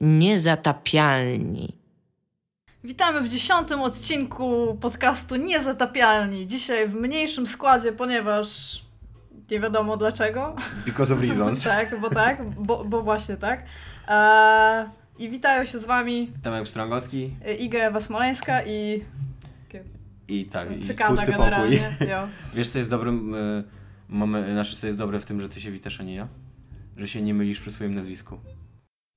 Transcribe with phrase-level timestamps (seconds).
[0.00, 1.76] niezatapialni.
[2.84, 6.46] Witamy w dziesiątym odcinku podcastu Niezatapialni.
[6.46, 8.80] Dzisiaj w mniejszym składzie, ponieważ
[9.50, 10.56] nie wiadomo dlaczego.
[10.86, 11.62] Because of reasons.
[11.76, 13.64] tak, bo tak, bo, bo właśnie tak.
[14.08, 14.86] Eee,
[15.18, 19.04] I witają się z wami Tomek Strągowski Iga Ewa Smoleńska i
[20.28, 21.78] i tak, i cykada pusty generalnie.
[21.78, 22.06] pokój.
[22.54, 23.64] Wiesz co jest dobrym, y,
[24.08, 26.28] moment, znaczy co jest dobre w tym, że ty się witasz, a nie ja?
[26.96, 28.38] Że się nie mylisz przy swoim nazwisku.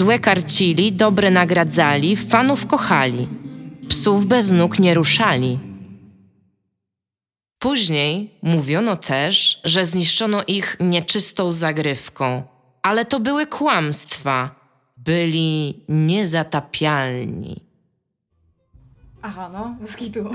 [0.00, 3.28] Złe karcili, dobre nagradzali, fanów kochali.
[3.88, 5.58] Psów bez nóg nie ruszali.
[7.58, 12.42] Później mówiono też, że zniszczono ich nieczystą zagrywką,
[12.82, 14.54] ale to były kłamstwa.
[14.96, 17.60] Byli niezatapialni.
[19.22, 20.30] Aha, no, bez kitu.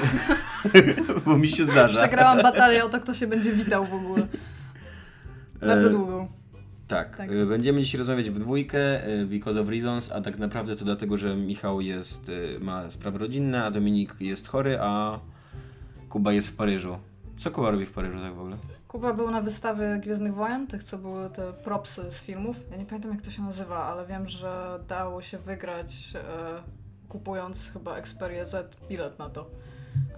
[1.25, 1.99] Bo mi się zdarza.
[1.99, 4.27] Przegrałam batalię o to, kto się będzie witał w ogóle.
[5.61, 6.27] Bardzo E, długą.
[6.87, 7.31] Tak, Tak.
[7.31, 11.17] y, będziemy dzisiaj rozmawiać w dwójkę, y, because of reasons, a tak naprawdę to dlatego,
[11.17, 15.19] że Michał jest, y, ma sprawy rodzinne, a Dominik jest chory, a
[16.09, 16.97] Kuba jest w Paryżu.
[17.37, 18.57] Co Kuba robi w Paryżu tak w ogóle?
[18.87, 22.55] Kuba był na wystawie Gwiezdnych Wojen, tych co były te propsy z filmów.
[22.71, 26.19] Ja nie pamiętam jak to się nazywa, ale wiem, że dało się wygrać e,
[27.09, 29.49] kupując chyba Xperia Z bilet na to.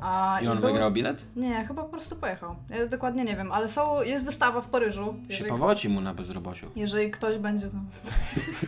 [0.01, 1.21] A, I on był- wygrał bilet?
[1.35, 2.55] Nie, chyba po prostu pojechał.
[2.69, 5.05] Ja dokładnie nie wiem, ale są, jest wystawa w Paryżu.
[5.05, 6.71] Się Jeżeli, powoci mu na bezrobociu.
[6.75, 7.77] jeżeli ktoś będzie to...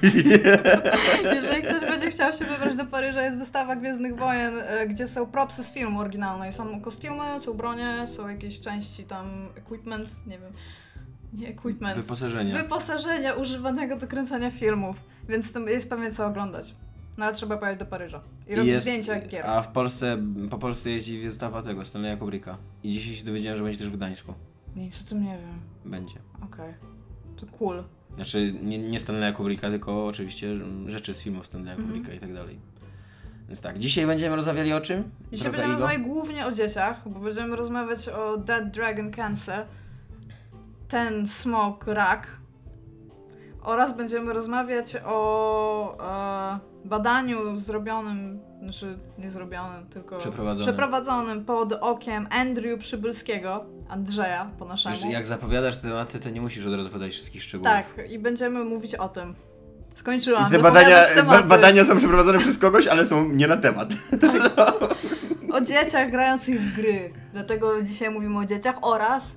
[1.35, 5.25] jeżeli ktoś będzie chciał się wybrać do Paryża, jest wystawa Gwiezdnych Wojen, e, gdzie są
[5.25, 6.53] propsy z filmu oryginalnej.
[6.53, 10.53] Są kostiumy, są bronie, są jakieś części tam, equipment, nie wiem.
[11.34, 11.97] Nie equipment.
[11.97, 12.53] Wyposażenie.
[12.53, 14.95] Wyposażenia używanego do kręcenia filmów,
[15.29, 16.75] więc to jest pewnie co oglądać.
[17.19, 19.46] No ale trzeba pojechać do Paryża i robić jest- zdjęcia gier.
[19.47, 20.18] A w Polsce,
[20.50, 22.57] po Polsce jeździ wystawa tego, Stanleya Kubricka.
[22.84, 24.34] I dzisiaj się dowiedziałem, że będzie też w Gdańsku.
[24.75, 25.59] Nic o tym nie wiem.
[25.91, 26.16] Będzie.
[26.44, 26.74] Okej.
[27.38, 27.84] To cool.
[28.16, 31.88] Znaczy, nie, nie Stanleya Kubricka, tylko oczywiście mm, rzeczy z filmów Stanleya Mhm.
[31.88, 32.59] Kubricka i tak dalej.
[33.47, 35.03] Więc tak, dzisiaj będziemy rozmawiali o czym?
[35.31, 39.66] Dzisiaj będziemy rozmawiać głównie o dzieciach, bo będziemy rozmawiać o Dead Dragon Cancer,
[40.88, 42.38] ten smoke rak
[43.62, 45.97] oraz będziemy rozmawiać o
[46.56, 50.67] e, badaniu zrobionym, znaczy nie zrobionym, tylko Przeprowadzonym.
[50.67, 54.95] przeprowadzonym pod okiem Andrew Przybylskiego, Andrzeja po naszemu.
[54.95, 57.72] Wiesz, jak zapowiadasz tematy, to nie musisz od razu podać wszystkich szczegółów.
[57.73, 59.35] Tak, i będziemy mówić o tym.
[59.95, 60.47] Skończyłam.
[60.47, 63.90] I te badania, ba- badania są przeprowadzone przez kogoś, ale są nie na temat.
[65.53, 67.13] O dzieciach grających w gry.
[67.34, 69.35] Dlatego dzisiaj mówimy o dzieciach oraz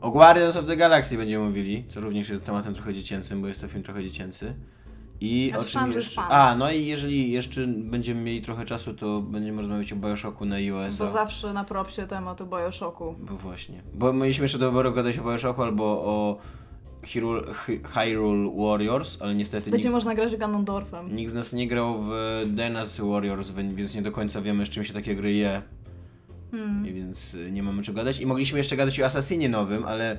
[0.00, 3.60] O Guardians of the Galaxy będziemy mówili, co również jest tematem trochę dziecięcym, bo jest
[3.60, 4.54] to film trochę dziecięcy.
[5.24, 6.20] I Ja o czym jeszcze?
[6.22, 10.56] A, no i jeżeli jeszcze będziemy mieli trochę czasu, to będziemy rozmawiać o Bioshocku na
[10.56, 10.96] iOS.
[10.96, 13.14] Bo zawsze na propsie tematu Bioshocku.
[13.18, 13.82] Bo właśnie.
[13.94, 16.38] Bo mieliśmy jeszcze do wyboru gadać o Bioshocku albo o
[17.02, 21.16] Hyrule, Hy- Hyrule Warriors, ale niestety Będzie nikt, można grać Ganondorfem.
[21.16, 22.10] nikt z nas nie grał w
[22.46, 25.62] Dynasty Warriors, więc nie do końca wiemy z czym się takie gry je.
[26.50, 26.86] Hmm.
[26.86, 28.20] I więc y, nie mamy czego gadać.
[28.20, 30.18] I mogliśmy jeszcze gadać o Assassinie nowym, Ale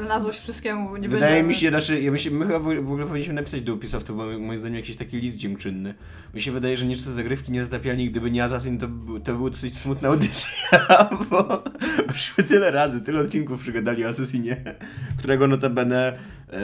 [0.00, 1.48] na złość wszystkiemu nie wydaje będziemy.
[1.48, 4.58] mi się, znaczy, ja myślę, my chyba w ogóle powinniśmy napisać do Ubisoftu, bo moim
[4.58, 5.94] zdaniem jakiś taki list dziękczynny.
[6.34, 8.88] Mi się wydaje, że niczego zagrywki nie zatapialni, gdyby nie Assassin, to,
[9.24, 10.48] to była dosyć smutna audycja,
[11.30, 11.62] bo
[12.08, 14.74] już tyle razy, tyle odcinków przygadali o Assassinie,
[15.18, 16.18] którego notabene
[16.52, 16.58] e,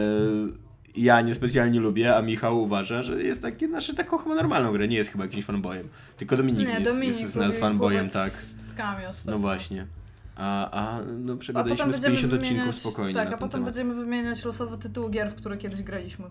[0.96, 4.96] ja niespecjalnie lubię, a Michał uważa, że jest taki, znaczy taką chyba normalną grę, nie
[4.96, 5.88] jest chyba jakimś fanboyem.
[6.16, 8.32] Tylko Dominik, Nie, jest, Dominik jest z nas fanboyem, tak.
[9.30, 9.86] No właśnie.
[10.40, 13.50] A, a no A przegadaliśmy potem z będziemy 50 odcinków wymieniać, spokojnie Tak, a potem
[13.50, 13.64] temat.
[13.64, 16.26] będziemy wymieniać losowe tytuły gier, w które kiedyś graliśmy.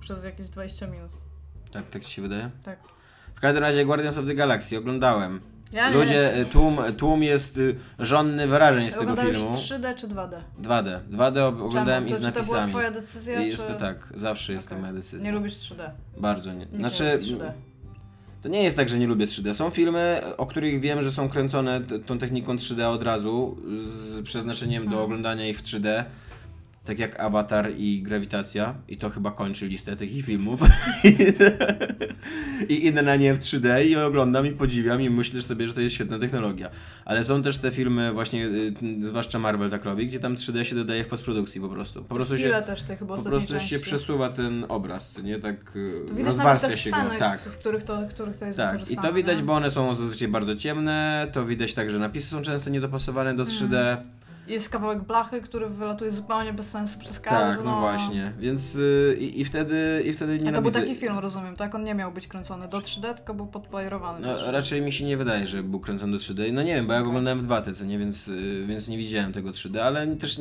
[0.00, 1.10] Przez jakieś 20 minut.
[1.72, 2.50] Tak, tak ci się wydaje?
[2.64, 2.78] Tak.
[3.34, 5.40] W każdym razie Guardians of the Galaxy oglądałem.
[5.72, 9.52] Ja nie Ludzie, y, tłum, tłum jest y, żonny wyrażeń z tego filmu.
[9.52, 10.36] 3D czy 2D?
[10.62, 11.00] 2D.
[11.10, 12.16] 2D ob- oglądałem Czemu?
[12.16, 12.72] i z to, Czy to była napisami.
[12.72, 13.72] twoja decyzja, I jest czy...
[13.72, 14.76] to tak, zawsze jest Okej.
[14.78, 15.18] to moja decyzja.
[15.24, 15.90] Nie lubisz 3D.
[16.18, 16.58] Bardzo nie.
[16.58, 17.52] Nikt Znaczy, nie lubi 3D.
[18.42, 19.54] To nie jest tak, że nie lubię 3D.
[19.54, 24.82] Są filmy, o których wiem, że są kręcone tą techniką 3D od razu, z przeznaczeniem
[24.82, 25.04] do Mhm.
[25.04, 26.04] oglądania ich w 3D.
[26.84, 30.60] Tak jak Avatar i Grawitacja i to chyba kończy listę takich filmów
[32.68, 35.80] i idę na nie w 3D i oglądam i podziwiam i myślę sobie, że to
[35.80, 36.70] jest świetna technologia.
[37.04, 40.76] Ale są też te filmy właśnie, y, zwłaszcza Marvel tak robi, gdzie tam 3D się
[40.76, 42.04] dodaje w postprodukcji po prostu.
[42.04, 45.38] Po prostu się, też tych chyba po prostu się przesuwa ten obraz, nie?
[45.38, 46.96] Tak y, To te rozwarstwia się go.
[47.18, 47.40] Tak.
[47.40, 49.44] w których to, w których to jest Tak, i to widać, nie?
[49.44, 53.44] bo one są zazwyczaj bardzo ciemne, to widać tak, że napisy są często niedopasowane do
[53.44, 53.96] 3D.
[54.46, 57.56] Jest kawałek blachy, który wylatuje zupełnie bez sensu przez kadr.
[57.56, 61.56] Tak, no właśnie, więc y, i, wtedy i wtedy A to był taki film, rozumiem,
[61.56, 61.74] tak?
[61.74, 64.20] On nie miał być kręcony do 3D, tylko był podbajerowany.
[64.20, 64.50] do No, 3D.
[64.50, 66.52] raczej mi się nie wydaje, że był kręcony do 3D.
[66.52, 68.98] No nie wiem, bo ja go oglądałem w 2 co nie, więc, y, więc nie
[68.98, 70.40] widziałem tego 3D, ale też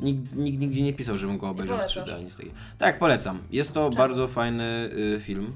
[0.00, 2.04] nikt, nikt nigdzie nie pisał, żebym go obejrzał w polecasz?
[2.08, 2.54] 3D, nic takiego.
[2.78, 3.38] Tak, polecam.
[3.50, 3.96] Jest to Czemu?
[3.96, 5.52] bardzo fajny y, film.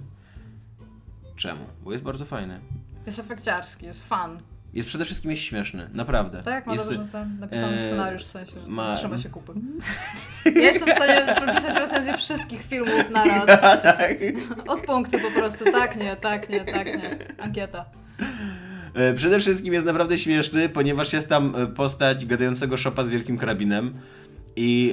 [1.37, 1.65] Czemu?
[1.85, 2.61] Bo jest bardzo fajny.
[3.07, 4.41] Jest efekciarski, jest fan.
[4.75, 6.43] Jest przede wszystkim jest śmieszny, naprawdę.
[6.43, 6.67] Tak?
[6.67, 9.53] Ma jest, dobrze ten napisany e, scenariusz, w sensie, że ma- trzyma się kupy.
[10.45, 13.47] Ja jestem w stanie napisać recenzję wszystkich filmów na raz.
[13.83, 14.17] tak.
[14.67, 15.65] Od punktu po prostu.
[15.73, 17.19] Tak, nie, tak, nie, tak, nie.
[17.39, 17.85] Ankieta.
[18.95, 23.39] E, Przede wszystkim jest naprawdę śmieszny, ponieważ jest tam e, postać gadającego szopa z wielkim
[23.39, 23.95] karabinem
[24.57, 24.93] i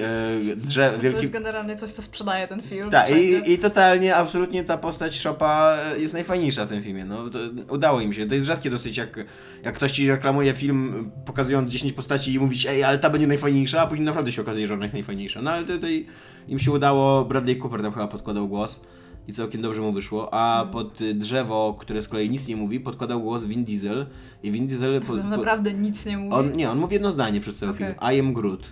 [0.51, 1.21] e, drze, To wielki...
[1.21, 2.89] jest generalnie coś, co sprzedaje ten film.
[2.89, 7.05] Tak, i, i totalnie, absolutnie ta postać Szopa jest najfajniejsza w tym filmie.
[7.05, 7.39] No, to
[7.73, 8.25] udało im się.
[8.27, 9.25] To jest rzadkie dosyć, jak,
[9.63, 13.81] jak ktoś ci reklamuje film, pokazując 10 postaci i mówić, ej, ale ta będzie najfajniejsza,
[13.81, 15.41] a później naprawdę się okazuje, że ona jest najfajniejsza.
[15.41, 16.05] No ale tutaj
[16.47, 18.81] im się udało, Bradley Cooper tam chyba podkładał głos
[19.27, 20.69] i całkiem dobrze mu wyszło, a Mhm.
[20.73, 24.05] pod y, drzewo, które z kolei nic nie mówi, podkładał głos Vin Diesel
[24.43, 25.01] i Vin Diesel...
[25.01, 26.35] To naprawdę nic nie mówi.
[26.35, 27.87] on, nie, on mówi jedno zdanie przez cały Okej.
[27.87, 27.97] film.
[28.15, 28.63] I am Groot.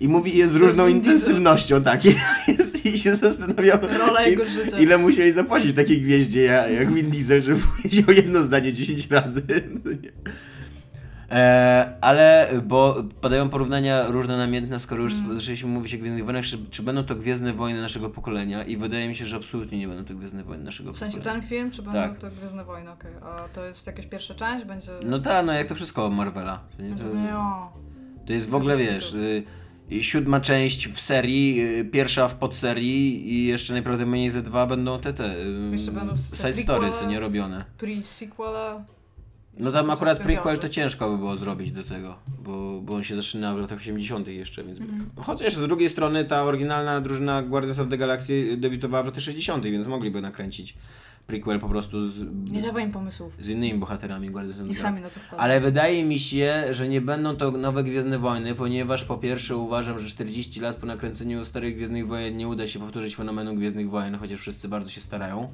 [0.00, 2.04] I mówi je z różną intensywnością, tak.
[2.06, 2.14] I,
[2.88, 3.78] i się zastanawiam,
[4.30, 9.42] il- ile musieli zapłacić takiej gwieździe jak, Vin Diesel, żeby powiedział jedno zdanie 10 razy.
[9.84, 9.90] No.
[11.38, 15.36] E, ale, bo podają porównania różne namiętne, skoro już Mm.
[15.36, 19.08] zaczęliśmy mówić o Gwiezdnych Wojnach, czy, czy będą to Gwiezdne Wojny naszego pokolenia i wydaje
[19.08, 21.40] mi się, że absolutnie nie będą to Gwiezdne Wojny naszego W sensie pokolenia.
[21.40, 22.18] ten film, czy będą Tak.
[22.18, 23.10] to Gwiezdne Wojny, okej.
[23.22, 24.64] A to jest jakaś pierwsza część?
[24.64, 24.92] Będzie...
[25.04, 26.60] No tak, no jak to wszystko Marvela.
[26.76, 27.72] To, nie- No to, pewnie o.
[28.26, 29.14] To jest w ogóle, wiesz,
[29.92, 35.00] y, siódma część w serii, y, pierwsza w podserii i jeszcze najprawdopodobniej ze dwa będą
[35.00, 37.64] te, te y, Jeszcze będą te side story, co nie robione.
[37.78, 38.84] Pre-sequela.
[39.58, 43.16] No tam akurat prequel to ciężko by było zrobić do tego, bo, bo on się
[43.16, 44.80] zaczyna w latach 80 jeszcze, więc...
[44.80, 45.10] Mhm.
[45.16, 49.64] Chociaż z drugiej strony ta oryginalna drużyna Guardians of the Galaxy debiutowała w latach 60
[49.64, 50.74] więc mogliby nakręcić
[51.26, 53.36] prequel po prostu z, Nie dawaj im pomysłów.
[53.40, 55.38] z innymi bohaterami Guardians of sami na to wpadną.
[55.38, 59.98] Ale wydaje mi się, że nie będą to nowe Gwiezdne Wojny, ponieważ po pierwsze uważam,
[59.98, 64.14] że 40 lat po nakręceniu starych Gwiezdnych Wojen nie uda się powtórzyć fenomenu Gwiezdnych Wojen,
[64.18, 65.48] chociaż wszyscy bardzo się starają.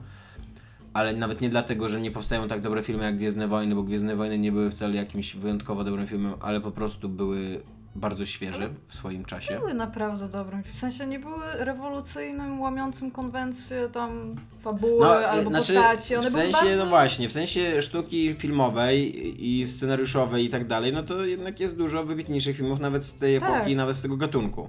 [0.93, 4.17] Ale nawet nie dlatego, że nie powstają tak dobre filmy jak Gwiezdne Wojny, bo Gwiezdne
[4.17, 7.61] Wojny nie były wcale jakimś wyjątkowo dobrym filmem, ale po prostu były
[7.99, 9.59] bardzo świeże w swoim czasie.
[9.59, 10.63] Były naprawdę dobrym.
[10.63, 16.17] W sensie nie były rewolucyjnym, łamiącym konwencje, tam fabuły albo postaci.
[16.17, 16.85] One w były sensie, bardzo...
[16.85, 21.77] no właśnie, w sensie sztuki filmowej i scenariuszowej i tak dalej, no to jednak jest
[21.77, 23.51] dużo wybitniejszych filmów nawet z tej Tak.
[23.51, 24.69] epoki, nawet z tego gatunku.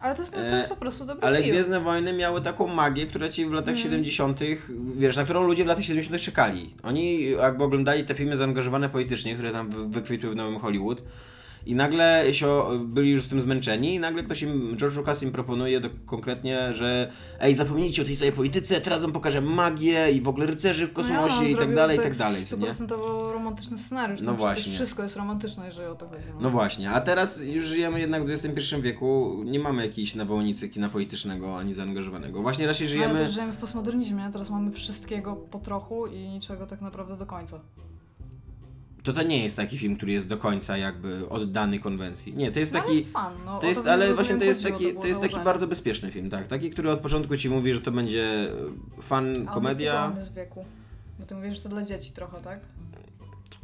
[0.00, 1.50] Ale to jest, to jest po prostu dobry Ale film.
[1.50, 3.82] Gwiezdne Wojny miały taką magię, która ci w latach Mm.
[3.82, 4.40] 70.,
[4.96, 6.22] wiesz, na którą ludzie w latach 70.
[6.22, 6.74] czekali.
[6.82, 11.02] Oni jakby oglądali te filmy zaangażowane politycznie, które tam wy- wykwitły w Nowym Hollywood.
[11.68, 15.32] I nagle się byli już z tym zmęczeni i nagle ktoś im, George Lucas im
[15.32, 20.20] proponuje do, konkretnie, że ej, zapomnijcie o tej całej polityce, teraz wam pokażę magię i
[20.20, 22.40] w ogóle rycerzy w No ja, on kosmosie i tak dalej, i tak dalej, co
[22.40, 22.46] nie?
[22.46, 24.20] Stuprocentowo romantyczny scenariusz.
[24.20, 24.72] No No właśnie.
[24.72, 26.22] Wszystko jest romantyczne, jeżeli o to chodzi.
[26.40, 30.88] No właśnie, a teraz już żyjemy jednak w XXI wieku, nie mamy jakiejś nawałnicy kina
[30.88, 32.42] politycznego ani zaangażowanego.
[32.42, 33.24] Właśnie raczej No, ale żyjemy...
[33.24, 37.60] też żyjemy w postmodernizmie, teraz mamy wszystkiego po trochu i niczego tak naprawdę do końca.
[39.08, 42.34] To to nie jest taki film, który jest do końca jakby oddany konwencji.
[42.36, 42.98] Nie, to jest No, ale taki.
[42.98, 43.58] jest fan, no.
[43.58, 46.10] To o jest, to, ale właśnie to jest taki, było to jest taki bardzo bezpieczny
[46.10, 46.46] film, tak.
[46.46, 48.24] Taki, który od początku ci mówi, że to będzie
[48.98, 50.04] e, fan, A komedia.
[50.04, 50.64] on jest wieku?
[51.18, 52.60] Bo ty mówisz, że to dla dzieci trochę, tak?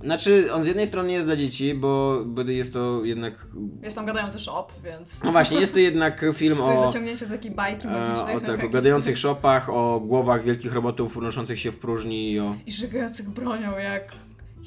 [0.05, 3.47] Znaczy, on z jednej strony jest dla dzieci, bo, jest to jednak.
[3.83, 5.25] Jest tam gadający shop, więc...
[5.25, 6.87] No właśnie, jest to jednak film To jest o.
[6.87, 8.37] zaciągnięcie do takiej bajki E, magicznej.
[8.37, 12.57] o tak, o gadających szopach, o głowach wielkich robotów unoszących się w próżni i o
[12.67, 14.13] I żygających bronią, jak...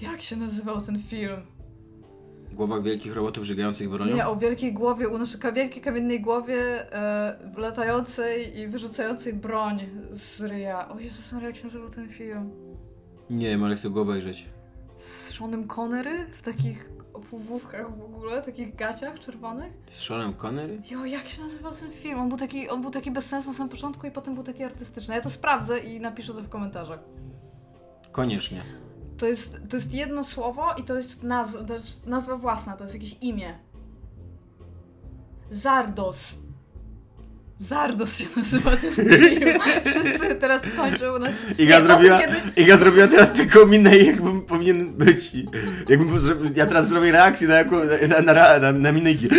[0.02, 1.42] Jak się nazywał ten film?
[2.58, 4.16] głowach wielkich robotów żygających bronią.
[4.16, 10.90] Nie, o wielkiej głowie, unoszę wielkiej kamiennej głowie e, latającej i wyrzucającej broń z ryja.
[10.90, 12.52] O Jezus Maria, jak się nazywał ten film?
[13.30, 14.46] Nie wiem, ale chcę go obejrzeć.
[14.98, 16.28] Z Seanem Connery?
[16.38, 19.74] W takich opuwówkach w ogóle, takich gaciach czerwonych?
[19.92, 20.82] Z Seanem Connery?
[20.92, 22.20] Jo, jak się nazywał ten film?
[22.20, 24.64] On był taki, on był taki bez sensu na samym początku i potem był taki
[24.64, 25.16] artystyczny.
[25.16, 27.00] Ja to sprawdzę i napiszę to w komentarzach.
[28.12, 28.87] Koniecznie.
[29.18, 32.84] To jest, to jest jedno słowo i to jest, naz, to jest nazwa własna, to
[32.84, 33.54] jest jakieś imię.
[35.52, 36.36] Zardos.
[37.60, 39.60] Zardos się nazywa ten film.
[39.86, 41.46] Wszyscy teraz kończą u nas.
[41.58, 42.36] Iga zrobiła, Kiedy...
[42.56, 45.32] Iga zrobiła teraz tylko minę, jakbym powinien być.
[45.90, 46.20] Jakbym,
[46.56, 47.76] ja teraz zrobię reakcję na, jaką,
[48.10, 49.30] na, na, na, na minę Igi.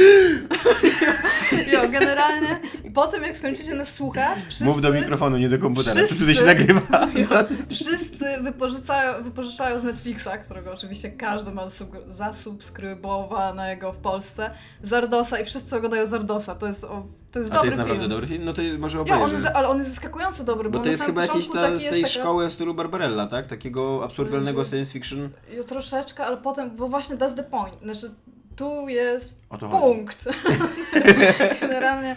[1.72, 2.60] Jo, generalnie
[2.98, 4.64] po tym jak skończycie nas słuchać, wszyscy...
[4.64, 5.94] Mów do mikrofonu, nie do komputera.
[5.94, 6.80] To wszyscy- wtedy się nagrywa.
[7.70, 14.50] Wszyscy wypożyczają, wypożyczają z Netflixa, którego oczywiście każdy ma zasub- zasubskrybowanego w Polsce,
[14.82, 16.54] Zardosa i wszyscy oglądają Zardosa.
[16.54, 18.10] To jest, o, to jest A to jest naprawdę film.
[18.10, 18.44] dobry film?
[18.44, 19.32] No to może Ja, on obejrzę.
[19.42, 22.00] jest, ale on jest zaskakująco dobry, Bo bo, to jest chyba jakiś ta, z tej
[22.00, 23.46] jest taka- szkoły w stylu Barbarella, tak?
[23.46, 24.70] Takiego absurdalnego Jezu.
[24.70, 25.28] science fiction.
[25.52, 27.74] Jo, troszeczkę, ale potem, bo właśnie that's the point.
[27.82, 28.10] Znaczy,
[28.56, 30.28] tu jest to punkt.
[31.60, 32.16] Generalnie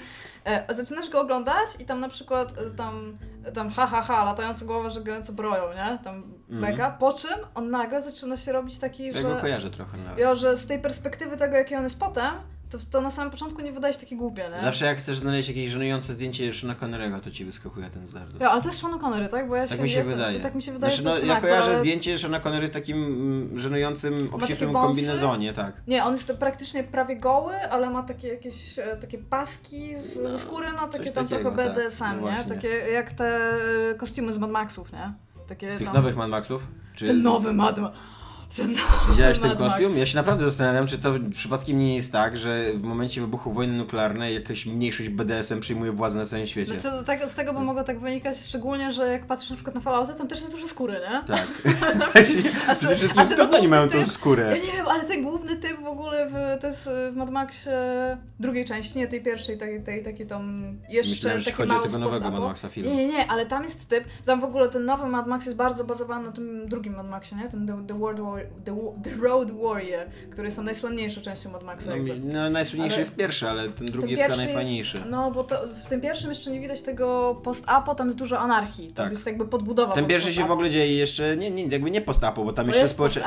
[0.69, 3.17] zaczynasz go oglądać i tam na przykład e, tam,
[3.53, 6.00] tam ha ha ha, latające głowy, żegnające broją, nie?
[6.03, 6.71] Tam Mhm.
[6.71, 6.91] mega.
[6.91, 9.24] Po czym on nagle zaczyna się robić taki, Ja że...
[9.24, 10.19] go kojarzę trochę nawet.
[10.19, 12.31] Jo, że z tej perspektywy tego, jaki on jest potem,
[12.72, 14.62] to, to na samym początku nie wydaje się takie głupie, nie?
[14.62, 18.42] Zawsze jak chcesz znaleźć jakieś żenujące zdjęcie Shona Connerego, to ci wyskakuje ten zardos.
[18.42, 19.48] Ja, ale to jest Sean Connery, tak?
[19.48, 20.38] Bo ja Tak się, mi się ja, wydaje.
[20.38, 22.72] To, tak mi się wydaje, znaczy, to no, ja kojarzę ale- zdjęcie Shona Connery w
[22.72, 25.82] takim mm, żenującym, obcisłym kombinezonie, tak.
[25.88, 30.30] Nie, on jest praktycznie prawie goły, ale ma takie jakieś e, takie paski z, No,
[30.30, 31.84] ze skóry, no takie tam takiego, trochę tak.
[31.84, 32.44] BDSM, No nie?
[32.44, 33.54] Takie jak te
[33.92, 35.13] e, kostiumy z Mad Maxów, nie?
[35.48, 36.68] Takie, Z tych no, nowych Mad Maxów?
[36.96, 37.98] Czy Ten nowy Mad Max.
[38.58, 38.75] Ten
[39.12, 39.98] widziałeś ten kostium?
[39.98, 43.74] Ja się naprawdę zastanawiam, czy to przypadkiem nie jest tak, że w momencie wybuchu wojny
[43.74, 46.79] nuklearnej jakaś mniejszość BDSM przyjmuje władzę na całym świecie.
[46.79, 49.75] Znaczy, do tego, z tego by mogło tak wynikać, szczególnie, że jak patrzysz na przykład
[49.75, 51.24] na Fallouta, tam też jest dużo skóry, nie?
[51.27, 51.48] Tak.
[52.79, 54.58] Przede wszystkim skąd oni mają tą skórę?
[54.58, 57.71] Ja nie wiem, ale ten główny typ ogóle w, to jest w Mad Maxie
[58.39, 62.31] drugiej części, nie tej pierwszej, tej, tej, taki tam jeszcze Myślałem, taki mały tego nowego.
[62.31, 62.88] Mad Maxa film.
[62.88, 65.57] Nie, nie, nie, ale tam jest typ, tam w ogóle ten nowy Mad Max jest
[65.57, 67.50] bardzo bazowany na tym drugim Mad Maxie, nie?
[67.50, 71.63] Ten The, the, World War, the, the Road Warrior, który jest tam najsłynniejszą częścią Mad
[71.63, 71.91] Maxa.
[71.95, 74.98] No, no najsłynniejszy Ale- jest pierwszy, ale ten drugi Ten jest chyba najfajniejszy.
[75.10, 75.55] no, bo to,
[75.86, 78.88] w tym pierwszym jeszcze nie widać tego post-apo, tam jest dużo anarchii.
[78.88, 79.12] To Tak.
[79.12, 82.01] jest jakby podbudowa Ten pod pierwszy się w ogóle dzieje jeszcze, nie, nie, jakby nie
[82.01, 83.24] post-apo, bo tam To jeszcze jest społecze...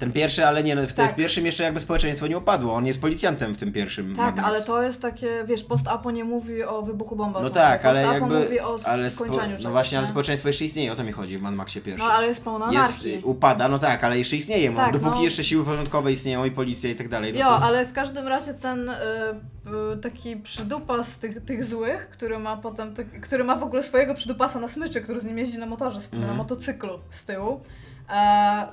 [0.00, 1.12] Ten pierwszy, ale nie, no, w, te, Tak.
[1.12, 4.62] w pierwszym jeszcze jakby społeczeństwo nie upadło, on jest policjantem w tym pierwszym Tak, ale
[4.62, 7.62] to jest takie, wiesz, post-apo nie mówi o wybuchu bomby No atomowej.
[7.62, 8.40] tak, ale post-apo jakby...
[8.44, 10.10] mówi o ale spo, skończeniu No czegoś, właśnie, ale nie?
[10.10, 12.08] społeczeństwo jeszcze istnieje, o to mi chodzi w Mad Maxie pierwszym.
[12.08, 13.14] No ale jest pełno jest, anarchii.
[13.18, 15.22] y, upada, no tak, ale jeszcze istnieje, Tak, dopóki no.
[15.22, 17.32] jeszcze siły porządkowe istnieją i policja i tak dalej.
[17.32, 17.62] No Jo, to...
[17.62, 18.92] ale w każdym razie ten y,
[19.94, 24.14] y, taki przydupas tych, tych złych, który ma potem, tak- który ma w ogóle swojego
[24.14, 26.36] przydupasa na smyczy, który z nim jeździ na motorze, z- na Mhm.
[26.36, 27.60] motocyklu z tyłu,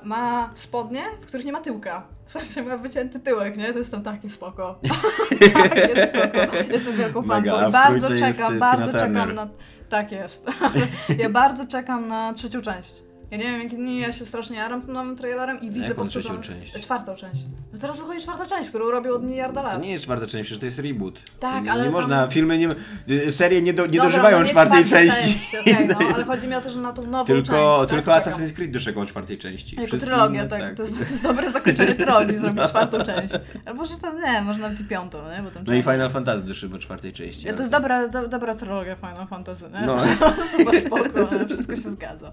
[0.04, 2.02] ma spodnie, w których nie ma tyłka.
[2.24, 3.72] W sensie ma wycięty tyłek, nie?
[3.72, 4.80] To jest tam takie spoko.
[5.54, 6.72] tak, jest spoko.
[6.72, 7.70] Jestem wielką fanką.
[7.70, 9.48] bardzo czekam, bardzo czekam na...
[9.88, 10.46] Tak jest.
[11.18, 13.07] ja bardzo czekam na trzecią część.
[13.30, 16.02] Ja nie wiem, jakie dni ja się strasznie jaram tym nowym trailerem i widzę jaką
[16.02, 16.40] powtórzone...
[16.40, 16.72] trzecią część?
[16.82, 17.42] Czwartą część.
[17.72, 19.72] No teraz wychodzi czwarta część, którą robią od miliarda lat.
[19.74, 21.18] To nie jest czwarta część, przecież to jest reboot.
[21.40, 22.68] Tak, nie, ale nie tam- można, filmy nie,
[23.08, 25.32] y, serie nie, do, nie Dobra, dożywają no nie czwartej czwarta części.
[25.32, 27.90] Część, okej, no, ale chodzi mi o to, że na tą nową tylko część.
[27.90, 28.34] tylko tak, czekam.
[28.34, 29.76] Assassin's Creed doczekał czwartej części.
[29.76, 30.74] Jako Wszystkie trylogia, inne, tak.
[30.74, 33.34] To, jest, to jest dobre zakończenie trylogii, zrobić czwartą część.
[33.66, 35.42] Albo że tam, nie, może nawet i piątą, nie?
[35.42, 37.46] Bo tam No i Final Fantasy doszło czwartej części.
[37.46, 39.86] Ja, to jest dobra, do, dobra trylogia Final Fantasy, nie?
[39.86, 39.96] No.
[40.20, 42.32] To super spoko, ale wszystko się zgadza.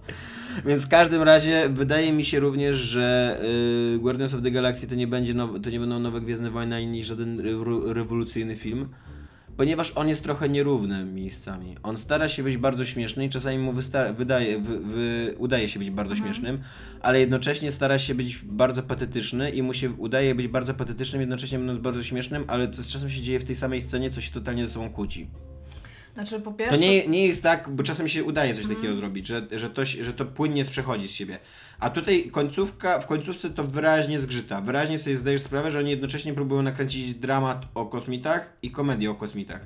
[0.65, 3.37] Więc w każdym razie wydaje mi się również, że
[3.95, 6.75] y, Guardians of the Galaxy to nie, będzie now, to nie będą nowe Gwiezdne Wojny
[6.75, 8.89] ani żaden rewo- rewolucyjny film,
[9.57, 11.75] ponieważ on jest trochę nierówny miejscami.
[11.83, 13.73] On stara się być bardzo śmieszny i czasami mu
[14.17, 16.33] wydaje, wy, wy, udaje się być bardzo Mhm.
[16.33, 16.59] śmiesznym,
[17.01, 21.57] ale jednocześnie stara się być bardzo patetyczny i mu się udaje być bardzo patetycznym, jednocześnie
[21.57, 24.31] będąc bardzo śmiesznym, ale to z czasem się dzieje w tej samej scenie, co się
[24.31, 25.27] totalnie ze sobą kłóci.
[26.15, 26.77] Znaczy, po pierwsze...
[26.77, 29.85] To nie, nie jest tak, bo czasem się udaje coś takiego zrobić, że, że, to,
[29.85, 31.39] że to płynnie przechodzi z siebie.
[31.79, 34.61] A tutaj końcówka, w końcówce to wyraźnie zgrzyta.
[34.61, 39.15] Wyraźnie sobie zdajesz sprawę, że oni jednocześnie próbują nakręcić dramat o kosmitach i komedię o
[39.15, 39.61] kosmitach.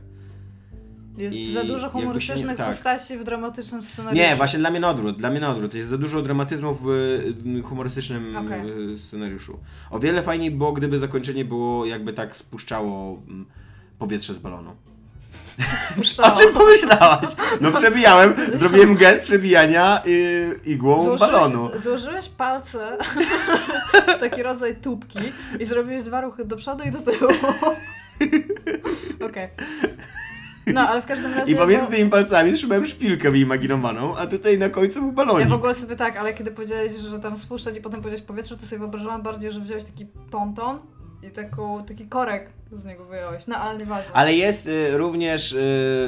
[1.18, 2.68] Jest i za dużo się nie- humorystycznych tak.
[2.68, 4.24] postaci w dramatycznym scenariuszu.
[4.24, 5.74] Nie, właśnie dla mnie na odwrót, dla mnie na odwrót.
[5.74, 8.94] Jest za dużo dramatyzmu w y, humorystycznym Okej.
[8.94, 9.60] y, scenariuszu.
[9.91, 13.46] O wiele fajniej było, gdyby zakończenie było jakby tak spuszczało mm,
[14.00, 14.88] powietrze z balonu.
[15.92, 16.34] Spuszczała.
[16.34, 17.28] O czym pomyślałaś?
[17.62, 21.70] No przebijałem, zrobiłem gest przebijania y, igłą Złożyłeś, balonu.
[21.78, 22.98] złożyłeś palce
[24.18, 25.20] w taki rodzaj tubki
[25.60, 27.32] i zrobiłeś dwa ruchy do przodu i do tyłu.
[29.30, 29.48] Okej.
[30.68, 31.51] No, ale w każdym razie...
[31.51, 35.48] I pomiędzy bo- tymi palcami trzymałem szpilkę wyimaginowaną, a tutaj na końcu był Ja balonik.
[35.50, 38.66] w ogóle sobie tak, ale kiedy powiedziałeś, że tam spuszczać i potem powiedziałeś powietrze, to
[38.66, 40.80] sobie wyobrażałam bardziej, że wziąłeś taki ponton
[41.24, 43.48] i taką, taki korek z niego wyjąłeś.
[43.48, 44.12] No, ale nieważne.
[44.14, 45.56] Ale jest y, również y,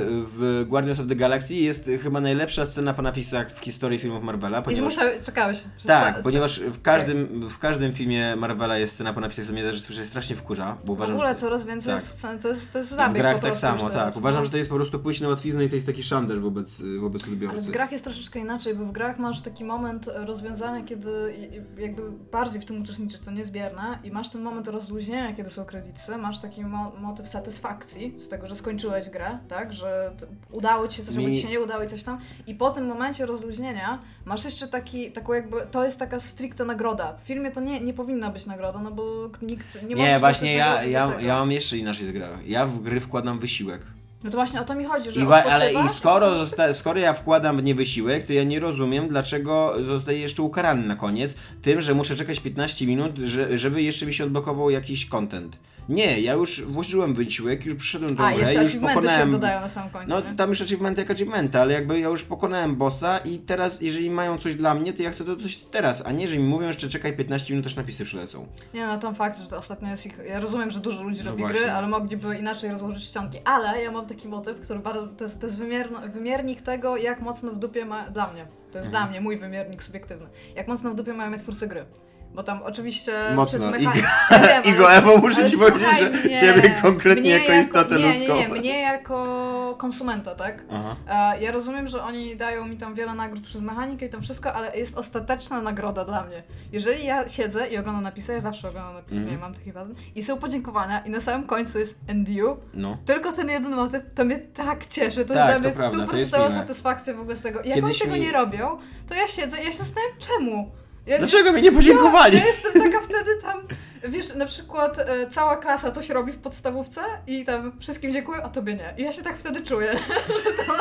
[0.10, 4.24] w Guardians of the Galaxy jest y, chyba najlepsza scena po napisach w historii filmów
[4.24, 4.60] Marvela.
[4.60, 5.64] I Ponieważ, musiał, czekałeś.
[5.78, 9.52] Przez tak, sa- ponieważ w każdym, w każdym filmie Marvela jest scena po napisach, co
[9.54, 11.36] mnie też słyszę, strasznie wkurza, bo W uważam, ogóle że...
[11.36, 12.02] coraz więcej tak.
[12.02, 13.92] scen, to jest, to jest w zabieg grach po tak prostu samo, tak.
[13.94, 14.46] teraz, Uważam, no.
[14.46, 17.24] że to jest po prostu pójść na łatwiznę i to jest taki szantaż wobec, wobec
[17.24, 17.58] odbiorcy.
[17.58, 21.56] Ale w grach jest troszeczkę inaczej, bo w grach masz taki moment rozwiązania, kiedy i-
[21.80, 22.02] i jakby
[22.32, 26.40] bardziej w tym uczestniczysz, to niezbierne i masz ten moment rozluźnienia, kiedy są kredyty, masz
[26.42, 30.12] taki mo motyw satysfakcji z tego, że skończyłeś grę, tak, że
[30.52, 32.70] udało ci się coś, Mi- albo ci się nie udało i coś tam i po
[32.70, 37.18] tym momencie rozluźnienia masz jeszcze taki, taką jakby, to jest taka stricte nagroda.
[37.18, 40.56] W filmie to nie, nie powinna być nagroda, no bo nikt nie może Nie, właśnie
[40.56, 42.48] ja, ja, ja mam jeszcze inaczej z grach.
[42.48, 43.82] Ja w gry wkładam wysiłek.
[44.24, 46.32] No to właśnie o to mi chodzi, że I ale i skoro,
[46.74, 50.96] skoro ja wkładam w nie wysiłek, to ja nie rozumiem, dlaczego zostaję jeszcze ukarany na
[50.96, 55.58] koniec tym, że muszę czekać 15 minut, że, żeby jeszcze mi się odblokował jakiś content.
[55.92, 59.26] Nie, ja już włożyłem wysiłek, już przyszedłem do A, jeszcze już pokonałem...
[59.28, 60.36] się dodają na samym końcu, No nie?
[60.36, 64.38] tam już achievementy jak achievementy, ale jakby ja już pokonałem bossa i teraz jeżeli mają
[64.38, 66.90] coś dla mnie, to ja chcę to coś teraz, a nie, że mi mówią jeszcze
[66.90, 68.48] czekaj 15 minut, też napisy przylecą.
[68.74, 70.18] Nie no, tam fakt, że to ostatnio jest ich...
[70.28, 71.60] Ja rozumiem, że dużo ludzi No robi właśnie.
[71.60, 73.38] gry, ale mogliby inaczej rozłożyć ścianki.
[73.46, 75.08] Ale ja mam taki motyw, który bardzo...
[75.08, 78.10] To jest, to jest wymierno, wymiernik tego, jak mocno w dupie ma...
[78.10, 78.46] Dla mnie.
[78.72, 78.90] To jest Mhm.
[79.04, 80.28] dla mnie mój wymiernik subiektywny.
[80.56, 81.86] Jak mocno w dupie mają mnie twórcy gry.
[82.34, 83.60] Bo tam oczywiście Mocno.
[83.60, 84.08] przez mechanikę...
[84.32, 88.36] Ja Igo, Ewo, muszę ci powiedzieć, że mnie, ciebie konkretnie mnie jako istotę nie, ludzką.
[88.36, 90.64] Nie, nie, mnie jako konsumenta, tak?
[90.72, 90.96] Aha.
[91.36, 94.54] E, Ja rozumiem, że oni dają mi tam wiele nagród przez mechanikę i tam wszystko,
[94.54, 96.44] ale jest ostateczna nagroda dla mnie.
[96.72, 99.36] Jeżeli ja siedzę i oglądam napisy, ja zawsze oglądam napisy, Mhm.
[99.36, 102.98] nie mam takich ważnych, i są podziękowania i na samym końcu jest and you, No.
[103.06, 107.14] tylko ten jeden motyw, to mnie tak cieszy, to Tak, jest dla mnie stuprocentowa satysfakcja
[107.14, 107.60] w ogóle z tego.
[107.64, 108.78] Jak Kiedyś oni tego mi- nie robią,
[109.10, 110.72] to ja siedzę i ja się zastanawiam czemu.
[111.08, 112.38] Ja, Dlaczego mi nie podziękowali?
[112.38, 113.62] ja jestem taka wtedy tam,
[114.10, 118.50] wiesz, na przykład e, cała klasa coś robi w podstawówce i tam wszystkim dziękuję, a
[118.50, 118.94] tobie nie.
[118.98, 119.94] I ja się tak wtedy czuję,
[120.46, 120.74] że to,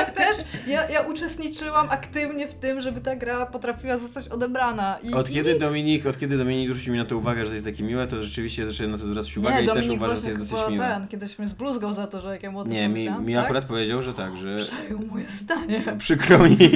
[0.00, 0.36] ja też,
[0.66, 4.98] ja, ja uczestniczyłam aktywnie w tym, żeby ta gra potrafiła zostać odebrana.
[5.02, 5.62] I, Od i kiedy nic.
[5.62, 8.22] Dominik, od kiedy Dominik zwrócił mi na to uwagę, że to jest takie miłe, to
[8.22, 10.68] rzeczywiście zacząłem na to zwracać uwagę nie, i też Dominik uważam, że to jest dosyć
[10.70, 10.86] miłe.
[10.86, 13.44] ten, kiedyś mnie zbluzgał za to, że jak ja młody Nie, mi, mi tak?
[13.44, 15.82] akurat powiedział, że tak, że Przejął moje zdanie.
[15.98, 16.56] przykro mi.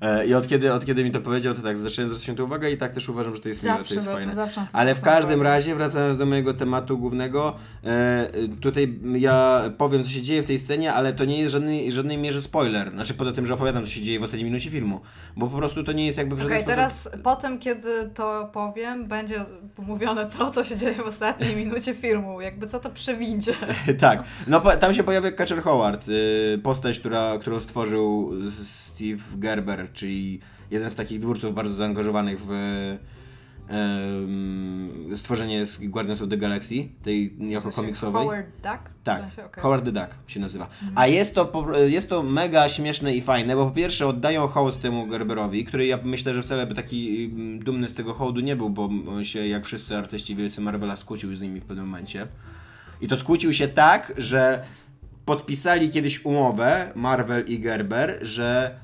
[0.00, 2.44] E, I od kiedy, od kiedy mi to powiedział, to tak, zacząłem zwracać na to
[2.44, 4.46] uwagę i tak też uważam, że to jest miłe, to Zawsze, jest do- fajne.
[4.46, 8.28] zawsze Ale w każdym razie, wracając do mojego tematu głównego, e,
[8.60, 12.18] tutaj ja powiem, co się dzieje w tej scenie, ale to nie jest żadnej, żadnej
[12.18, 12.90] mierze spoiler.
[12.90, 15.00] Znaczy, poza tym, że opowiadam, co się dzieje w ostatniej minucie filmu.
[15.36, 16.76] Bo po prostu to nie jest jakby w żaden Okej, sposób...
[16.76, 19.44] teraz potem, kiedy to powiem, będzie
[19.76, 22.40] pomówione to, co się dzieje w ostatniej minucie filmu.
[22.40, 23.52] Jakby co to przewindzie.
[24.00, 24.24] tak.
[24.46, 28.32] No po- tam się pojawia Catcher Howard, y, postać, która, którą stworzył
[28.64, 32.50] Steve Gerber, czyli jeden z takich twórców bardzo zaangażowanych w
[35.14, 38.22] stworzenie z Guardians of the Galaxy, tej jako komiksowej.
[38.22, 38.94] Howard Duck?
[39.04, 39.62] Tak, W sensie, okej.
[39.62, 40.68] Howard the Duck się nazywa.
[40.94, 45.06] A jest to, jest to mega śmieszne i fajne, bo po pierwsze oddają hołd temu
[45.06, 48.70] Gerberowi, który ja myślę, że wcale by taki mm, dumny z tego hołdu nie był,
[48.70, 52.26] bo on się jak wszyscy artyści wielcy Marvela skłócił z nimi w pewnym momencie.
[53.00, 54.64] I to skłócił się tak, że
[55.24, 58.78] podpisali kiedyś umowę Marvel i Gerber, że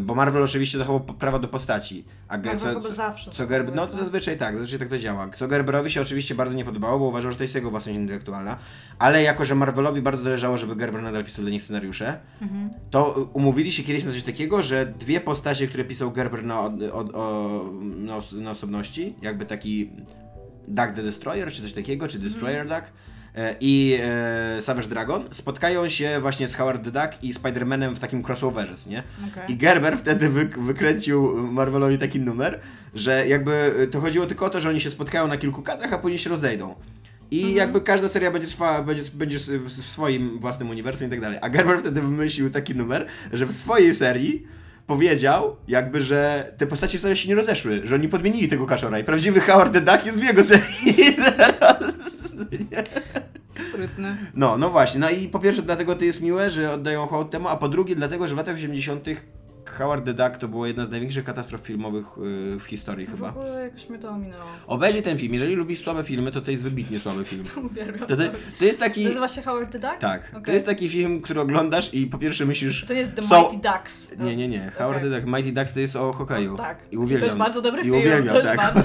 [0.00, 2.04] bo Marvel oczywiście zachował p- prawa do postaci.
[2.28, 4.98] A Marvel co, chyba co, zawsze co Gerber, no to zazwyczaj tak, zazwyczaj tak to
[4.98, 5.28] działa.
[5.28, 8.56] Co Gerberowi się oczywiście bardzo nie podobało, bo uważał, że to jest jego własność intelektualna,
[8.98, 12.70] ale jako, że Marvelowi bardzo zależało, żeby Gerber nadal pisał dla nich scenariusze, Mhm.
[12.90, 16.72] to umówili się kiedyś na coś takiego, że dwie postacie, które pisał Gerber na, od,
[16.92, 19.90] od, o, na, os, na osobności, jakby taki
[20.68, 22.80] Duck the Destroyer, czy coś takiego, czy Destroyer Mhm.
[22.80, 22.92] Duck,
[23.34, 27.98] e, i e, Savage Dragon spotkają się właśnie z Howard the Duck i Spider-Manem w
[27.98, 29.02] takim crossoverze, nie?
[29.32, 29.52] Okej.
[29.52, 32.60] I Gerber wtedy wy, wykręcił Marvelowi taki numer,
[32.94, 35.98] że jakby to chodziło tylko o to, że oni się spotkają na kilku kadrach, a
[35.98, 36.74] później się rozejdą.
[37.30, 37.56] I Mhm.
[37.56, 41.38] jakby każda seria będzie trwała, będzie, będzie w swoim własnym uniwersum i tak dalej.
[41.42, 44.46] A Gerber wtedy wymyślił taki numer, że w swojej serii
[44.88, 49.04] powiedział, jakby, że te postacie wcale się nie rozeszły, że oni podmienili tego kaczora i
[49.04, 51.84] prawdziwy Howard the Duck jest w jego serii teraz.
[53.70, 54.16] Sprytny.
[54.34, 55.00] No, no właśnie.
[55.00, 57.96] No i po pierwsze dlatego to jest miłe, że oddają hołd temu, a po drugie
[57.96, 59.04] dlatego, że w latach 80.
[59.70, 62.06] Howard the Duck to była jedna z największych katastrof filmowych
[62.52, 63.28] yy, w historii W chyba.
[63.28, 64.44] ogóle jakoś mnie to ominęło.
[64.66, 65.34] Obejrzyj ten film.
[65.34, 67.44] Jeżeli lubisz słabe filmy, to to jest wybitnie słaby film.
[67.70, 68.08] Uwielbiam.
[68.08, 68.22] To, to,
[68.58, 69.04] to jest taki...
[69.04, 69.96] Nazywa się Howard the Duck?
[69.98, 70.30] Tak.
[70.30, 70.54] To Okej.
[70.54, 72.84] jest taki film, który oglądasz i po pierwsze myślisz...
[72.84, 74.18] To jest The są- Mighty Ducks.
[74.18, 74.70] Nie, nie, nie.
[74.70, 75.26] Howard the Duck.
[75.26, 76.56] Mighty Ducks to jest o hokeju.
[76.56, 76.78] Tak.
[76.90, 77.20] I uwielbiam.
[77.20, 77.96] to jest bardzo dobry I film.
[77.96, 78.56] uwielbiam, to jest tak.
[78.56, 78.82] bardzo.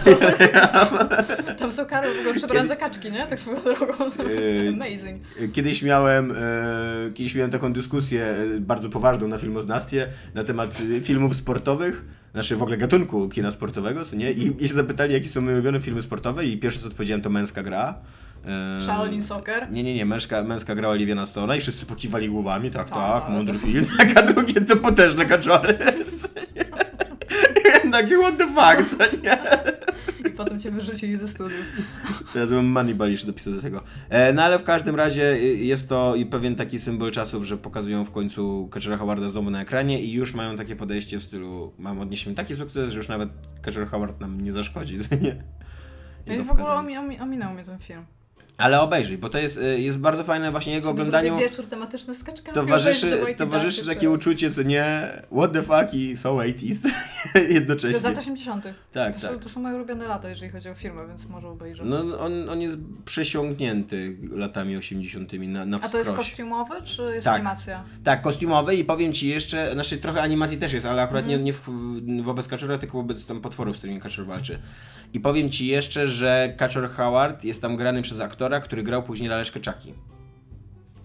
[1.59, 3.27] Tam są kary w ogóle przebrane za kaczki, nie?
[3.27, 3.93] Tak swoją drogą.
[4.29, 5.21] Yy, Amazing.
[5.53, 6.35] Kiedyś miałem, e,
[7.13, 10.72] kiedyś miałem taką dyskusję e, bardzo poważną na filmoznawstwie na temat
[11.03, 14.31] filmów sportowych, znaczy w ogóle gatunku kina sportowego, co nie?
[14.31, 17.29] I, i się zapytali, jakie są moje ulubione filmy sportowe i pierwsze co odpowiedziałem to
[17.29, 17.95] Męska Gra.
[18.45, 19.71] Ehm, Shaolin Soccer.
[19.71, 22.97] Nie, nie, nie, męska, męska gra Oliwiana Stona i wszyscy pokiwali głowami, tak, Tak.
[22.97, 25.77] tak, mądry film, a drugie to potężne kaczory.
[27.93, 29.37] Takie what the fuck, co nie?
[30.29, 31.65] I potem cię wyrzucili ze studiów.
[32.33, 33.83] Teraz bym Moneyball jeszcze dopisał do tego.
[34.09, 37.57] E, no ale w każdym razie y, jest to i pewien taki symbol czasów, że
[37.57, 41.73] pokazują w końcu Catchera Howarda znowu na ekranie i już mają takie podejście w stylu
[41.77, 43.29] mam odniesiemy taki sukces, że już nawet
[43.61, 45.43] Catcher Howard nam nie zaszkodzi, co nie?
[46.25, 48.05] Ja Jego w ogóle omi, ominął mnie ten film.
[48.57, 51.37] Ale obejrzyj, bo to jest, y, jest bardzo fajne właśnie jego oglądaniu.
[51.39, 52.55] wieczór tematyczny z kaczkami.
[52.55, 54.83] Towarzyszy, towarzyszy takie uczucie, co nie,
[55.37, 56.77] what the fuck i so 80s
[57.33, 57.89] To jednocześnie.
[57.89, 58.63] jest lat 80.
[58.63, 59.31] Tak, to, tak.
[59.31, 61.83] Są, to są moje ulubione lata, jeżeli chodzi o filmy, więc może obejrzę.
[61.85, 66.27] No on, on jest przesiąknięty latami 80 na, na A to jest wskroś.
[66.27, 67.35] kostiumowy, czy jest Tak.
[67.35, 67.83] animacja?
[68.03, 71.39] Tak, kostiumowy i powiem Ci jeszcze, znaczy trochę animacji też jest, ale akurat Mhm.
[71.39, 71.69] nie, nie w,
[72.23, 74.59] wobec Kaczora, tylko wobec tam potworów, z którymi Kaczor walczy.
[75.13, 79.29] I powiem Ci jeszcze, że Kaczor Howard jest tam grany przez aktora, który grał później
[79.29, 79.93] Laleczkę Czaki.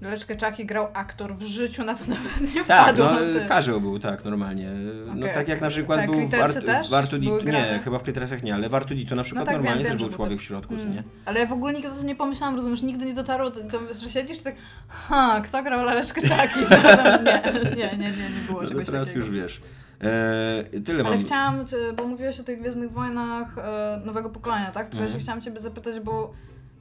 [0.00, 3.16] Leszkę Czaki grał aktor w życiu, na to nawet nie Tak, wpadłam.
[3.34, 4.70] no karzeł był, tak, normalnie.
[5.06, 5.34] No Okej.
[5.34, 6.58] tak jak na przykład Tak, był w, Art,
[6.90, 9.84] w Artuditu, nie, chyba w Critersach nie, ale w Artuditu na przykład tak, wiem, normalnie
[9.84, 10.92] wiem, też był człowiek tak- w środku, Mm.
[10.94, 11.02] nie?
[11.24, 13.94] Ale ja w ogóle nigdy o tym nie pomyślałam, rozumiesz, nigdy nie dotarło, to, to,
[13.94, 14.54] że siedzisz tak,
[14.88, 16.60] ha, kto grał Laleczkę Czaki?
[17.76, 19.26] nie, nie, nie, nie, było No, no czegoś teraz takiego.
[19.26, 19.60] już wiesz.
[20.00, 21.20] Eee, tyle Ale mam.
[21.20, 24.84] chciałam, ty- bo mówiłeś o tych Gwiezdnych Wojnach e, nowego pokolenia, tak?
[24.88, 25.20] Tylko ja Mhm.
[25.22, 26.32] chciałam Ciebie zapytać, bo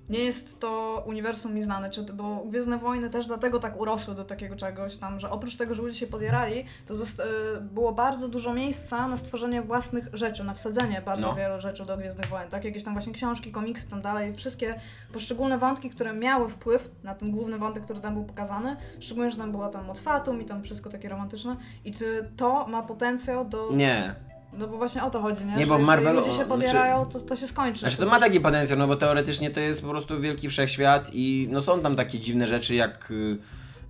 [0.09, 4.25] nie jest to uniwersum mi znane, czy, bo Gwiezdne Wojny też dlatego tak urosły do
[4.25, 8.53] takiego czegoś tam, że oprócz tego, że ludzie się podjarali, to e, było bardzo dużo
[8.53, 11.35] miejsca na stworzenie własnych rzeczy, na wsadzenie bardzo No.
[11.35, 12.65] wielu rzeczy do Gwiezdnych Wojen, tak?
[12.65, 14.79] Jakieś tam właśnie książki, komiksy, tam dalej, wszystkie
[15.13, 19.37] poszczególne wątki, które miały wpływ na ten główny wątek, który tam był pokazany, szczególnie, że
[19.37, 23.45] tam była tam moc Fatum i tam wszystko takie romantyczne i czy to ma potencjał
[23.45, 23.69] do...
[23.71, 24.15] Nie.
[24.57, 25.51] No bo właśnie o to chodzi, nie?
[25.55, 27.79] Nie, że bo w jeżeli Marvelu- ludzie się podjarają, to, to się skończy.
[27.79, 31.47] Znaczy to ma taki potencjał, no bo teoretycznie to jest po prostu wielki wszechświat i
[31.51, 33.37] no są tam takie dziwne rzeczy jak y,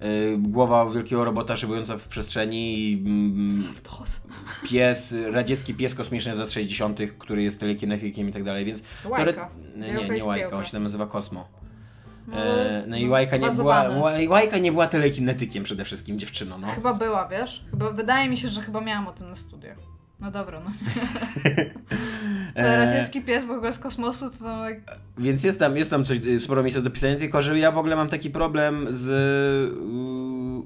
[0.06, 3.64] y, głowa wielkiego robota szybująca w przestrzeni i mm,
[4.70, 8.84] pies, radziecki pies kosmiczny z lat 60., który jest telekinetykiem i tak dalej, więc...
[9.06, 9.50] Łajka.
[9.76, 11.48] Nie, nie, Łajka, on się tam nazywa Kosmo.
[12.28, 13.84] No, E, no i Łajka nie, była.
[13.90, 16.68] Łaj- Łajka nie była telekinetykiem przede wszystkim, dziewczyno, no.
[16.68, 17.66] Chyba była, wiesz?
[17.72, 19.78] Chyba, wydaje mi się, że chyba miałam o tym na studiach.
[20.20, 20.72] No dobra, no.
[22.56, 24.62] E, radziecki pies w ogóle z kosmosu, to tam.
[25.18, 27.96] Więc jest tam, jest tam coś, sporo miejsca do pisania, tylko że ja w ogóle
[27.96, 29.08] mam taki problem z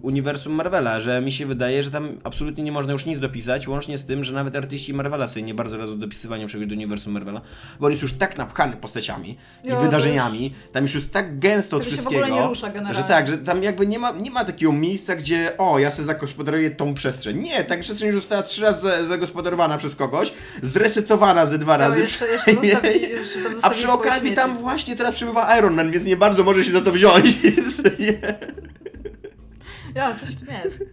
[0.01, 3.97] uniwersum Marvela, że mi się wydaje, że tam absolutnie nie można już nic dopisać, łącznie
[3.97, 7.41] z tym, że nawet artyści Marvela sobie nie bardzo radzą dopisywaniem czegoś do uniwersum Marvela,
[7.79, 11.77] bo on jest już tak napchany postaciami i Jo, wydarzeniami, tam już jest tak gęsto
[11.77, 12.97] od Tego się w wszystkiego, ogóle nie rusza generalnie.
[12.97, 16.05] że tak, że tam jakby nie ma, nie ma takiego miejsca, gdzie o, ja sobie
[16.05, 17.37] zagospodaruję tą przestrzeń.
[17.41, 19.07] Nie, ta przestrzeń już została trzy razy za-
[19.41, 21.99] zagospodarowana przez kogoś, zresetowana ze dwa No, razy.
[21.99, 26.05] jeszcze, jeszcze zostawili, jeszcze tam A przy okazji tam właśnie teraz przybywa Iron Man, więc
[26.05, 27.25] nie bardzo może się za to wziąć.
[29.95, 30.83] Ja, coś tu jest.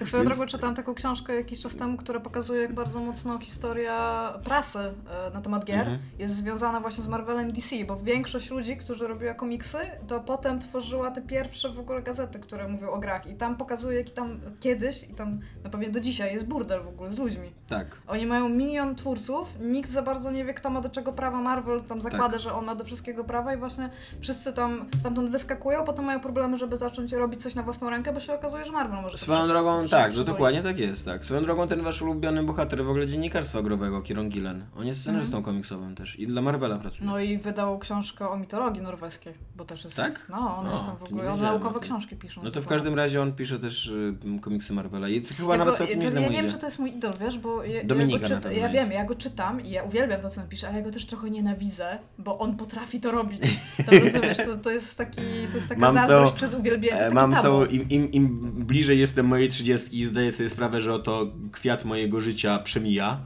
[0.00, 3.38] Tak swoją Więc- drogą czytałam taką książkę jakiś czas temu, która pokazuje, jak bardzo mocno
[3.38, 5.98] historia prasy e, na temat gier Mhm.
[6.18, 11.10] jest związana właśnie z Marvelem DC, bo większość ludzi, którzy robiła komiksy, to potem tworzyła
[11.10, 15.02] te pierwsze w ogóle gazety, które mówią o grach i tam pokazuje, jaki tam kiedyś
[15.02, 17.52] i tam na pewno do dzisiaj jest burdel w ogóle z ludźmi.
[17.68, 17.86] Tak.
[18.08, 21.40] Oni mają milion twórców, nikt za bardzo nie wie, kto ma do czego prawa.
[21.40, 22.40] Marvel tam zakłada, Tak.
[22.40, 26.56] że on ma do wszystkiego prawa i właśnie wszyscy tam stamtąd wyskakują, potem mają problemy,
[26.56, 29.86] żeby zacząć robić coś na własną rękę, bo się okazuje, że Marvel może Swoją drogą,
[29.90, 30.26] tak, że przywolić.
[30.26, 31.24] dokładnie tak jest, tak.
[31.24, 34.64] Swoją drogą ten wasz ulubiony bohater w ogóle dziennikarstwa growego, Kieron Gillen.
[34.76, 37.02] On jest scenarzystą komiksowym też i dla Marvela pracuje.
[37.02, 37.10] Mhm.
[37.10, 39.96] No i wydał książkę o mitologii norweskiej, bo też jest...
[39.96, 40.26] Tak?
[40.28, 42.42] No, on jest tam w ogóle, on naukowe książki piszą.
[42.44, 45.78] No to w każdym razie on pisze też y, komiksy Marvela i chyba Ja, nawet
[45.78, 48.24] całkiem ja, ja wiem, że to jest mój idol, wiesz, bo ja, ja, Dominika go
[48.24, 50.78] czyta, pewno ja wiem, ja go czytam i ja uwielbiam to, co on pisze, ale
[50.78, 53.40] ja go też trochę nienawidzę, bo on potrafi to robić.
[53.86, 57.36] To rozumiesz, to, to jest taki, to jest taka Mam zazdrość przez uwielbienie, E, Mam
[57.36, 59.48] całą, im, im, im bliżej jestem mojej
[59.80, 63.20] trzydziestki, zdaję sobie sprawę, że oto kwiat mojego życia przemija.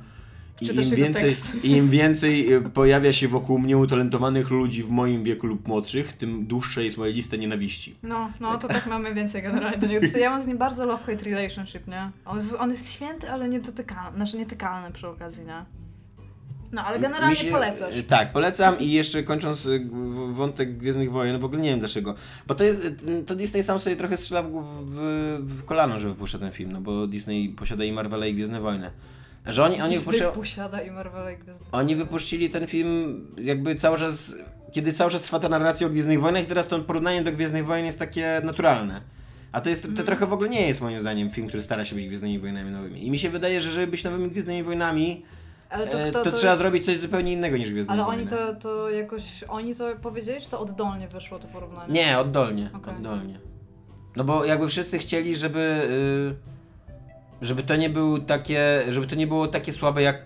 [0.61, 5.25] I im więcej, i im więcej e, pojawia się wokół mnie utalentowanych ludzi w moim
[5.25, 7.97] wieku lub młodszych, tym dłuższa jest moja lista nienawiści.
[8.03, 10.07] No, no to tak mamy więcej generalnie do niego.
[10.19, 12.11] Ja mam z nim bardzo love-hate relationship, nie?
[12.25, 15.84] On jest, on jest święty, ale niedotykalny, znaczy nietykalny przy okazji, nie?
[16.75, 17.97] No, ale generalnie się- polecasz.
[17.97, 22.15] e, Tak, polecam i jeszcze kończąc w- wątek Gwiezdnych Wojen, w ogóle nie wiem dlaczego,
[22.47, 24.51] bo to jest, e, to Disney sam sobie trochę strzela w,
[24.87, 24.97] w,
[25.61, 28.91] w kolano, że wypuszcza ten film, no bo Disney posiada i Marvela i Gwiezdne Wojny.
[29.47, 31.65] Że oni, oni, Disney wypuszczają, posiada i Marvela i Gwiazdy.
[31.73, 34.35] oni wypuścili ten film jakby cały czas,
[34.73, 37.67] kiedy cały czas trwa ta narracja o Gwiezdnych Wojnach i teraz to porównanie do Gwiezdnych
[37.67, 39.01] Wojen jest takie naturalne.
[39.53, 40.07] A to jest, to, Mhm.
[40.07, 43.07] trochę w ogóle nie jest moim zdaniem film, który stara się być Gwiezdnymi Wojnami nowymi.
[43.07, 45.23] I mi się wydaje, że żeby być nowymi Gwiezdnymi Wojnami,
[45.75, 46.63] Ale to, e, kto, to, to trzeba jest...
[46.63, 48.23] zrobić coś zupełnie innego niż Gwiezdne Ale Wojny.
[48.23, 51.93] oni to, to jakoś, oni to powiedzieli, czy to oddolnie wyszło to porównanie?
[51.93, 52.95] Nie, oddolnie, Okej.
[52.95, 53.41] oddolnie.
[54.17, 55.59] No bo jakby wszyscy chcieli, żeby
[57.41, 60.17] y, żeby to nie był takie, żeby to nie było takie słabe jak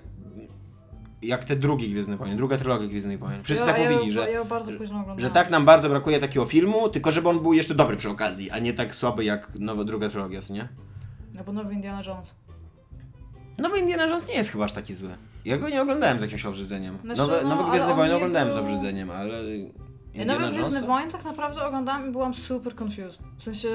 [1.22, 3.44] jak te drugie Gwiezdne Wojny, druga trylogia Gwiezdnych Wojen.
[3.44, 5.20] Wszyscy ja, tak ja, mówili, że, Ja bardzo późno oglądałam.
[5.20, 8.50] że tak nam bardzo brakuje takiego filmu, tylko żeby on był jeszcze dobry przy okazji,
[8.50, 10.68] a nie tak słaby jak nowa druga trylogia, nie?
[11.34, 12.34] No bo nowy Indiana Jones.
[13.58, 15.10] Nowy Indiana Jones nie jest chyba aż taki zły.
[15.48, 16.98] Ja go nie oglądałem z jakimś obrzydzeniem.
[17.04, 19.42] Znaczy, Nowe, no, nowe ale Gwiezdne on Wojny nie oglądałem z był- obrzydzeniem, ale Ja
[20.14, 20.82] Indiana nawet Gwiezdne.
[20.82, 23.22] Wojny tak naprawdę oglądałam i byłam super confused.
[23.38, 23.68] W sensie,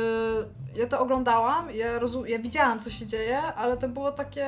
[0.75, 4.47] ja to oglądałam, ja, rozu- ja widziałam co się dzieje, ale to było takie...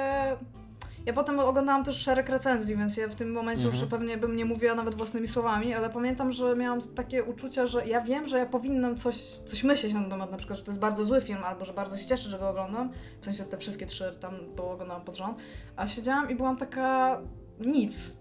[1.05, 3.81] Ja potem oglądałam też szereg recenzji, więc ja w tym momencie Mhm.
[3.81, 7.87] już pewnie bym nie mówiła nawet własnymi słowami, ale pamiętam, że miałam takie uczucia, że
[7.87, 9.15] ja wiem, że ja powinnam coś,
[9.45, 11.73] coś myśleć na ten temat, na przykład, że to jest bardzo zły film, albo że
[11.73, 12.91] bardzo się cieszę, że go oglądam,
[13.21, 15.37] w sensie te wszystkie trzy tam było oglądałam pod rząd,
[15.75, 17.19] a siedziałam i byłam taka...
[17.59, 18.17] nic.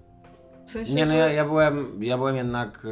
[0.67, 2.87] W sensie, Nie no, ja, ja, byłem, ja byłem jednak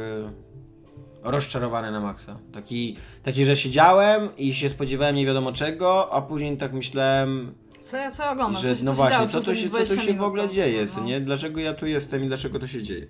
[1.23, 2.37] e, rozczarowany na maksa.
[2.53, 7.53] Taki, taki, że siedziałem i się spodziewałem nie wiadomo czego, a później tak myślałem,
[7.83, 8.61] Co ja, co ja oglądam?
[8.61, 10.07] że co się, no co właśnie, działo co przez te się, co 20 tu się
[10.07, 10.91] w minut ogóle dzieje, No.
[10.95, 11.21] co nie?
[11.21, 13.07] Dlaczego ja tu jestem i dlaczego to się dzieje?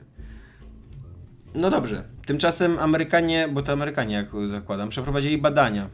[1.56, 2.04] No dobrze.
[2.26, 5.90] Tymczasem Amerykanie, bo to Amerykanie, jak zakładam, przeprowadzili badania.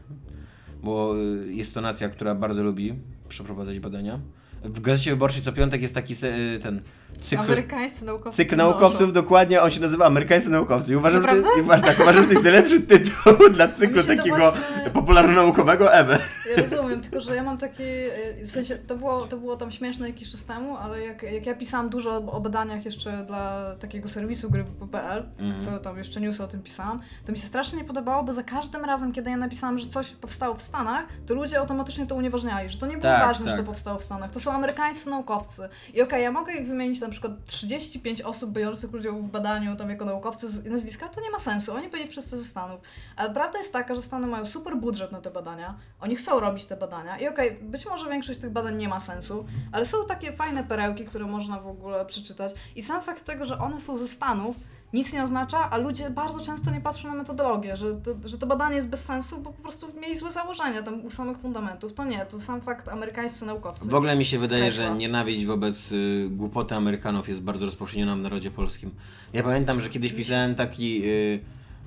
[0.82, 1.14] Bo
[1.46, 2.94] y, jest to nacja, która bardzo lubi
[3.28, 4.18] przeprowadzać badania.
[4.64, 6.80] W Gazecie Wyborczej co piątek jest taki se, y, ten
[7.20, 7.42] cykl...
[7.42, 8.36] Amerykańscy naukowcy.
[8.36, 10.92] Cykl naukowców, dokładnie, on się nazywa Amerykańscy Naukowcy.
[10.92, 11.62] I uważam, że to jest, Naprawdę?
[11.62, 13.14] i uważam, tak, uważam, że to jest najlepszy tytuł
[13.54, 16.20] dla cyklu się to takiego właśnie- popularno-naukowego ever.
[16.50, 19.70] Ja rozumiem, tylko że ja mam taki, y, w sensie to było, to było tam
[19.70, 24.08] śmieszne jakiś czas temu, ale jak, jak ja pisałam dużo o- badaniach jeszcze dla takiego
[24.08, 25.60] serwisu gry.pl, Mhm.
[25.60, 28.42] co tam jeszcze newsy o tym pisałam, to mi się strasznie nie podobało, bo za
[28.42, 32.68] każdym razem, kiedy ja napisałam, że coś powstało w Stanach, to ludzie automatycznie to unieważniali,
[32.68, 33.60] że to nie było Tak, ważne, że tak.
[33.60, 34.30] to powstało w Stanach.
[34.30, 35.68] To są amerykańscy naukowcy.
[35.94, 39.90] I okej, ja mogę ich wymienić na przykład 35 osób biorących udział w badaniu tam
[39.90, 42.80] jako naukowcy z nazwiska, to nie ma sensu, oni byli wszyscy ze Stanów.
[43.16, 46.64] Ale prawda jest taka, że Stany mają super budżet na te badania, oni chcą robić
[46.64, 50.32] te badania i okej, być może większość tych badań nie ma sensu, ale są takie
[50.32, 54.08] fajne perełki, które można w ogóle przeczytać i sam fakt tego, że one są ze
[54.08, 54.56] Stanów,
[54.92, 58.46] nic nie oznacza, a ludzie bardzo często nie patrzą na metodologię, że to, że to
[58.46, 61.92] badanie jest bez sensu, bo po prostu mieli złe założenia tam u samych fundamentów.
[61.92, 63.88] To nie, to sam fakt amerykańscy naukowcy.
[63.88, 68.18] W ogóle mi się wydaje, że nienawiść wobec y, głupoty Amerykanów jest bardzo rozpowszechniona w
[68.18, 68.90] narodzie polskim.
[69.32, 71.40] Ja pamiętam, że kiedyś pisałem taki, y,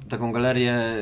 [0.10, 0.94] taką galerię,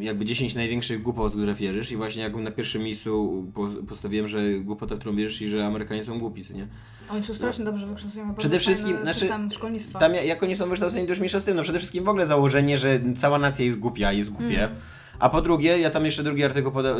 [0.00, 4.28] y, jakby 10 największych głupot, które wierzysz i właśnie jak na pierwszym miejscu po, postawiłem,
[4.28, 6.66] że głupota, którą wierzysz i że Amerykanie są głupi, co nie?
[7.10, 9.98] Oni są strasznie dobrze wykształceni, Przede wszystkim, znaczy, szkolnictwa.
[9.98, 11.56] Tam ja- jak oni są wykształceni, to już mniejsza z tym.
[11.56, 14.64] No przede wszystkim w ogóle założenie, że cała nacja jest głupia, jest głupie.
[14.64, 14.76] Mm.
[15.18, 16.96] A po drugie, ja tam jeszcze drugi artykuł poda-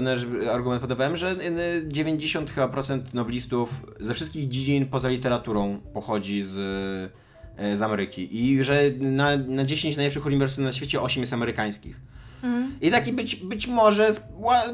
[0.52, 6.56] argument podawałem, że y, 90 chyba procent noblistów ze wszystkich dziedzin poza literaturą pochodzi z,
[6.56, 7.27] y,
[7.74, 8.44] z Ameryki.
[8.44, 12.00] I że na, na 10 najlepszych uniwersytetów na świecie 8 jest amerykańskich.
[12.42, 12.72] Mhm.
[12.80, 14.10] I taki być, być może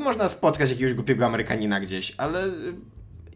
[0.01, 2.45] można spotkać jakiegoś głupiego Amerykanina gdzieś, ale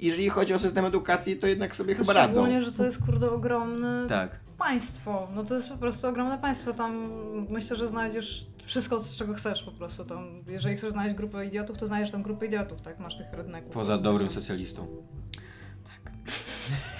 [0.00, 2.32] jeżeli chodzi o system edukacji, to jednak sobie chyba radzą.
[2.32, 4.36] Szczególnie, że to jest kurde ogromne Tak.
[4.58, 5.28] państwo.
[5.34, 6.72] No to jest po prostu ogromne państwo.
[6.72, 7.10] Tam
[7.48, 10.04] myślę, że znajdziesz wszystko, z czego chcesz po prostu.
[10.04, 12.98] Tam, jeżeli chcesz znaleźć grupę idiotów, to znajdziesz tam grupę idiotów, tak?
[12.98, 13.72] Masz tych redneków.
[13.72, 14.86] Poza dobrym socjalistą.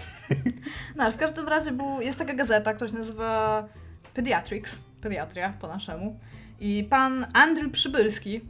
[0.97, 3.65] No, w każdym razie był, jest taka gazeta, która się nazywa
[4.15, 6.19] Pediatrics, pediatria po naszemu.
[6.61, 8.41] I pan Andrew Przybylski,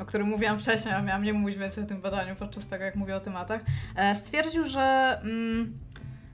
[0.00, 2.96] o którym mówiłam wcześniej, a miałam nie mówić więcej o tym badaniu podczas tego, jak
[2.96, 3.60] mówię o tematach,
[3.96, 5.78] e, stwierdził, że mm,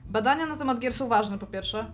[0.09, 1.85] badania na temat gier są ważne, po pierwsze,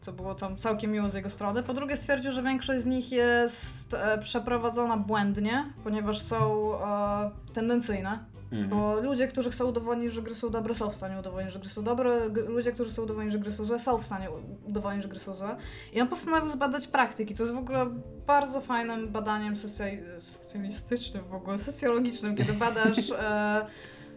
[0.00, 1.62] co było tam całkiem miło z jego strony.
[1.62, 8.18] Po drugie stwierdził, że większość z nich jest e, przeprowadzona błędnie, ponieważ są e, tendencyjne.
[8.52, 8.68] Mhm.
[8.68, 11.68] Bo ludzie, którzy chcą udowodnić, że gry są dobre, są w stanie udowodnić, że gry
[11.68, 12.28] są dobre.
[12.28, 14.28] Ludzie, którzy chcą udowodnić, że gry są złe, są w stanie
[14.66, 15.56] udowodnić, że gry są złe.
[15.92, 17.86] I on postanowił zbadać praktyki, co jest w ogóle
[18.26, 23.66] bardzo fajnym badaniem socjal- socjalistycznym, w ogóle socjologicznym, kiedy badasz e,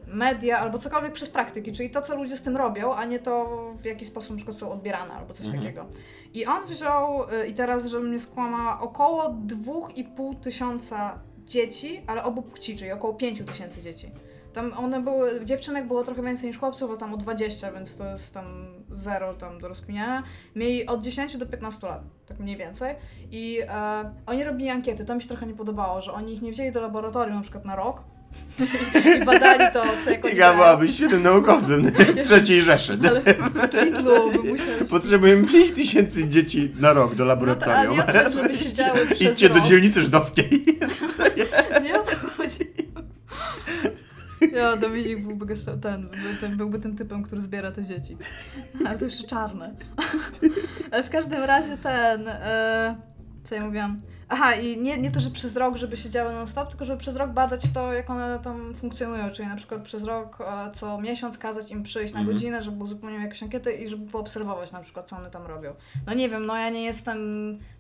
[0.07, 3.45] media albo cokolwiek przez praktyki, czyli to, co ludzie z tym robią, a nie to,
[3.81, 5.63] w jaki sposób na przykład są odbierane albo coś Mhm.
[5.63, 5.85] takiego.
[6.33, 11.19] I on wziął, y, i teraz, żebym nie skłamała, około 2,5 tysiąca
[11.51, 14.11] dzieci, ale obu płci, czyli około 5 tysięcy dzieci.
[14.53, 18.07] Tam one były, dziewczynek było trochę więcej niż chłopców, bo tam o 20, więc to
[18.07, 18.45] jest tam
[18.91, 20.23] zero tam do rozkminiania.
[20.55, 22.95] Mieli od 10 do 15 lat, tak mniej więcej.
[23.31, 26.51] I e, oni robili ankiety, to mi się trochę nie podobało, że oni ich nie
[26.51, 28.03] wzięli do laboratorium na przykład na rok
[29.21, 32.97] i badali to, co jak oni Iga byłabyś świetnym naukowcem w trzeciej Rzeszy.
[33.09, 33.21] Ale
[33.69, 37.55] titlu by musiał Potrzebujemy 5 tysięcy dzieci na rok do No to, ale
[37.87, 37.97] laboratorium.
[38.23, 39.67] nie żeby siedziały przez Idźcie do rok.
[39.67, 40.65] dzielnicy żydowskiej.
[41.83, 42.71] Nie o to chodzi.
[44.53, 46.09] Ja, Dominik byłby ten,
[46.41, 48.17] ten, byłby tym typem, który zbiera te dzieci.
[48.85, 49.75] Ale to jeszcze czarne.
[50.91, 52.95] Ale w każdym razie ten, e,
[53.43, 54.01] co ja mówiłam?
[54.33, 57.31] Aha, i nie, nie to, że przez rok, żeby siedziały non-stop, tylko żeby przez rok
[57.31, 61.71] badać to, jak one tam funkcjonują, czyli na przykład przez rok e, co miesiąc kazać
[61.71, 62.35] im przyjść na Mhm.
[62.37, 65.73] godzinę, żeby uzupełnić jakąś ankietę i żeby poobserwować na przykład, co one tam robią.
[66.07, 67.17] No nie wiem, no ja nie jestem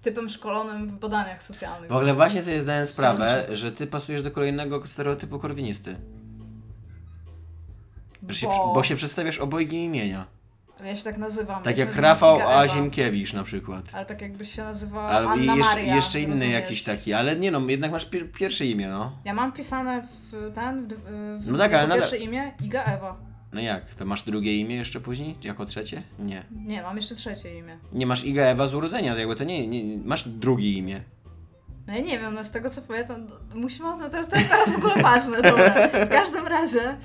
[0.01, 1.89] typem szkolonym w badaniach socjalnych.
[1.91, 5.95] W ogóle właśnie sobie zdałem sprawę, że ty pasujesz do kolejnego stereotypu korwinisty.
[8.29, 10.25] Że się, Bo- bo się przedstawiasz obojgiem imienia.
[10.85, 11.63] Ja się tak nazywam.
[11.63, 12.39] Tak ja jak Rafał.
[12.49, 13.85] Azienkiewicz na przykład.
[13.93, 15.95] Ale tak jakbyś się nazywała Albo i Anna jeszcze, Maria.
[15.95, 16.53] jeszcze inny rozumiesz?
[16.53, 19.11] jakiś taki, ale nie no, jednak masz pier pierwsze imię, no.
[19.25, 23.15] Ja mam pisane w ten, w, w No tak, ale nadal- pierwsze imię Iga Ewa.
[23.53, 23.95] No jak?
[23.95, 25.35] To masz drugie imię jeszcze później?
[25.43, 26.03] Jako trzecie?
[26.19, 26.43] Nie.
[26.65, 27.77] Nie, mam jeszcze trzecie imię.
[27.93, 31.01] Nie masz Iga Ewa z urodzenia, to jakby to nie, nie masz drugie imię.
[31.87, 34.31] No ja nie wiem, no z tego co pamiętam, to musimy o tym, to jest,
[34.31, 35.73] to jest teraz w ogóle ważne, dobra.
[36.05, 36.97] W każdym razie,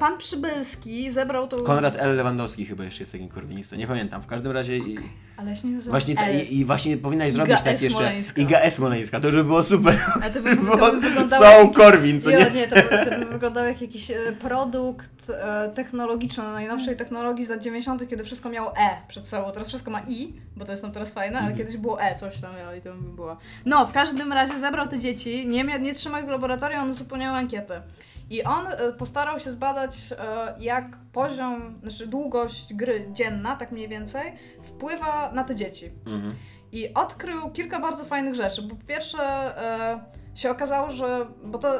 [0.00, 1.62] pan Przybylski zebrał tą...
[1.62, 2.16] Konrad L.
[2.16, 4.22] Lewandowski chyba jeszcze jest takim korwinistą, nie pamiętam.
[4.22, 4.98] W każdym razie i,
[5.36, 8.12] Ale się nie właśnie, ta, i, i właśnie powinnaś zrobić tak jeszcze.
[8.36, 8.74] Iga S.
[8.74, 11.44] Smoleńska, to żeby było super, Ale to by, to by wyglądało...
[11.44, 12.50] są jak- Korwin, co Jo, nie?
[12.50, 17.46] nie, to, by- to by wyglądało jak jakiś e, produkt e, technologiczny, no, najnowszej technologii
[17.46, 19.52] z lat 90., kiedy wszystko miało E przed sobą.
[19.52, 21.58] Teraz wszystko ma I, bo to jest tam teraz fajne, ale Mhm.
[21.58, 23.36] kiedyś było E, coś tam miało i to by było.
[23.66, 27.38] No, w każdym razie zebrał te dzieci, nie, nie trzymał ich w laboratorium, one uzupełniały
[27.38, 27.82] ankietę.
[28.30, 33.88] I on e, postarał się zbadać, e, jak poziom, znaczy długość gry dzienna, tak mniej
[33.88, 35.90] więcej, wpływa na te dzieci.
[36.06, 36.34] Mhm.
[36.72, 40.00] I odkrył kilka bardzo fajnych rzeczy, bo po pierwsze e,
[40.34, 41.74] się okazało, że, bo to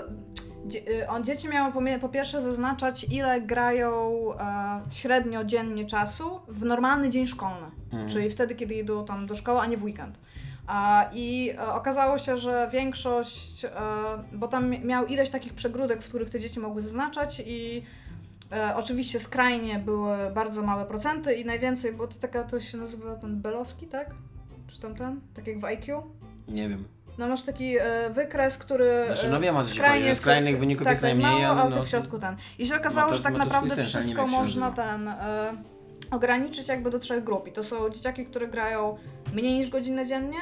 [1.09, 7.27] on, dzieci miały po pierwsze zaznaczać, ile grają e, średnio dziennie czasu w normalny dzień
[7.27, 8.09] szkolny, Mhm.
[8.09, 10.19] czyli wtedy, kiedy idą tam do szkoły, a nie w weekend.
[10.73, 13.71] A, I e, okazało się, że większość, e,
[14.33, 17.83] bo tam mi- miał ileś takich przegródek, w których te dzieci mogły zaznaczać i
[18.53, 23.15] e, oczywiście skrajnie były bardzo małe procenty i najwięcej, bo to taka, to się nazywa
[23.17, 24.11] ten Belowski, tak?
[24.69, 25.21] Czy tam ten?
[25.35, 26.03] Tak jak w IQ?
[26.49, 26.85] Nie wiem.
[27.19, 30.21] No masz taki e, wykres, który Znaczy, no wiem, o co ci chodzi, że s-
[30.21, 32.37] skrajnych wyników tak, jest tak, najmniej, mało, ale no to w środku ten.
[32.59, 35.53] I się okazało, No to- że tak no naprawdę sens, wszystko można ten e,
[36.11, 37.49] ograniczyć jakby do trzech grup.
[37.49, 38.97] I to są dzieciaki, które grają
[39.35, 40.39] mniej niż godzinę dziennie,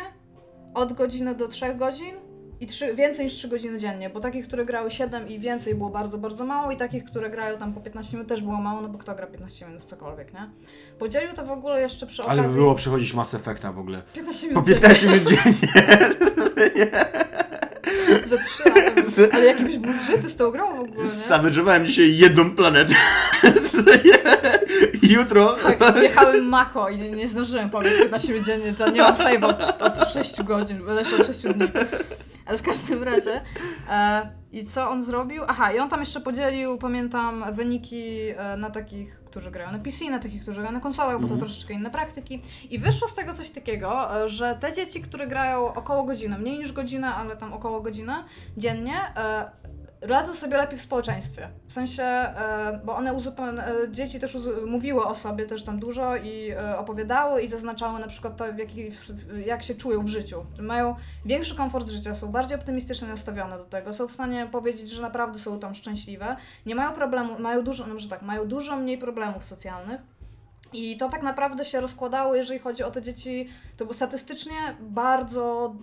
[0.74, 2.14] od godziny do trzech godzin
[2.60, 5.90] i trzy, więcej niż 3 godziny dziennie, bo takich, które grały 7 i więcej było
[5.90, 8.88] bardzo, bardzo mało i takich, które grają tam po 15 minut też było mało, no
[8.88, 10.50] bo kto gra 15 minut w cokolwiek, nie?
[10.98, 12.40] Podzielił to w ogóle jeszcze przy okazji...
[12.40, 14.02] Ale by było przechodzić Mass Effecta w ogóle.
[14.14, 14.80] 15 Po minut dziennie.
[14.80, 15.58] 15 minut dziennie.
[18.24, 19.36] Za 3 lata.
[19.36, 21.10] Ale jaki byś był zżyty z tą grą w ogóle, nie?
[21.10, 22.94] Savage'owałem dzisiaj jedną planetę.
[25.16, 25.56] Jutro.
[25.78, 29.82] Tak, jechałem Mako i nie, zdążyłem pograć 15 minut dziennie, to nie mam save od,
[29.82, 31.68] od 6 godzin, znaczy od 6 dni.
[32.46, 33.40] Ale w każdym razie,
[33.90, 35.42] e, i co on zrobił?
[35.48, 40.10] Aha, i on tam jeszcze podzielił, pamiętam, wyniki e, na takich, którzy grają na PC,
[40.10, 41.40] na takich, którzy grają na konsolach, bo to Mhm.
[41.40, 42.42] troszeczkę inne praktyki.
[42.70, 46.58] I wyszło z tego coś takiego, e, że te dzieci, które grają około godziny, mniej
[46.58, 48.12] niż godzinę, ale tam około godziny
[48.56, 49.50] dziennie, e,
[50.00, 51.48] radzą sobie lepiej w społeczeństwie.
[51.66, 56.16] W sensie, e, bo one uzupełni- e, dzieci też mówiły o sobie też tam dużo
[56.16, 58.90] i e, opowiadały i zaznaczały na przykład to, jaki,
[59.46, 60.46] jak się czują w życiu.
[60.56, 64.90] Że mają większy komfort życia, są bardziej optymistycznie nastawione do tego, są w stanie powiedzieć,
[64.90, 68.76] że naprawdę są tam szczęśliwe, nie mają problemu, mają dużo, no może tak, mają dużo
[68.76, 70.00] mniej problemów socjalnych.
[70.72, 75.74] I to tak naprawdę się rozkładało, jeżeli chodzi o te dzieci, to było statystycznie bardzo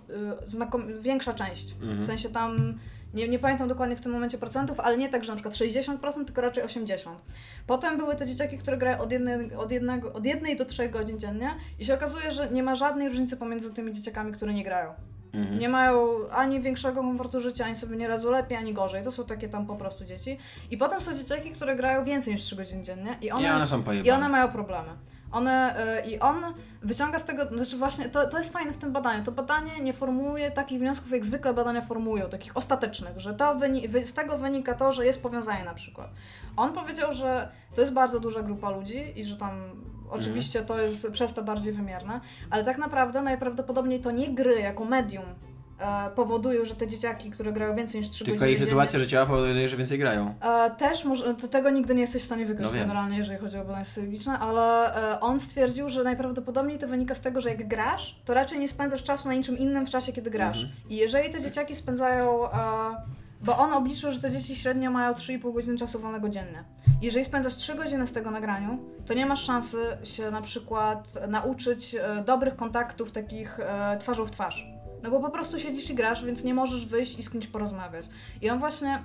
[0.45, 1.73] y, znakom- większa część.
[1.73, 2.01] Mhm.
[2.01, 2.79] W sensie tam,
[3.15, 6.25] nie, nie pamiętam dokładnie w tym momencie procentów, ale nie tak, że na przykład 60%,
[6.25, 6.97] tylko raczej 80%.
[7.67, 11.19] Potem były te dzieciaki, które grają od jednej, od, jednego, od jednej do trzech godzin
[11.19, 11.49] dziennie
[11.79, 14.93] i się okazuje, że nie ma żadnej różnicy pomiędzy tymi dzieciakami, które nie grają.
[15.33, 15.59] Mhm.
[15.59, 19.03] Nie mają ani większego komfortu życia, ani sobie nie radzą lepiej, ani gorzej.
[19.03, 20.37] To są takie tam po prostu dzieci.
[20.71, 23.59] I potem są dzieciaki, które grają więcej niż 3 godziny dziennie i one, I one
[24.03, 24.89] i one mają problemy.
[25.35, 26.43] One, y, I on
[26.81, 29.23] wyciąga z tego, znaczy właśnie, to, to jest fajne w tym badaniu.
[29.23, 33.55] To badanie nie formułuje takich wniosków, jak zwykle badania formułują, takich ostatecznych, że to
[34.03, 36.09] z tego wynika to, że jest powiązanie na przykład.
[36.57, 39.51] On powiedział, że to jest bardzo duża grupa ludzi i że tam
[40.09, 42.19] oczywiście to jest przez to bardziej wymierne,
[42.49, 45.25] ale tak naprawdę najprawdopodobniej to nie gry jako medium
[45.79, 48.99] e, powodują, że te dzieciaki, które grają więcej niż 3 Tylko godziny ich dziennie, sytuacja
[48.99, 50.33] życiowa powoduje, że więcej grają.
[50.41, 52.81] E, też może, to tego nigdy nie jesteś w stanie wykryć No wiem.
[52.81, 57.21] generalnie, jeżeli chodzi o badania socjologiczne, ale e, on stwierdził, że najprawdopodobniej to wynika z
[57.21, 60.29] tego, że jak grasz, to raczej nie spędzasz czasu na niczym innym w czasie, kiedy
[60.31, 60.63] grasz.
[60.63, 60.81] Mhm.
[60.89, 62.55] I jeżeli te dzieciaki spędzają, e,
[63.41, 66.63] bo on obliczył, że te dzieci średnio mają 3,5 godziny czasu wolnego dziennie.
[67.01, 71.95] Jeżeli spędzasz 3 godziny z tego nagraniu, to nie masz szansy się na przykład nauczyć
[71.95, 74.67] e, dobrych kontaktów takich e, twarzą w twarz.
[75.05, 78.09] No bo po prostu siedzisz i grasz, więc nie możesz wyjść i z kimś porozmawiać.
[78.41, 79.03] I on właśnie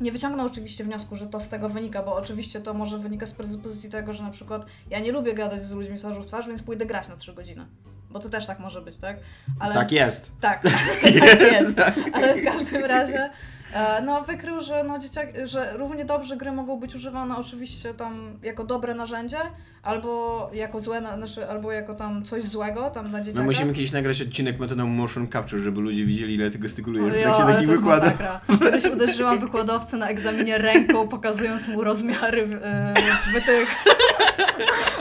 [0.00, 3.32] Nie wyciągnął oczywiście wniosku, że to z tego wynika, bo oczywiście to może wynika z
[3.34, 6.62] predyspozycji tego, że na przykład ja nie lubię gadać z ludźmi twarzą w twarz, więc
[6.62, 7.66] pójdę grać na 3 godziny.
[8.10, 9.16] Bo to też tak może być, tak?
[9.60, 10.30] Ale Tak jest.
[10.40, 10.62] tak,
[11.02, 11.12] tak
[11.52, 11.80] jest.
[12.12, 13.30] Ale w każdym razie
[13.74, 18.38] e, no, wykrył, że, no, dzieciak, że równie dobrze gry mogą być używane oczywiście tam
[18.42, 19.36] jako dobre narzędzie,
[19.82, 23.40] albo jako złe, na- znaczy, albo jako tam coś złego tam dla dzieciaka.
[23.40, 27.22] My musimy kiedyś nagrać odcinek metodą motion capture, żeby ludzie widzieli, ile ty gestykulujesz w
[27.22, 28.12] trakcie takich wykładów.
[28.60, 32.94] Kiedyś uderzyłam wykładowcę na egzaminie ręką, pokazując mu rozmiary e,
[33.30, 33.68] zbytych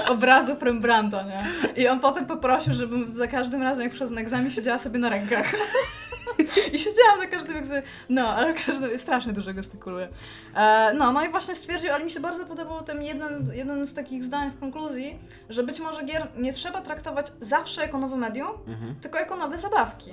[0.10, 1.46] obrazów Rembrandta, nie?
[1.84, 5.54] I on potem poprosił, żebym za każdym razem, jak przez egzamin siedziała sobie na rękach.
[6.74, 7.88] I siedziałam na każdym egzaminie.
[8.10, 10.08] No, ale każdy strasznie dużo gestykuluje.
[10.56, 13.94] E, no, no i właśnie stwierdził, ale mi się bardzo podobał ten jeden, jeden z
[13.94, 18.48] takich zdań w konkluzji, że być może gier nie trzeba traktować zawsze jako nowe medium,
[18.68, 18.96] Mhm.
[19.02, 20.12] tylko jako nowe zabawki.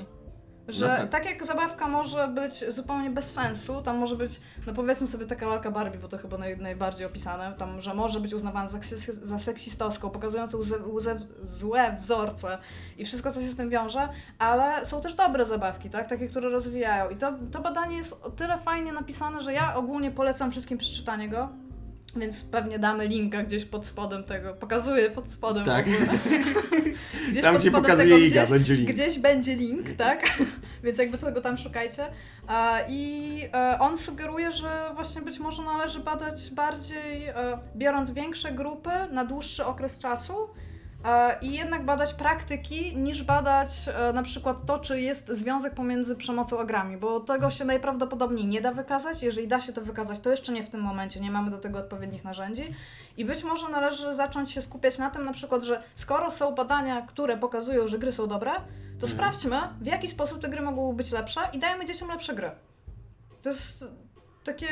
[0.69, 1.09] Że No tak.
[1.09, 1.27] tak.
[1.27, 5.71] jak zabawka może być zupełnie bez sensu, tam może być, no powiedzmy sobie taka lalka
[5.71, 8.79] Barbie, bo to chyba naj, najbardziej opisane, tam, że może być uznawana za,
[9.23, 12.59] za seksistowską, pokazującą łze, łze, złe wzorce
[12.99, 14.09] i wszystko, co się z tym wiąże,
[14.39, 16.09] ale są też dobre zabawki, tak?
[16.09, 17.11] Takie, które rozwijają.
[17.11, 21.29] I to, to badanie jest o tyle fajnie napisane, że ja ogólnie polecam wszystkim przeczytanie
[21.29, 21.49] go.
[22.17, 24.55] Więc pewnie damy linka gdzieś pod spodem tego.
[24.55, 25.65] Pokazuję pod spodem.
[25.65, 25.87] Tak.
[27.31, 28.91] Gdzieś Tam, pod gdzie spodem pokazuje tego Iga, gdzieś, będzie link.
[28.91, 30.39] Gdzieś będzie link, tak?
[30.85, 32.07] Więc jakby co go tam szukajcie.
[32.89, 38.91] I e, on sugeruje, że właśnie być może należy badać bardziej, e, biorąc większe grupy
[39.13, 40.35] na dłuższy okres czasu.
[41.05, 46.17] E, I jednak badać praktyki, niż badać e, na przykład to, czy jest związek pomiędzy
[46.17, 49.23] przemocą a grami, bo tego się najprawdopodobniej nie da wykazać.
[49.23, 51.79] Jeżeli da się to wykazać, to jeszcze nie w tym momencie, nie mamy do tego
[51.79, 52.75] odpowiednich narzędzi.
[53.17, 57.03] I być może należy zacząć się skupiać na tym, na przykład, że skoro są badania,
[57.03, 58.51] które pokazują, że gry są dobre,
[59.01, 62.51] to sprawdźmy, w jaki sposób te gry mogą być lepsze i dajmy dzieciom lepsze gry.
[63.43, 63.85] To jest
[64.45, 64.67] takie.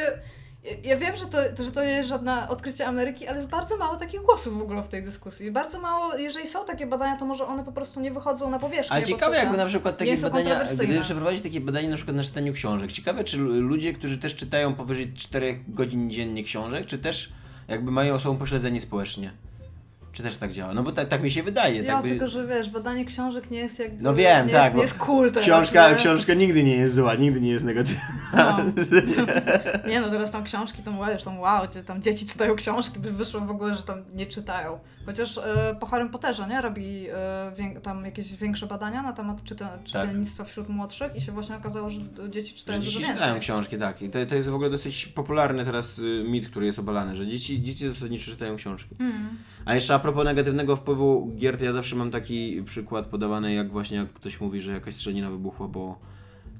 [0.65, 3.77] Ja- Ja wiem, że to, że to nie jest żadne odkrycie Ameryki, ale jest bardzo
[3.77, 5.51] mało takich głosów w ogóle w tej dyskusji.
[5.51, 8.97] Bardzo mało, jeżeli są takie badania, to może one po prostu nie wychodzą na powierzchnię.
[8.97, 12.17] Ale ciekawe są jakby na przykład takie są badania, gdyby przeprowadzić takie badanie na przykład
[12.17, 12.93] na czytaniu książek.
[12.93, 17.33] Ciekawe, czy lu- ludzie, którzy też czytają powyżej 4 godzin dziennie książek, czy też
[17.69, 19.33] jakby mają osobą pośledzenie społecznie.
[20.13, 20.75] Czy też tak działa?
[20.75, 21.83] No bo tak, tak mi się wydaje.
[21.83, 22.09] Ja, tak by...
[22.09, 24.03] tylko że wiesz, badanie książek nie jest jakby.
[24.03, 25.97] No wiem, nie tak, Jest, nie jest cool teraz, Książka, nie?
[25.97, 28.03] książka nigdy nie jest zła, nigdy nie jest negatywna.
[28.33, 28.59] No.
[29.91, 33.41] Nie no, teraz tam książki, tam wiesz, tam wow, tam dzieci czytają książki, by wyszło
[33.41, 34.79] w ogóle, że tam nie czytają.
[35.07, 36.61] Chociaż e, po Harrym Potterze, nie?
[36.61, 41.57] Robi e, tam jakieś większe badania na temat czyta, czytelnictwa wśród młodszych i się właśnie
[41.57, 42.01] okazało, że
[42.31, 43.23] dzieci czytają Że dużo dzieci więcej.
[43.23, 44.03] czytają książki, tak.
[44.03, 47.27] I to, to jest w ogóle dosyć popularny teraz y, mit, który jest obalany, że
[47.27, 48.95] dzieci, dzieci zasadniczo czytają książki.
[48.99, 49.29] Mm.
[49.65, 53.71] A jeszcze a propos negatywnego wpływu gier, to ja zawsze mam taki przykład podawany, jak
[53.71, 55.99] właśnie jak ktoś mówi, że jakaś strzelina wybuchła, bo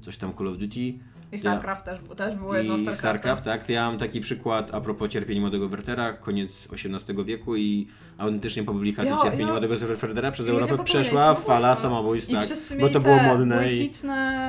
[0.01, 0.93] coś tam Call of Duty
[1.33, 2.99] I StarCraft też, też było jedno i StarCraftem.
[3.09, 3.63] StarCraft, tak.
[3.63, 8.63] To ja mam taki przykład a propos cierpień młodego Wertera, koniec XVIII wieku i autentycznie
[8.63, 9.47] po publikacji cierpień jo.
[9.47, 11.53] młodego Wertera przez Europę przeszła samobójstwo.
[11.53, 12.47] fala samobójstw, tak.
[12.81, 13.91] Bo to było modne i...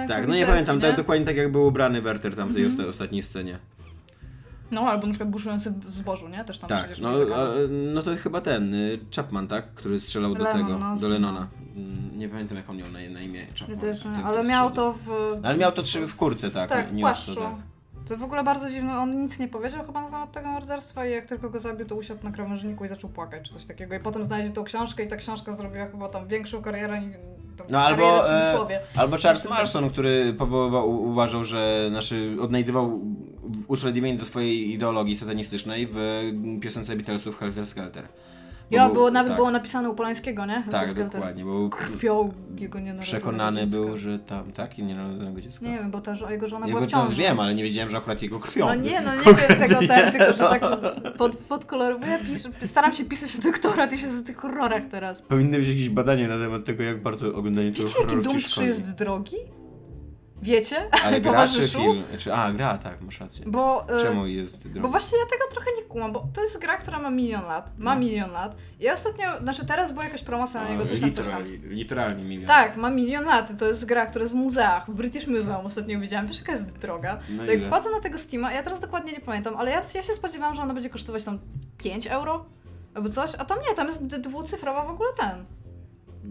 [0.08, 2.80] Tak, no nie pamiętam, tak, dokładnie tak jak był ubrany Werter tam w tej Mhm.
[2.80, 3.58] osta- ostatniej scenie.
[4.74, 6.44] No, albo na przykład buszujący w zbożu, nie?
[6.44, 7.48] Też tam Tak, przecież no, a,
[7.94, 9.74] no to chyba ten, y, Chapman, tak?
[9.74, 11.48] Który strzelał do Lennon, tego, no, do Lennona.
[11.76, 13.78] Mm, Nie pamiętam jak on miał na, na imię Chapman.
[13.78, 15.08] Też ten, ale miał to w...
[15.42, 16.68] Ale miał to trzy w kurce, tak?
[16.68, 17.30] Tak, w płaszczu.
[17.30, 17.73] ostro, tak.
[18.08, 21.10] To w ogóle bardzo dziwne, on nic nie powiedział chyba na temat tego morderstwa i
[21.10, 23.94] jak tylko go zabił, to usiadł na krawężniku i zaczął płakać czy coś takiego.
[23.94, 27.00] I potem znajdzie tą książkę i ta książka zrobiła chyba tam większą karierę
[27.70, 28.80] No albo, e.
[28.96, 33.00] Albo Charles Manson, który powoływał, uważał, że znaczy odnajdywał
[33.68, 36.30] usprawiedliwienie do swojej ideologii satanistycznej w
[36.60, 38.08] piosence Beatlesów Helter Skelter.
[38.70, 40.64] Bo Ja, był- było, nawet tak, było napisane u Polańskiego, nie?
[40.70, 43.70] Tak, dokładnie, bo Krwią jego przekonany dziecka.
[43.80, 45.66] był, że tam, tak, i nienarodzonego dziecka.
[45.66, 47.22] Nie wiem, bo ta, jego żona Jego była w ciąży.
[47.22, 48.66] wiem, ale nie wiedziałem, że akurat jego krwią.
[48.66, 50.62] No nie, no nie wiem tego ten, tylko że tak
[51.18, 55.22] pod, podkolorowuję, piszę, staram się pisać doktorat i się w tych horrorach teraz.
[55.22, 58.38] Powinny być jakieś badania na temat tego, jak bardzo oglądanie tego Wiecie, jaki horroru Doom
[58.38, 58.68] ci 3 szkodzi.
[58.68, 59.36] jest drogi?
[60.44, 60.76] Wiecie?
[61.04, 62.04] Ale gra czy film?
[62.18, 63.44] Czy, a, gra, tak, masz rację.
[63.48, 64.80] Bo, e, Czemu jest drogi?
[64.80, 67.70] Bo właśnie ja tego trochę nie kumam, bo to jest gra, która ma milion lat.
[67.78, 68.00] Ma No.
[68.00, 68.56] milion lat.
[68.80, 71.42] Ja ostatnio, znaczy teraz była jakaś promocja na niego, coś tam, coś tam.
[71.64, 72.46] literalnie, milion.
[72.46, 73.58] Tak, ma milion lat.
[73.58, 74.90] To jest gra, która jest w muzeach.
[74.90, 76.26] W British Museum ostatnio widziałam.
[76.26, 77.18] Wiesz, jaka jest droga?
[77.28, 77.66] No jak ile?
[77.68, 80.62] wchodzę na tego Steama, ja teraz dokładnie nie pamiętam, ale ja, ja się spodziewałam, że
[80.62, 81.38] ona będzie kosztować tam
[81.78, 82.44] 5 euro
[82.94, 85.44] albo coś, a tam nie, tam jest dwucyfrowa w ogóle ten.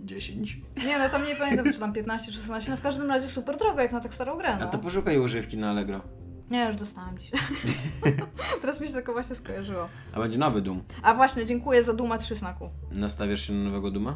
[0.05, 0.57] 10.
[0.85, 3.81] Nie, no tam nie pamiętam, czy tam 15, 16, no w każdym razie super drogo,
[3.81, 4.67] jak na tak starą grę, A no.
[4.67, 6.01] to poszukaj używki na Allegro.
[6.49, 7.39] Nie, już dostałam dzisiaj.
[8.61, 9.89] teraz mi się tak właśnie skojarzyło.
[10.13, 10.83] A będzie nowy Doom.
[11.03, 12.69] A właśnie, dziękuję za Duma 3 snaku.
[12.91, 14.15] Nastawiasz się na nowego Duma?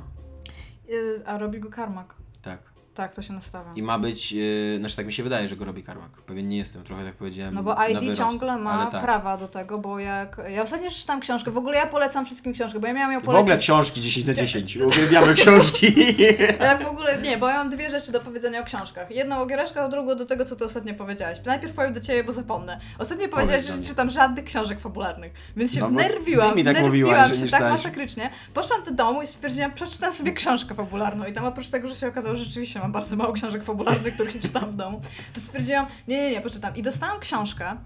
[0.88, 2.16] Yy, a robi go Karmak.
[2.42, 2.60] Tak.
[2.98, 3.72] Tak, to się nastawia.
[3.76, 6.12] I ma być, yy, znaczy tak mi się wydaje, że go robi Karmak.
[6.12, 7.54] Pewien nie jestem, trochę tak powiedziałem.
[7.54, 9.04] No bo ID wyrost, ciągle ma ale tak.
[9.04, 10.42] prawa do tego, bo jak...
[10.50, 13.24] Ja ostatnio czytam książkę, w ogóle ja polecam wszystkim książkę, bo ja miałam ją W
[13.24, 13.42] polecić...
[13.42, 14.78] ogóle książki 10 na 10.
[14.78, 15.94] Uwielbiamy książki.
[16.60, 19.12] Ja w ogóle nie, bo ja mam dwie rzeczy do powiedzenia o książkach.
[19.12, 21.38] Jedną o giereszkach, a drugą do tego, co ty ostatnio powiedziałaś.
[21.46, 22.80] Najpierw powiem do ciebie, bo zapomnę.
[23.00, 26.78] Ostatnio powiedziałaś, że nie czytam żadnych książek fabularnych, więc się No wnerwiłam, ty mi tak
[26.78, 28.30] wnerwiłam mówiłaś, że się nie tak masakrycznie.
[28.54, 32.08] Poszłam do domu i stwierdziłam, przeczytam sobie książkę fabularną i tam oprócz tego, że się
[32.08, 35.02] okazało, że rzeczywiście mam bardzo mało książek fabularnych, których nie czytam w domu,
[35.34, 36.76] to stwierdziłam, nie, nie, nie, poczytam.
[36.76, 37.78] I dostałam książkę,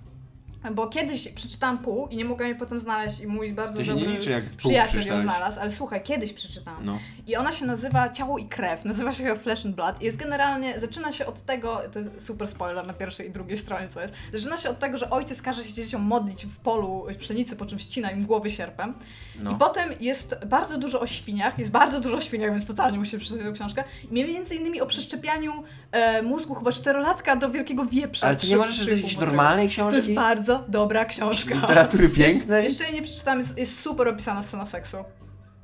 [0.76, 4.08] bo kiedyś przeczytałam pół i nie mogłam jej potem znaleźć i mój bardzo To dobry
[4.08, 6.86] liczy, przyjaciel ją znalazł, ale słuchaj, kiedyś przeczytałam.
[6.86, 7.00] No.
[7.28, 10.02] I ona się nazywa Ciało i Krew, nazywa się chyba Flesh and Blood.
[10.02, 13.88] Jest generalnie, zaczyna się od tego, to jest super spoiler na pierwszej i drugiej stronie,
[13.88, 14.14] co jest.
[14.34, 17.80] Zaczyna się od tego, że ojciec każe się dzieciom modlić w polu pszenicy, po czym
[17.80, 18.94] ścina im głowy sierpem.
[19.40, 19.52] No.
[19.52, 23.18] I potem jest bardzo dużo o świniach, jest bardzo dużo o świniach, więc totalnie musi
[23.18, 23.84] przeczytać tę książkę.
[24.12, 25.54] I między innymi o przeszczepianiu
[25.92, 28.28] e, mózgu chyba czterolatka do wielkiego wieprza.
[28.28, 29.96] Ale ty nie możesz czytać jakiejś normalnej To książki?
[29.96, 31.56] jest bardzo dobra książka.
[31.56, 32.34] Literatury pięknej?
[32.38, 34.98] Jeszcze, jeszcze jej nie przeczytałam, jest, jest super opisana scena seksu.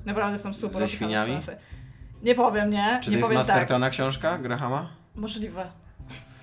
[0.04, 1.26] Naprawdę jest tam super Ze opisana świniami?
[1.26, 1.66] scena seksu.
[2.22, 2.98] Nie powiem, nie?
[3.00, 3.48] Czy to nie jest powiem tak.
[3.48, 4.90] Mastertona książka Grahama?
[5.14, 5.70] Możliwe.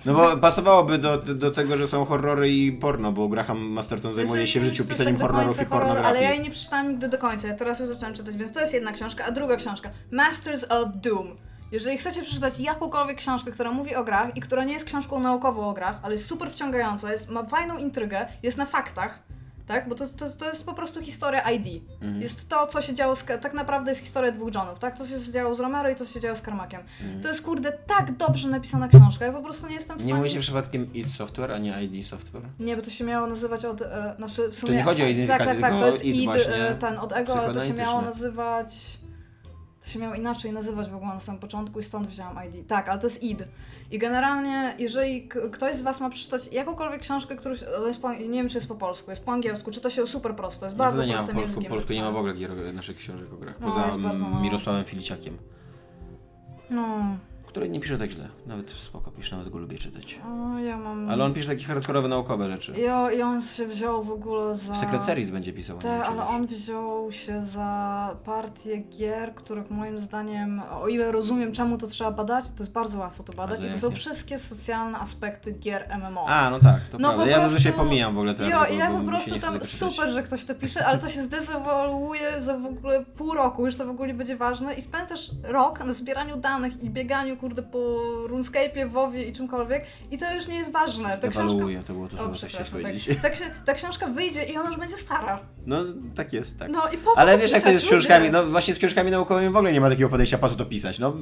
[0.06, 4.46] No bo pasowałoby do, do tego, że są horrory i porno, bo Graham Masterton zajmuje
[4.46, 6.06] się w życiu pisaniem tak horrorów i pornografii.
[6.06, 8.60] Ale ja jej nie przeczytałam nigdy do końca, ja teraz już zaczęłam czytać, więc to
[8.60, 11.36] jest jedna książka, a druga książka Masters of Doom.
[11.72, 15.68] Jeżeli chcecie przeczytać jakąkolwiek książkę, która mówi o grach i która nie jest książką naukową
[15.68, 19.22] o grach, ale jest super wciągająca, jest, ma fajną intrygę, jest na faktach,
[19.66, 19.88] tak?
[19.88, 21.82] Bo to, to, to jest po prostu historia ID.
[22.02, 22.22] Mhm.
[22.22, 23.24] Jest to, co się działo z...
[23.24, 24.98] Tak naprawdę jest historia dwóch Johnów, tak?
[24.98, 26.80] To się działo z Romero i to się działo z Carmackiem.
[27.22, 30.06] To jest, kurde, tak dobrze napisana książka, ja po prostu nie jestem w Mhm.
[30.08, 30.22] Nie stanie...
[30.22, 32.42] mówi się przypadkiem id Software, a nie ID Software?
[32.60, 33.82] Nie, bo to się miało nazywać od.
[33.82, 34.74] E, znaczy w sumie.
[34.74, 35.80] nie chodzi o identyfikację, Tak, tak, tak.
[35.80, 38.98] To jest id właśnie e, ten od ego, ale to się miało nazywać.
[39.86, 42.66] To się miało inaczej nazywać w ogóle na samym początku i stąd wzięłam ID.
[42.66, 43.44] Tak, ale to jest id.
[43.90, 47.54] I generalnie, jeżeli ktoś z Was ma przeczytać jakąkolwiek książkę, którą
[47.86, 50.66] jest po, nie wiem, czy jest po polsku, jest po angielsku, czyta się super prosto,
[50.66, 51.72] jest bardzo no prostym Polsku, językiem.
[51.72, 53.60] Polsku nie ma w ogóle gier, naszych książek o grach.
[53.60, 54.42] No, Poza jest bardzo mało.
[54.42, 55.38] Mirosławem Filiciakiem,
[56.70, 57.16] No,
[57.56, 58.28] który nie pisze tak źle.
[58.46, 60.18] Nawet spoko pisze, nawet go lubię czytać.
[60.26, 61.10] o, ja mam.
[61.10, 62.80] Ale on pisze takie hardkorowe, naukowe rzeczy.
[62.80, 64.72] Ja, I on się wziął w ogóle za.
[64.72, 65.78] W Secret Series będzie pisał.
[65.78, 66.30] Tak, czy ale wiesz.
[66.30, 72.10] on wziął się za partię gier, których moim zdaniem, o ile rozumiem czemu to trzeba
[72.10, 76.26] badać, to jest bardzo łatwo to badać i to są wszystkie socjalne aspekty gier MMO.
[76.28, 77.26] A, no tak, to No prawda.
[77.26, 80.22] Ja prostu- zazwyczaj pomijam w ogóle te Jo, ja po się prostu tam super, że
[80.22, 83.90] ktoś to pisze, ale to się zdezawualuje za w ogóle pół roku, już to w
[83.90, 87.78] ogóle nie będzie ważne i spędzasz rok na zbieraniu danych i bieganiu kurde po
[88.28, 91.18] RuneScape'ie, WoWie i czymkolwiek i to już nie jest ważne.
[91.18, 91.82] Ta książka...
[91.86, 93.06] To było to, co chciałeś powiedzieć.
[93.06, 93.16] tak.
[93.16, 95.40] Ta, ksi- ta książka wyjdzie i ona już będzie stara.
[95.66, 95.84] No,
[96.14, 96.70] tak jest, tak.
[96.70, 98.06] No i po co Ale to wiesz, jak to pisać, jest z ludzie?
[98.06, 100.66] książkami, no właśnie z książkami naukowymi w ogóle nie ma takiego podejścia, po co to
[100.66, 101.16] pisać, no.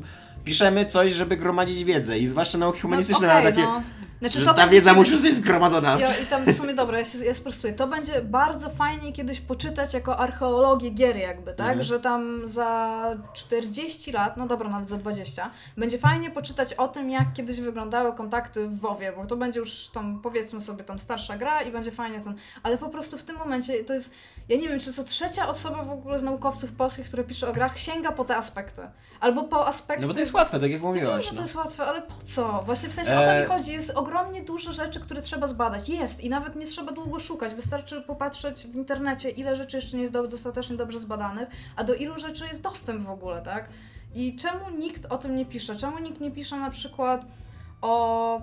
[0.45, 3.83] Piszemy coś, żeby gromadzić wiedzę i zwłaszcza nauki humanistyczne no, mają okej, takie, no.
[4.21, 5.99] Znaczy, że ta będzie wiedza musi być zgromadzona.
[5.99, 7.73] Ja, I tam w sumie, dobra, ja, się, ja sprostuję.
[7.73, 11.67] To będzie bardzo fajnie kiedyś poczytać jako archeologię gier jakby, tak?
[11.67, 11.83] Mhm.
[11.83, 13.01] Że tam za
[13.35, 18.13] 40 lat, no dobra, nawet za 20, będzie fajnie poczytać o tym, jak kiedyś wyglądały
[18.13, 21.91] kontakty w WoWie, bo to będzie już tam, powiedzmy sobie, tam starsza gra i będzie
[21.91, 22.35] fajnie ten...
[22.63, 24.15] Ale po prostu w tym momencie to jest...
[24.49, 27.53] Ja nie wiem, czy co trzecia osoba w ogóle z naukowców polskich, które pisze o
[27.53, 28.83] grach, sięga po te aspekty.
[29.21, 30.03] Albo po aspekty...
[30.03, 31.43] No bo to jest łatwe, tak jak Ja wiem, mówiłaś, że to no.
[31.43, 32.63] jest łatwe, ale po co?
[32.67, 33.73] Właśnie w sensie o to E, mi chodzi.
[33.73, 35.89] Jest ogromnie dużo rzeczy, które trzeba zbadać.
[35.89, 37.55] Jest i nawet nie trzeba długo szukać.
[37.55, 41.95] Wystarczy popatrzeć w internecie, ile rzeczy jeszcze nie jest do, dostatecznie dobrze zbadanych, a do
[41.95, 43.69] ilu rzeczy jest dostęp w ogóle, tak?
[44.15, 45.77] I czemu nikt o tym nie pisze?
[45.77, 47.27] Czemu nikt nie pisze na przykład
[47.83, 48.41] o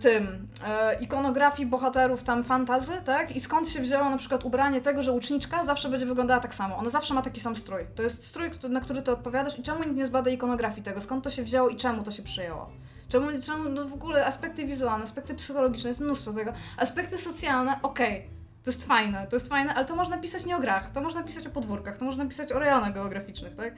[0.00, 3.36] tym y, ikonografii bohaterów tam fantazy, tak?
[3.36, 6.76] I skąd się wzięło na przykład ubranie tego, że łuczniczka zawsze będzie wyglądała tak samo.
[6.76, 7.86] Ona zawsze ma taki sam strój.
[7.94, 11.00] To jest strój, na który ty odpowiadasz i czemu nikt nie zbada ikonografii tego?
[11.00, 12.70] Skąd to się wzięło i czemu to się przyjęło?
[13.08, 16.52] Czemu, czemu no w ogóle aspekty wizualne, aspekty psychologiczne, jest mnóstwo tego.
[16.76, 18.28] Aspekty socjalne, okej.
[18.64, 21.22] To jest fajne, to jest fajne, ale to można pisać nie o grach, to można
[21.22, 23.74] pisać o podwórkach, to można pisać o rejonach geograficznych, tak?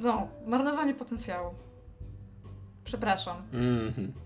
[0.00, 1.67] No, marnowanie potencjału.
[2.88, 3.36] Przepraszam.
[3.52, 4.12] Mhm.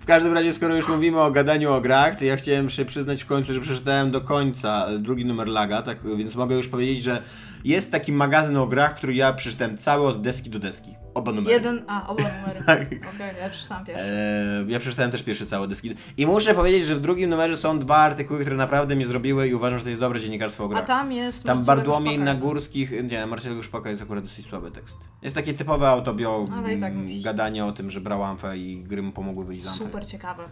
[0.00, 3.22] W każdym razie, skoro już mówimy o gadaniu o grach, to ja chciałem się przyznać
[3.22, 7.22] w końcu, że przeczytałem do końca drugi numer Laga, tak więc mogę już powiedzieć, że
[7.64, 10.94] jest taki magazyn o grach, który ja przeczytałem cały od deski do deski.
[11.14, 11.54] Oba numery.
[11.54, 12.60] Jeden, a, oba numery.
[12.66, 12.80] Tak.
[12.86, 14.04] Okej, ja przeczytałam pierwszy.
[14.04, 15.94] Eee, ja przeczytałem też pierwszy cały deski.
[16.16, 19.54] I muszę powiedzieć, że w drugim numerze są dwa artykuły, które naprawdę mnie zrobiły i
[19.54, 20.86] uważam, że to jest dobre dziennikarstwo o A grach.
[20.86, 21.82] tam jest Tam Szpaka.
[22.18, 24.96] Nagórskich, nie, Marcelo Szpaka jest akurat dosyć słaby tekst.
[25.22, 26.48] Jest takie typowe autobio,
[26.80, 29.78] tak mm, gadanie o tym, że brał amfę i gry mu pomogły wyjść z amfy.
[29.78, 30.44] Super ciekawe.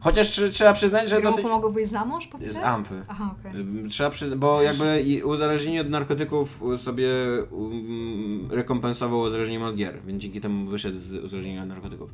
[0.00, 1.42] Chociaż tr- trzeba przyznać, że Że dosyć...
[1.42, 3.02] pomogło wyjść za mąż, Z amfy.
[3.08, 3.60] Aha, okej.
[3.60, 7.08] Ym, Trzeba przyznać, bo jakby i uzależnienie od narkotyków sobie
[7.50, 12.10] um, rekompensowało uzależnieniem od gier, więc dzięki temu wyszedł z uzależnienia od narkotyków.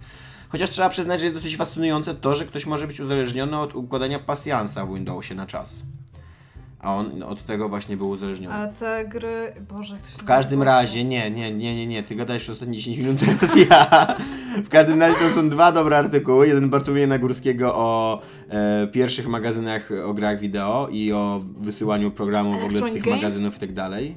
[0.48, 4.18] Chociaż trzeba przyznać, że jest dosyć fascynujące to, że ktoś może być uzależniony od układania
[4.18, 5.76] pasjansa w Windowsie na czas.
[6.82, 8.54] A on od tego właśnie był uzależniony.
[8.54, 9.52] A te gry...
[9.68, 12.52] Boże, jak to się W każdym razie, nie, nie, nie, nie, nie, ty gadałeś przez
[12.52, 14.06] ostatnie 10 minut, teraz ja.
[14.64, 16.48] W każdym razie to są dwa dobre artykuły.
[16.48, 22.64] Jeden Bartłomieja Nagórskiego o e, pierwszych magazynach o grach wideo i o wysyłaniu programów w
[22.64, 24.16] ogóle tych magazynów i tak dalej.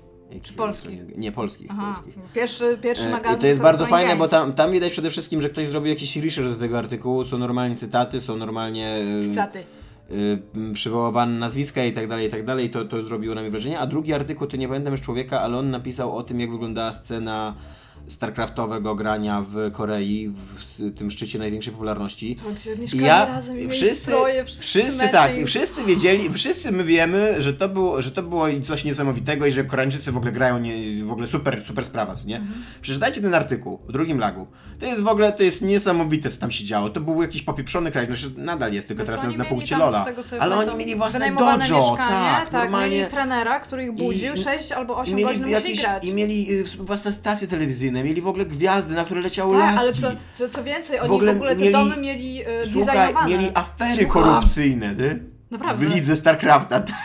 [0.58, 1.18] Polskich?
[1.18, 2.24] Nie, polskich, Aha, polskich.
[2.34, 4.32] pierwszy, pierwszy E, magazyn I to jest bardzo fajne, bo Games.
[4.32, 7.76] tam, tam widać przede wszystkim, że ktoś zrobił jakiś research do tego artykułu, są normalnie
[7.76, 8.88] cytaty, są normalnie...
[9.18, 9.64] e, Cytaty.
[10.12, 13.80] Y, przywoływane nazwiska i tak dalej, i tak dalej, to, to zrobiło na mnie wrażenie.
[13.80, 16.92] A drugi artykuł, to nie pamiętam już człowieka, ale on napisał o tym, jak wyglądała
[16.92, 17.56] scena
[18.08, 20.30] StarCraftowego grania w Korei,
[20.78, 22.38] w tym szczycie największej popularności.
[22.54, 26.84] Gdzie I ja, razem i wszyscy, stroje, wszyscy, wszyscy tak, i- wszyscy wiedzieli, wszyscy my
[26.84, 30.60] wiemy, że to było, że to było coś niesamowitego i że Koreańczycy w ogóle grają
[30.60, 32.38] nie, w ogóle super, super sprawa, co nie?
[32.38, 32.64] Mhm.
[32.82, 34.48] Przeczytajcie ten artykuł w drugim lagu.
[34.80, 36.90] To jest w ogóle, to jest niesamowite, co tam się działo.
[36.90, 40.06] To był jakiś popieprzony kraj, znaczy nadal jest, tylko Znaczy, teraz na, na punkcie Lola.
[40.06, 42.96] tego, Ale oni mieli własne dojo, tak, tak normalnie.
[42.98, 46.06] mieli trenera, który ich budził, I- 6 albo 8 I godzin musieli grać.
[46.06, 49.88] I mieli y, własne stacje telewizyjne, mieli w ogóle gwiazdy, na które leciały tak, laski.
[49.88, 52.98] ale co, co, co więcej, oni w ogóle ogóle, te mieli- domy mieli e, Słuchaj,
[52.98, 53.30] designowane.
[53.30, 54.24] mieli afery Słucham.
[54.24, 55.35] korupcyjne, ty?
[55.60, 55.86] Naprawdę.
[55.86, 56.96] W lidze StarCrafta, tak?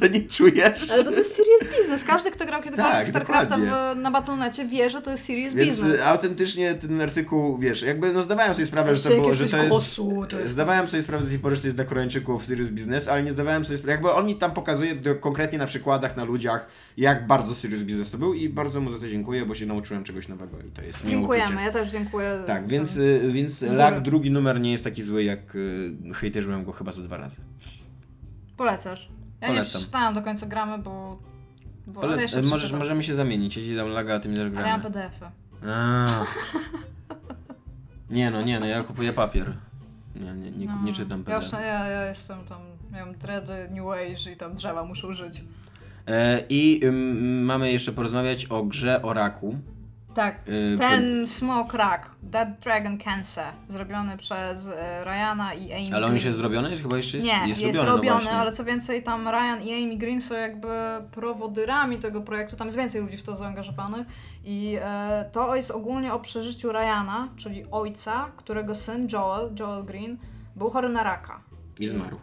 [0.00, 0.90] Co nie czujesz?
[0.90, 2.04] Ale bo to jest serious business.
[2.04, 5.80] Każdy, kto grał kiedykolwiek Tak, StarCrafta w, na Battle.necie wie, że to jest serious Więc
[5.80, 6.00] business.
[6.00, 9.56] y, autentycznie ten artykuł, wiesz, jakby no zdawałem sobie sprawę, że to, było, że to
[9.56, 9.68] jest...
[9.68, 12.70] głosu, to jest- Zdawałem sobie sprawę do tej pory, że to jest dla Koreańczyków serious
[12.70, 16.16] business, ale nie zdawałem sobie sprawy, jakby on mi tam pokazuje do, konkretnie na przykładach,
[16.16, 19.54] na ludziach, jak bardzo serious business to był i bardzo mu za to dziękuję, bo
[19.54, 22.42] się nauczyłem czegoś nowego i to jest Dziękujemy, ja też dziękuję.
[22.46, 26.64] Tak, za- więc, y, więc lag drugi numer nie jest taki zły, jak y, hejterzyłem
[26.64, 27.36] go chyba ze dwa razy.
[28.56, 29.08] Polecasz.
[29.40, 29.64] Ja nie Polecam.
[29.80, 31.18] przeczytałem do końca gramy, bo...
[31.86, 34.36] bo Ale, ale y, możesz, możemy się zamienić, ja ci dam laga, a ty mi
[34.36, 34.82] dasz Ale ja gramy.
[34.82, 35.24] mam PDF-y.
[35.70, 36.24] A.
[38.10, 39.52] Nie no, nie no, ja kupuję papier.
[40.16, 41.42] Nie, nie, nie, No, nie czytam ja, PDF.
[41.42, 42.60] już, ja, ja jestem tam,
[42.92, 45.44] ja mam dready, new age i tam drzewa muszą żyć.
[46.06, 49.58] E, I ym, mamy jeszcze porozmawiać o grze o raku.
[50.16, 56.06] Tak, Y, ten Smoke Rack, Dead Dragon Cancer, zrobiony przez e, Ryana i Amy Ale
[56.06, 56.76] on już jest zrobiony?
[56.76, 58.38] Chyba jeszcze jest, Nie, jest, jest, robiony, no robiony, właśnie.
[58.38, 60.68] ale co więcej, tam Ryan i Amy Green są jakby
[61.12, 64.06] prowodyrami tego projektu, tam jest więcej ludzi w to zaangażowanych
[64.44, 70.18] i e, to jest ogólnie o przeżyciu Ryana, czyli ojca, którego syn Joel, Joel Green,
[70.56, 71.40] był chory na raka.
[71.78, 72.16] I zmarł.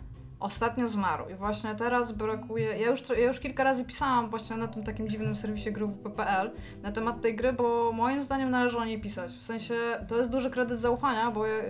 [0.44, 2.78] Ostatnio zmarł i właśnie teraz brakuje.
[2.78, 6.92] Ja już, ja już kilka razy pisałam właśnie na tym takim dziwnym serwisie gry.pl na
[6.92, 9.32] temat tej gry, bo moim zdaniem należy o niej pisać.
[9.32, 9.76] W sensie
[10.08, 11.64] to jest duży kredyt zaufania, bo ja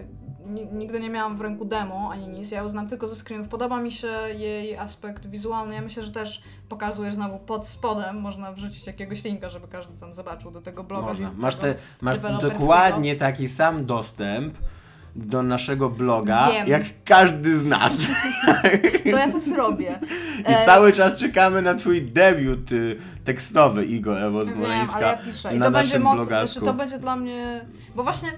[0.45, 2.51] ni- nigdy nie miałam w ręku demo ani nic.
[2.51, 3.47] Ja ją znam tylko ze screenów.
[3.47, 4.07] Podoba mi się
[4.37, 5.75] jej aspekt wizualny.
[5.75, 8.21] Ja myślę, że też pokazujesz znowu pod spodem.
[8.21, 11.07] Można wrzucić jakiegoś linka, żeby każdy tam zobaczył do tego bloga.
[11.07, 11.31] Można.
[11.37, 14.57] Masz, te, masz dokładnie taki sam dostęp
[15.15, 16.67] do naszego bloga, Wiem.
[16.67, 17.93] jak każdy z nas.
[19.03, 19.99] To ja to zrobię.
[20.49, 24.95] I E, cały czas czekamy na twój debiut y, tekstowy, Igo Ewo z Wiem, Moleńska.
[24.97, 25.55] ale ja piszę.
[25.55, 26.53] I na to będzie naszym moc, blogasku.
[26.53, 27.65] znaczy to będzie dla mnie.
[27.95, 28.29] Bo właśnie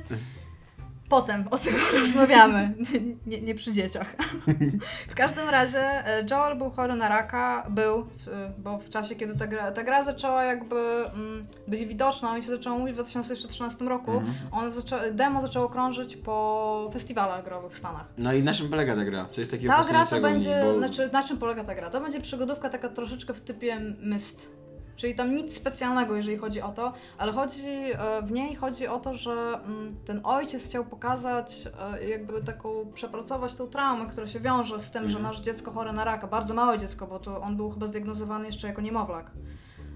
[1.10, 2.74] potem o tym rozmawiamy.
[3.28, 4.16] Nie, nie przy dzieciach.
[5.10, 9.36] W każdym razie e, Joel był chory na raka, był, w- bo w czasie, kiedy
[9.38, 10.76] ta gra, ta gra zaczęła jakby
[11.06, 14.34] mm, być widoczna, on się zaczęło mówić w 2013 roku, Mhm.
[14.52, 18.06] on zaczą, demo zaczęło krążyć po festiwalach growych w Stanach.
[18.18, 19.26] No i na czym polega ta gra?
[19.32, 20.62] Co jest takiego Ta gra to będzie?
[20.64, 20.78] Bo...
[20.78, 21.90] znaczy na czym polega ta gra?
[21.90, 24.52] To będzie przygodówka taka troszeczkę w typie Myst.
[24.96, 29.00] Czyli tam nic specjalnego, jeżeli chodzi o to, ale chodzi, e, w niej chodzi o
[29.00, 29.32] to, że
[29.66, 31.68] mm, ten ojciec chciał pokazać,
[32.02, 35.24] e, jakby taką, przepracować tą traumę, która się wiąże z tym, że Mhm.
[35.24, 38.68] nasze dziecko chore na raka, bardzo małe dziecko, bo to on był chyba zdiagnozowany jeszcze
[38.68, 39.32] jako niemowlak.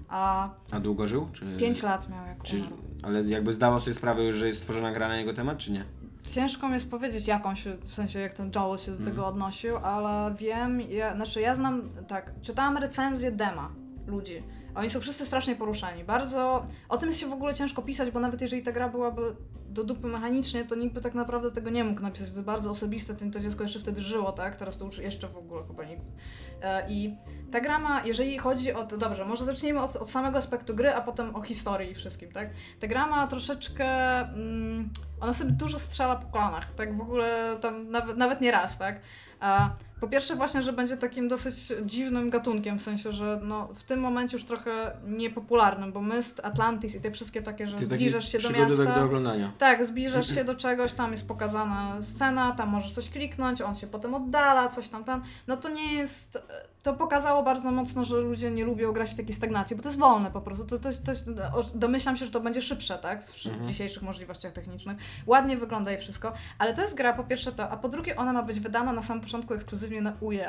[0.08, 1.28] A A długo żył?
[1.32, 1.56] Czy...
[1.58, 2.56] 5 lat miał jak Czy...
[2.56, 2.76] umarł.
[3.02, 5.84] Ale jakby zdało sobie sprawę już, że jest stworzona gra na jego temat, czy nie?
[6.26, 9.10] Ciężko mi jest powiedzieć, jaką się, w sensie jak ten Joel się do Mhm.
[9.16, 13.70] tego odnosił, ale wiem, ja, znaczy ja znam, tak, czytałam recenzję dema
[14.06, 14.42] ludzi.
[14.74, 16.04] Oni są wszyscy strasznie poruszeni.
[16.04, 16.66] Bardzo.
[16.88, 19.36] O tym się w ogóle ciężko pisać, bo nawet jeżeli ta gra byłaby
[19.68, 22.28] do dupy mechanicznie, to nikt by tak naprawdę tego nie mógł napisać.
[22.28, 24.56] To jest bardzo osobiste, to, to dziecko jeszcze wtedy żyło, tak?
[24.56, 26.06] Teraz to już jeszcze w ogóle chyba nikt.
[26.62, 27.16] E, I
[27.52, 30.94] ta gra ma, jeżeli chodzi o to, dobrze, może zacznijmy od, od samego aspektu gry,
[30.94, 32.50] a potem o historii i wszystkim, tak?
[32.80, 33.86] Ta gra ma troszeczkę,
[34.20, 34.90] mm,
[35.20, 39.00] ona sobie dużo strzela po kolanach, tak w ogóle tam nawet, nawet nie raz, tak?
[40.00, 44.00] Po pierwsze właśnie, że będzie takim dosyć dziwnym gatunkiem, w sensie, że no, w tym
[44.00, 48.38] momencie już trochę niepopularnym, bo Myst, Atlantis i te wszystkie takie, że Ty zbliżasz się
[48.38, 48.84] do przygody miasta.
[48.86, 49.52] tak do oglądania.
[49.58, 53.86] Tak, zbliżasz się do czegoś, tam jest pokazana scena, tam możesz coś kliknąć, on się
[53.86, 55.22] potem oddala, coś tam, tam.
[55.46, 56.38] No to nie jest.
[56.82, 59.98] To pokazało bardzo mocno, że ludzie nie lubią grać w takiej stagnacji, bo to jest
[59.98, 60.64] wolne po prostu.
[60.64, 61.30] To, to, to jest,
[61.74, 63.24] domyślam się, że to będzie szybsze, tak?
[63.24, 63.68] W Mhm.
[63.68, 64.96] dzisiejszych możliwościach technicznych.
[65.26, 68.32] Ładnie wygląda i wszystko, ale to jest gra po pierwsze to, a po drugie ona
[68.32, 70.46] ma być wydana na samym początku ekskluzywnie na UE.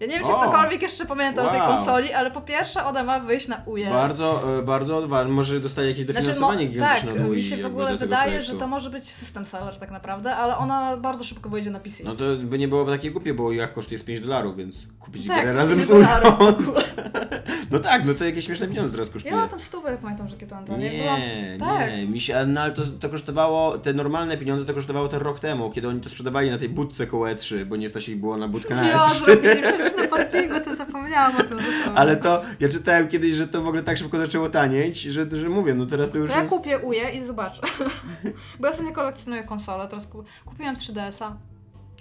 [0.00, 0.40] Ja nie wiem, czy O!
[0.40, 1.68] ktokolwiek jeszcze pamięta o tej Wow.
[1.68, 3.84] konsoli, ale po pierwsze ona ma wyjść na UE.
[3.90, 5.32] Bardzo, e, bardzo odważny.
[5.32, 8.52] Może dostaje jakieś dofinansowanie Znaczy, gigantyczne tak, Wii mi się w ogóle wydaje, projektu.
[8.52, 12.04] że to może być system seller tak naprawdę, ale ona bardzo szybko wyjdzie na PC.
[12.04, 15.26] No to by nie byłoby takie głupie, bo jak koszt jest 5 dolarów, więc kupić
[15.28, 16.08] tak, grę razem z ogóle.
[17.70, 19.36] No tak, no to jakieś śmieszne pieniądze teraz Ja kosztuje.
[19.36, 21.20] mam tam stówę, ja pamiętam, że kiedy to Nie, byłam...
[21.78, 21.90] Tak.
[21.92, 25.40] nie, mi się, no ale to, to kosztowało, te normalne pieniądze to kosztowało ten rok
[25.40, 28.36] temu, kiedy oni to sprzedawali na tej budce koło E3, bo nie stać ich było
[28.36, 29.18] na budkę na Ja E3.
[29.24, 31.98] zrobili przecież na parkingu, to zapomniałam o tym zupełnie.
[31.98, 35.48] Ale to, ja czytałem kiedyś, że to w ogóle tak szybko zaczęło tanieć, że, że
[35.48, 36.54] mówię, no teraz to już To ja jest...
[36.54, 37.62] kupię UE i zobaczę.
[38.60, 40.24] Bo ja sobie nie kolekcjonuję konsole, teraz ku...
[40.44, 41.36] kupiłam 3DS-a.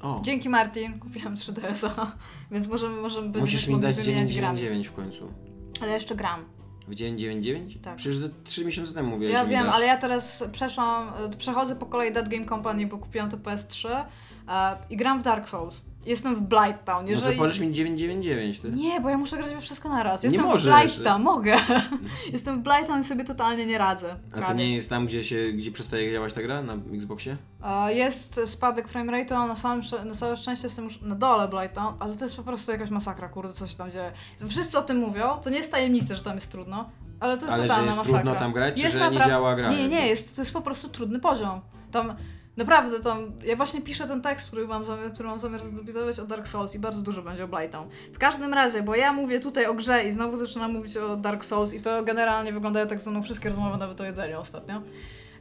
[0.02, 2.12] O, Dzięki Martin kupiłam 3DS-a,
[2.52, 4.58] więc możemy, możemy musisz będziemy mi dać wymieniać grami.
[4.58, 5.34] 999 w końcu.
[5.82, 6.46] Ale jeszcze gram.
[6.88, 7.78] W dzień 99?
[7.84, 7.96] Tak.
[7.96, 9.76] Przecież ze 3 miesiące temu mówiłeś, Ja że mi wiem, dasz.
[9.76, 13.90] ale ja teraz przeszłam, y, przechodzę po kolei Dead Game Company, bo kupiłam to PS3
[13.90, 15.82] e, i gram w Dark Souls.
[16.06, 17.04] Jestem w Blight Town.
[17.04, 17.38] No Jeżeli...
[17.38, 18.72] to pożycz mi 999, ty.
[18.72, 20.24] Nie, bo ja muszę grać we wszystko naraz.
[20.24, 20.74] Nie Jestem w możesz.
[20.84, 21.56] Blight Town, mogę.
[22.34, 24.16] Jestem w Blight Town i sobie totalnie nie radzę.
[24.38, 27.38] A to nie jest tam, gdzie się, gdzie przestaje działać ta gra na Xboxie?
[27.66, 31.48] E, Jest spadek frame rate'u, ale na, samym, na całe szczęście jestem już na dole
[31.48, 34.12] Blight Town, ale to jest po prostu jakaś masakra, kurde, co się tam dzieje.
[34.48, 36.90] Wszyscy o tym mówią, to nie jest tajemnice, że tam jest trudno,
[37.20, 38.20] ale to jest Ale że totalna jest masakra.
[38.22, 39.72] trudno tam grać, czy Jest że nie działa gra?
[39.72, 41.62] Nie, nie, jest, to jest po prostu trudny poziom.
[41.92, 42.14] Tam
[42.58, 46.26] Naprawdę, tam, ja właśnie piszę ten tekst, który mam zamiar, który mam zamiar zdebiutować o
[46.26, 47.90] Dark Souls i bardzo dużo będzie o Blighttown.
[48.14, 51.46] W każdym razie, bo ja mówię tutaj o grze i znowu zaczynam mówić o Dark
[51.46, 54.82] Souls i to generalnie wyglądają tak ze mną wszystkie rozmowy, nawet o jedzeniu ostatnio.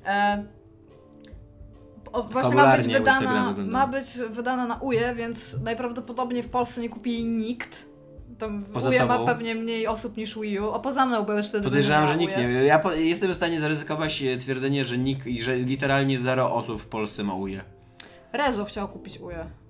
[0.06, 0.44] E,
[2.12, 3.72] o, właśnie ma być, wydana, wygląda.
[3.72, 7.91] ma być wydana na UE, więc najprawdopodobniej w Polsce nie kupi jej nikt.
[8.42, 9.26] Tam Poza UE ma tobą?
[9.26, 12.36] pewnie mniej osób niż Wii U, a poza mną, bo już wtedy Podejrzewam, że nikt
[12.36, 12.42] nie.
[12.42, 16.86] Ja po, jestem w stanie zaryzykować e, twierdzenie, że nikt, że literalnie zero osób w
[16.86, 17.60] Polsce ma uje.
[18.32, 19.61] Rezo chciał kupić UE.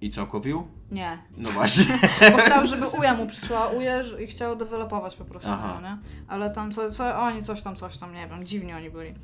[0.00, 0.66] I co, kupił?
[0.90, 1.18] Nie.
[1.36, 1.98] No właśnie.
[2.32, 5.78] Bo chciał, żeby Uja mu przysłała Uję i chciał dewelopować po prostu, Aha.
[5.82, 5.96] no, nie?
[6.28, 9.14] Ale tam co, co, oni coś tam, coś tam, nie wiem, dziwni oni byli.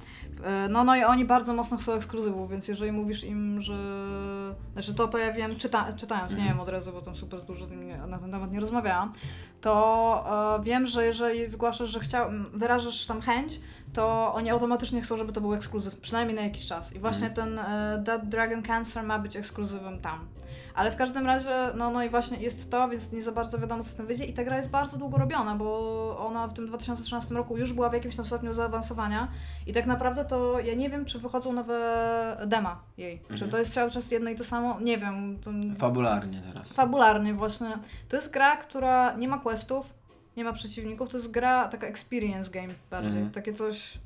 [0.44, 3.74] E, No, no i oni bardzo mocno chcą ekskluzywów, więc jeżeli mówisz im, że...
[4.72, 7.66] Znaczy to, to ja wiem, czyta, czytając, nie wiem od razu, bo tam super dużo
[7.66, 9.12] z nimi na ten temat nie rozmawiałam,
[9.60, 13.60] to e, wiem, że jeżeli zgłaszasz, że chciał, wyrażasz tam chęć,
[13.92, 16.92] to oni automatycznie chcą, żeby to był ekskluzyw, przynajmniej na jakiś czas.
[16.92, 20.26] I właśnie ten e, Dead Dragon Cancer ma być ekskluzywem tam.
[20.74, 23.82] Ale w każdym razie, no, no i właśnie jest to, więc nie za bardzo wiadomo,
[23.82, 24.24] co z tym wyjdzie.
[24.24, 27.88] I ta gra jest bardzo długo robiona, bo ona w tym 2013 roku już była
[27.88, 29.28] w jakimś tam stopniu zaawansowania.
[29.66, 31.76] I tak naprawdę to ja nie wiem, czy wychodzą nowe
[32.46, 33.18] dema jej.
[33.26, 33.50] Czy Mhm.
[33.50, 34.80] to jest cały czas jedno i to samo?
[34.80, 35.38] Nie wiem.
[35.42, 35.50] To...
[35.78, 36.68] Fabularnie teraz.
[36.68, 37.78] Fabularnie właśnie.
[38.08, 39.94] To jest gra, która nie ma questów,
[40.36, 41.08] nie ma przeciwników.
[41.08, 43.12] To jest gra, taka experience game bardziej.
[43.12, 43.30] Mhm.
[43.30, 43.98] Takie coś...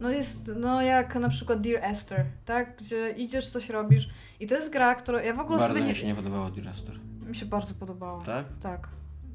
[0.00, 2.76] No jest, no jak na przykład Dear Esther, tak?
[2.76, 4.08] Gdzie idziesz, coś robisz.
[4.40, 5.22] I to jest gra, która...
[5.22, 5.94] Ja w ogóle Bardzo sobie mi nie...
[5.94, 6.94] się nie podobało Dirastor.
[7.26, 8.22] Mi się bardzo podobało.
[8.22, 8.46] Tak?
[8.62, 8.88] Tak.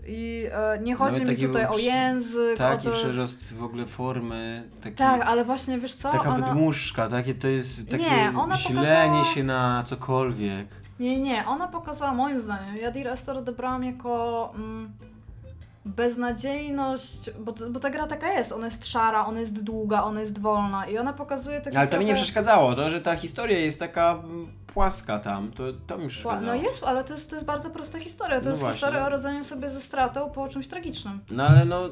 [0.07, 2.93] I e, nie chodzi Nawet mi tutaj był o język, o Taki to...
[2.93, 6.11] przerost w ogóle formy, taki, Tak, ale właśnie wiesz co?
[6.11, 6.45] taka ona...
[6.45, 10.67] wydmuszka, takie to jest takie Nie, ona silenie pokazała- się na cokolwiek.
[10.99, 12.77] Nie, nie, ona pokazała moim zdaniem.
[12.77, 14.91] Ja Dear Esther odebrałam jako mm,
[15.85, 18.51] beznadziejność, bo, bo ta gra taka jest.
[18.51, 21.99] Ona jest szara, ona jest długa, ona jest wolna i ona pokazuje takie Ale to
[21.99, 25.97] mi nie trochę- przeszkadzało, to, że ta historia jest taka mm, płaska tam, to, to
[25.97, 26.41] mi przeszkadzało.
[26.45, 28.37] No jest, ale to jest, to jest bardzo prosta historia.
[28.39, 28.79] To No jest właśnie.
[28.79, 31.19] historia o radzeniu sobie ze stratą po czymś tragicznym.
[31.31, 31.89] No ale no,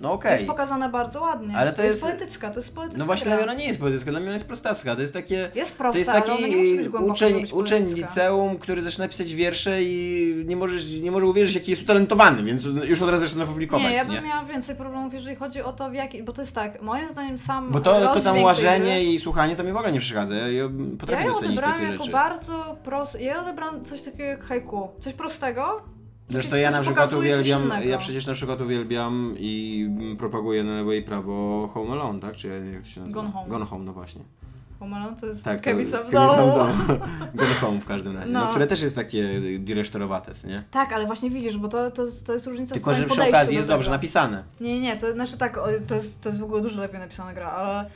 [0.00, 0.32] no To okej.
[0.32, 1.56] jest pokazane bardzo ładnie.
[1.56, 3.30] Ale jest, to jest jest- poetycka, to jest poetycka No właśnie gra.
[3.36, 5.50] dla mnie ona nie jest poetycka, dla mnie ona jest prostacka, to jest takie...
[5.54, 8.58] Jest To prosta, jest ale ona nie musi być taki głęboko, uczeń, być uczeń liceum,
[8.58, 13.02] który zaczyna pisać wiersze i nie może, nie może uwierzyć, jaki jest utalentowany, więc już
[13.02, 14.14] od razu zaczyna publikować, Nie, ja nie?
[14.20, 16.22] bym miała więcej problemów, jeżeli chodzi o to, w jaki.
[16.22, 17.70] Bo to jest tak, moim zdaniem sam.
[17.72, 20.62] Bo to, to tam łażenie i słuchanie to mi w ogóle nie przeszkadza, ja, ja
[20.62, 20.68] Ja
[21.00, 22.12] potrafię ją docenić odebrałam takie jako rzeczy.
[22.12, 23.22] bardzo proste.
[23.22, 24.88] Ja odebrałam coś takiego jak haiku.
[25.00, 25.82] Coś prostego.
[26.28, 31.02] Zresztą ja na przykład uwielbiam, ja przecież na przykład uwielbiam i propaguję na lewo i
[31.02, 32.36] prawo Home Alone, tak?
[32.36, 33.20] Czy jak to się nazywa?
[33.20, 33.48] Gone Home.
[33.48, 34.22] Gone Home, no właśnie.
[34.78, 36.52] Pomalon to jest Tak, Sam w domu.
[37.34, 38.44] Gone Home w każdym razie, no.
[38.44, 38.50] No.
[38.50, 40.62] które też jest takie diresztorowate, nie?
[40.70, 43.28] Tak, ale właśnie widzisz, bo to, to, to jest różnica Tylko, w że twoim przy
[43.28, 44.44] okazji jest dobrze napisane.
[44.60, 47.50] Nie, nie, to znaczy tak, to jest, to jest w ogóle dużo lepiej napisana gra,
[47.50, 47.90] ale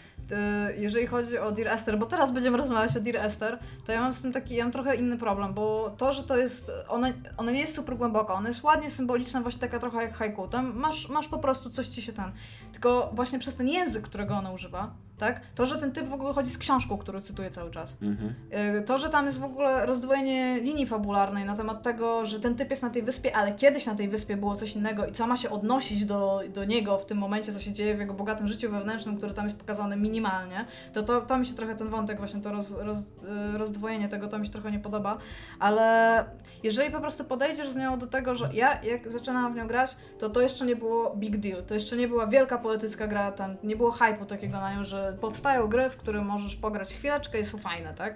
[0.76, 4.14] jeżeli chodzi o Dear Esther, bo teraz będziemy rozmawiać o Dear Esther, to ja mam
[4.14, 7.52] z tym taki, ja mam trochę inny problem, bo to, że to jest, ona, ona
[7.52, 11.08] nie jest super głęboka, ona jest ładnie symboliczna, właśnie taka trochę jak haiku, tam masz,
[11.08, 12.32] masz po prostu coś ci się ten,
[12.72, 16.32] tylko właśnie przez ten język, którego ona używa, tak, to, że ten typ w ogóle
[16.34, 18.34] chodzi z książką, którą cytuję cały czas, Mhm.
[18.50, 22.54] E, To, że tam jest w ogóle rozdwojenie linii fabularnej na temat tego, że ten
[22.54, 25.26] typ jest na tej wyspie, ale kiedyś na tej wyspie było coś innego i co
[25.26, 28.46] ma się odnosić do, do niego w tym momencie, co się dzieje w jego bogatym
[28.46, 32.18] życiu wewnętrznym, które tam jest pokazane minimalnie, to, to, to mi się trochę ten wątek,
[32.18, 35.18] właśnie to roz, roz, e, rozdwojenie tego, to mi się trochę nie podoba,
[35.58, 36.24] ale
[36.62, 39.96] jeżeli po prostu podejdziesz z nią do tego, że ja jak zaczynałam w nią grać,
[40.18, 43.56] to to jeszcze nie było big deal, to jeszcze nie była wielka poetycka gra, tam
[43.62, 47.44] nie było hype'u takiego na nią, że powstają gry, w które możesz pograć chwileczkę i
[47.44, 48.14] są fajne, tak?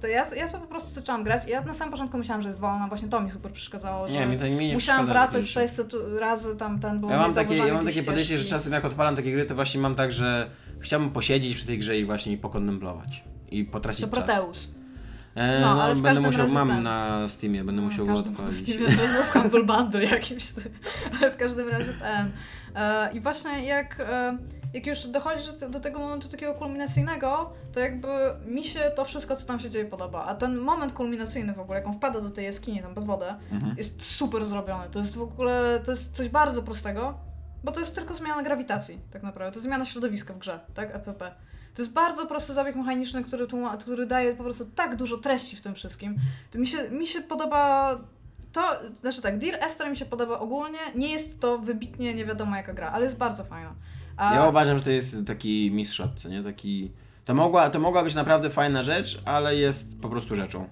[0.00, 2.48] To ja, ja to po prostu zaczęłam grać i ja na samym początku myślałam, że
[2.48, 5.54] jest wolna, właśnie to mi super przeszkadzało, że Nie, mi to mi nie musiałam wracać
[5.54, 8.72] takie 600 razy tam ten, bo Ja mam takie, ja mam takie podejście, że czasem
[8.72, 12.04] jak odpalam takie gry, to właśnie mam tak, że chciałbym posiedzieć przy tej grze i
[12.04, 13.24] właśnie pokontemplować.
[13.50, 14.24] I potracić To czas.
[14.24, 14.68] Proteus.
[15.34, 16.82] E, No, no, ale będę musiał, mam ten.
[16.82, 18.54] na Steamie, będę musiał w go odpalić.
[18.54, 20.44] z tym, to jest w Humble Bundle jakimś,
[21.20, 22.30] ale w każdym razie ten.
[22.76, 24.38] E, I właśnie jak, e,
[24.74, 28.08] jak już dochodzisz do, tego momentu takiego kulminacyjnego, to jakby
[28.46, 30.24] mi się to wszystko, co tam się dzieje, podoba.
[30.24, 33.34] A ten moment kulminacyjny w ogóle, jak on wpada do tej jaskini tam pod wodę,
[33.52, 33.74] Mhm.
[33.78, 34.90] jest super zrobiony.
[34.90, 37.14] To jest w ogóle, to jest coś bardzo prostego,
[37.64, 39.52] bo to jest tylko zmiana grawitacji, tak naprawdę.
[39.52, 40.94] To jest zmiana środowiska w grze, tak?
[40.94, 41.34] FPP.
[41.74, 43.46] To jest bardzo prosty zabieg mechaniczny, który,
[43.80, 46.16] który daje po prostu tak dużo treści w tym wszystkim.
[46.50, 47.94] To mi się, mi się podoba
[48.52, 48.62] to,
[49.00, 52.72] znaczy tak, Dear Esther mi się podoba ogólnie, nie jest to wybitnie nie wiadomo jaka
[52.74, 53.74] gra, ale jest bardzo fajna.
[54.16, 56.42] A, Ja uważam, że to jest taki mistrzot, co nie?
[56.42, 56.90] Taki...
[57.24, 60.68] To mogła, to mogła być naprawdę fajna rzecz, ale jest po prostu rzeczą.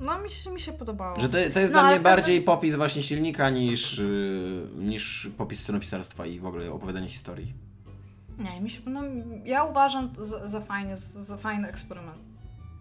[0.00, 1.20] No mi się, mi się podobało.
[1.20, 5.30] Że to, to jest No, dla mnie każdym- bardziej popis właśnie silnika niż, yy, niż
[5.36, 7.54] popis scenopisarstwa i w ogóle opowiadanie historii.
[8.38, 9.02] Nie, mi się, no,
[9.44, 12.18] ja uważam za, za fajnie, za, fajny eksperyment.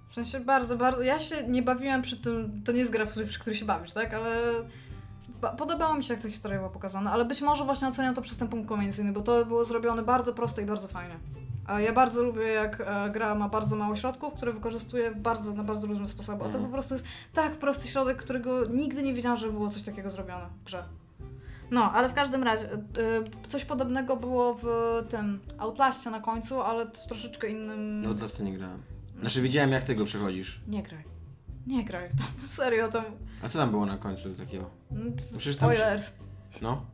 [0.10, 3.40] W sensie bardzo, bardzo, ja się nie bawiłam przy tym, to nie jest gra, przy
[3.40, 4.38] której się bawisz, tak, ale
[5.58, 8.38] podobało mi się, jak ta historia była pokazana, ale być może właśnie oceniam to przez
[8.38, 11.16] ten punkt konwencyjny, bo to było zrobione bardzo prosto i bardzo fajnie.
[11.78, 15.88] Ja bardzo lubię, jak e, gra ma bardzo mało środków, które wykorzystuje bardzo, na bardzo
[15.88, 16.38] różne sposoby.
[16.38, 16.66] A to Mhm.
[16.66, 20.46] po prostu jest tak prosty środek, którego nigdy nie wiedziałam, że było coś takiego zrobione
[20.62, 20.84] w grze.
[21.72, 22.78] No, ale w każdym razie, y,
[23.48, 24.66] coś podobnego było w
[25.10, 28.02] tym Outlaście na końcu, ale w troszeczkę innym...
[28.02, 28.82] No to nie grałem.
[29.20, 30.62] Znaczy widziałem jak ty go przechodzisz.
[30.68, 31.17] Nie graj.
[31.68, 32.10] Nie graj.
[32.10, 33.04] Tam, serio, tam...
[33.44, 34.70] A co tam było na końcu takiego?
[34.92, 36.14] no, Przecież tam się- Spoilers.
[36.62, 36.86] No?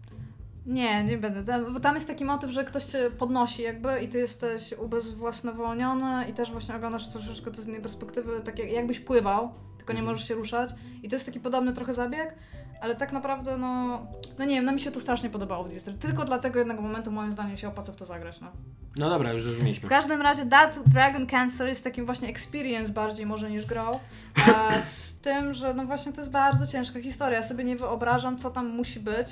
[0.66, 1.44] Nie, nie będę.
[1.44, 6.26] Tam, bo tam jest taki motyw, że ktoś cię podnosi jakby i ty jesteś ubezwłasnowolniony
[6.30, 10.00] i też właśnie oglądasz troszeczkę to z innej perspektywy, tak jak, jakbyś pływał, tylko nie
[10.00, 10.06] Mhm.
[10.16, 10.70] możesz się ruszać.
[11.04, 12.36] I to jest taki podobny trochę zabieg,
[12.84, 14.00] ale tak naprawdę no...
[14.40, 16.02] No nie wiem, no mi się to strasznie podobało w District.
[16.02, 18.52] Tylko dlatego jednego momentu moim zdaniem się opłaca w to zagrać, no.
[18.98, 19.90] No dobra, już W zrozumieliśmy.
[19.90, 24.00] każdym razie That Dragon Cancer jest takim właśnie experience bardziej może niż grą.
[24.48, 27.38] A z tym, że no właśnie to jest bardzo ciężka historia.
[27.38, 29.28] Ja sobie nie wyobrażam, co tam musi być,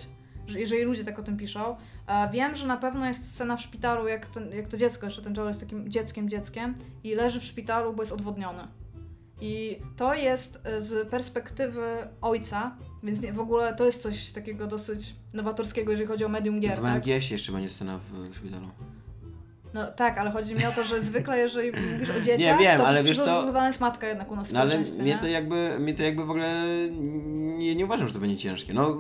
[0.47, 1.75] że jeżeli ludzie tak o tym piszą.
[2.07, 5.21] A wiem, że na pewno jest scena w szpitalu, jak, ten, jak to dziecko, jeszcze
[5.21, 8.67] ten Joel jest takim dzieckiem, dzieckiem i leży w szpitalu, bo jest odwodniony.
[9.41, 11.81] I to jest e, z perspektywy
[12.21, 16.59] ojca, więc nie, w ogóle to jest coś takiego dosyć nowatorskiego, jeżeli chodzi o medium
[16.59, 16.77] gier.
[16.77, 16.95] W tak?
[17.07, 18.67] MGS jeszcze będzie scena w szpitalu.
[19.73, 22.77] No tak, ale chodzi mi o to, że zwykle jeżeli mówisz o dzieciach, Nie, wiem,
[22.77, 25.17] to ale wiesz co- jest matka jednak u nas w No ale mnie nie?
[25.17, 26.65] to jakby, mnie to jakby w ogóle
[27.57, 28.73] nie, nie uważam, że to będzie ciężkie.
[28.73, 28.97] No,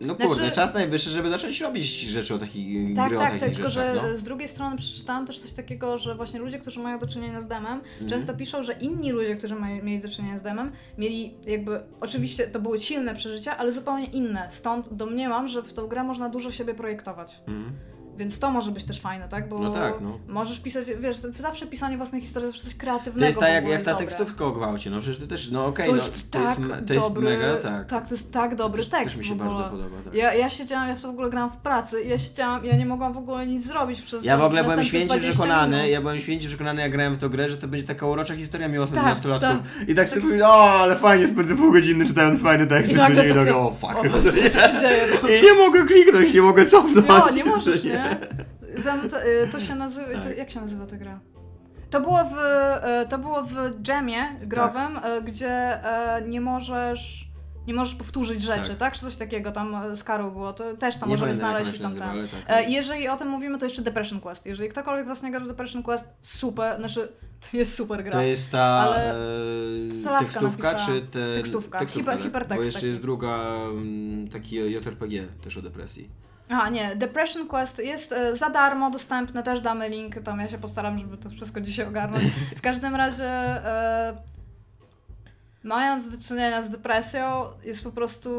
[0.00, 3.32] no Znaczy- kurde, czas najwyższy, żeby zacząć robić rzeczy o takich, Tak, gry o tak,
[3.40, 4.16] takich tylko rzeczach, że no.
[4.16, 7.48] z drugiej strony przeczytałam też coś takiego, że właśnie ludzie, którzy mają do czynienia z
[7.48, 8.10] demem, Mhm.
[8.10, 12.46] często piszą, że inni ludzie, którzy mają, mieli do czynienia z demem, mieli jakby, oczywiście
[12.46, 14.46] to były silne przeżycia, ale zupełnie inne.
[14.50, 17.40] Stąd domniemam, że w tą grę można dużo siebie projektować.
[17.48, 17.72] Mhm.
[18.20, 19.48] Więc to może być też fajne, tak?
[19.48, 20.18] Bo No tak, no.
[20.28, 23.68] możesz pisać, wiesz, zawsze pisanie własnej historii to zawsze coś kreatywnego To jest tak jak,
[23.68, 26.30] jak ta jest tekstówka o gwałcie, no przecież to też, no okej, To no, jest
[26.30, 27.86] to tak jest, me- to jest dobry, mega, tak.
[27.86, 30.14] Tak, to jest tak dobry też, tekst też mi się bardzo podoba, tak.
[30.14, 32.86] Ja, ja siedziałam, ja w to w ogóle grałam w pracy, ja siedziałam, ja nie
[32.86, 35.90] mogłam w ogóle nic zrobić przez Ja w ogóle byłem święcie 20 przekonany, minut.
[35.90, 38.68] ja byłem święcie przekonany, jak grałem w tą grę, że to będzie taka urocza historia
[38.68, 39.88] miłosna Tak, tak, nastolatków.
[39.88, 40.30] I tak sobie Tak.
[40.30, 43.94] mówię, o, ale fajnie, spędzę pół godziny czytając fajne teksty, I nagle o fuck.
[44.04, 45.28] No.
[45.38, 47.08] I nie mogę kliknąć, nie mogę cofnąć.
[47.08, 48.09] Jo, nie możesz, nie?
[48.84, 50.38] Zam- To, y, to się nazywa, to, Tak.
[50.38, 51.20] jak się nazywa ta gra?
[51.90, 52.32] To było w,
[53.04, 55.18] y, to było w dżemie growym, Tak.
[55.18, 55.78] y, gdzie
[56.28, 57.30] nie możesz
[57.66, 58.76] nie możesz powtórzyć rzeczy, Tak.
[58.78, 58.94] tak?
[58.94, 61.98] Czy coś takiego tam z Karą było, to też tam Nie możemy znaleźć i tam
[61.98, 62.28] nazywa, ten.
[62.46, 62.56] tak.
[62.56, 64.46] E, Jeżeli o tym mówimy, to jeszcze Depression Quest.
[64.46, 67.08] Jeżeli ktokolwiek was nie gra w Depression Quest, super, znaczy
[67.50, 68.12] to jest super gra.
[68.12, 71.34] To jest ta Ale e, tekstówka, czy te...
[71.34, 71.78] Tekstówka.
[71.78, 72.20] Hiper- tak?
[72.20, 73.38] hipertekst Bo jeszcze jest druga,
[73.70, 76.10] mm, taki JRPG też o depresji.
[76.52, 80.58] Aha, nie, Depression Quest jest e, za darmo dostępne, też damy link, tam ja się
[80.58, 82.24] postaram, żeby to wszystko dzisiaj ogarnąć.
[82.56, 84.16] W każdym razie, e,
[85.64, 88.30] mając do czynienia z depresją, jest po prostu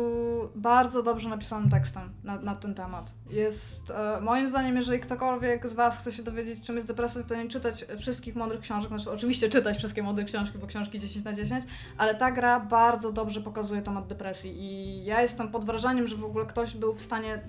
[0.55, 3.11] bardzo dobrze napisanym tekstem na, na ten temat.
[3.29, 7.35] Jest, e, moim zdaniem, jeżeli ktokolwiek z Was chce się dowiedzieć, czym jest depresja, to
[7.35, 11.33] nie czytać wszystkich mądrych książek, znaczy oczywiście czytać wszystkie mądre książki, bo książki 10 na
[11.33, 11.65] 10,
[11.97, 16.25] ale ta gra bardzo dobrze pokazuje temat depresji i ja jestem pod wrażeniem, że w
[16.25, 17.39] ogóle ktoś był w stanie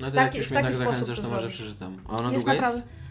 [0.00, 1.96] No to taki- jak już w mnie tak sposób zachęcasz, to to może przeczytam.
[2.08, 2.78] A ona jest długa naprawdę.
[2.78, 3.06] jest?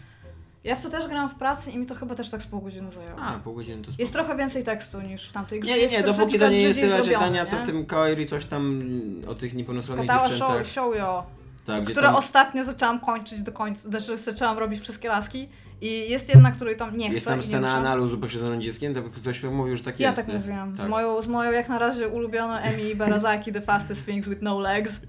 [0.64, 2.60] Ja w to też grałam w pracy i mi to chyba też tak z pół
[2.60, 3.20] godziny zajęło.
[3.20, 4.02] A, pół godziny to spoko.
[4.02, 5.70] Jest trochę więcej tekstu niż w tamtej grze.
[5.72, 8.82] Nie, nie, nie, dopóki to nie jest tyle czytania, co w tym Kairi coś tam
[9.28, 10.56] o tych niepełnosprawnych Katała dziewczętach.
[10.58, 11.24] show, shoujo,
[11.66, 15.48] Tak, które tam ostatnio zaczęłam kończyć do końca, znaczy zaczęłam robić wszystkie laski
[15.80, 19.42] i jest jedna, której tam nie chcę jest tam scena z upośledzonym dzieckiem, to ktoś
[19.42, 20.16] mówił, że tak Ja jest.
[20.16, 20.34] tak nie?
[20.34, 20.76] mówiłam.
[20.76, 20.88] Z, Tak.
[20.88, 25.00] moją, z moją jak na razie ulubioną Emi Barazaki The Fastest Things with No Legs.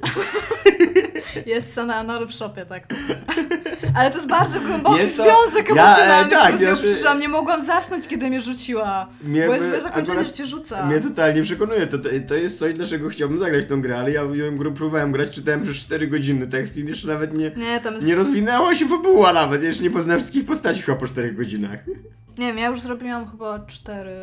[1.46, 2.88] jest scena analu w shopie, tak.
[3.98, 6.68] Ale to jest bardzo głęboki Jest to- związek ja, e, emocjonalny, tak, który z nią
[6.70, 7.20] ja się- przeżyłam.
[7.20, 9.08] Nie mogłam zasnąć, kiedy mnie rzuciła.
[9.24, 10.86] Mnie bo jest wiesz, zakończenie, że cię rzuca.
[10.86, 11.88] Mnie totalnie przekonuje.
[11.88, 15.12] To, to, to jest coś, dlaczego chciałbym zagrać tą grę, ale ja ją grę próbowałem
[15.12, 18.08] grać, czytałem przez 4 godziny tekst i jeszcze nawet nie, Nie, tam jest...
[18.08, 19.64] nie rozwinęła się fabuła nawet.
[19.64, 21.80] Jeszcze nie poznałem wszystkich postaci chyba po 4 godzinach.
[22.38, 24.16] Nie wiem, ja już zrobiłam chyba cztery...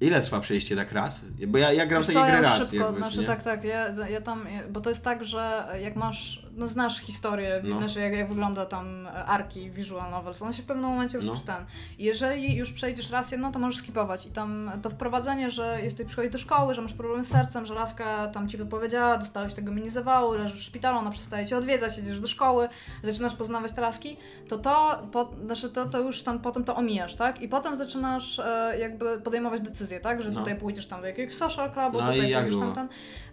[0.00, 1.20] Ile trwa przejście tak raz?
[1.48, 2.58] Bo ja, ja gram w co, gry ja raz.
[2.58, 3.26] szybko, jakby, znaczy nie?
[3.26, 7.60] tak, tak, ja, ja tam, bo to jest tak, że jak masz, no znasz historię,
[7.64, 7.78] No.
[7.78, 11.24] znaczy jak, jak wygląda tam arki visual novels, one się w pewnym momencie No.
[11.24, 11.64] rozpoczytają.
[11.98, 16.06] I jeżeli już przejdziesz raz jedną, to możesz skipować i tam to wprowadzenie, że jesteś
[16.06, 19.72] przychodzi do szkoły, że masz problemy z sercem, że laska tam ci wypowiedziała, dostałeś tego
[19.72, 22.68] mini zawału, leżysz w szpitalu, ona przestaje cię odwiedzać, jedziesz do szkoły,
[23.02, 24.16] zaczynasz poznawać te laski,
[24.48, 27.42] to to, po, znaczy to, to już tam potem to omijasz, tak?
[27.42, 30.22] I potem zaczynasz e, jakby podejmować decyzje, tak?
[30.22, 30.40] Że No.
[30.40, 32.88] tutaj pójdziesz tam do jakiegoś social clubu, No tutaj pójdziesz tam ten.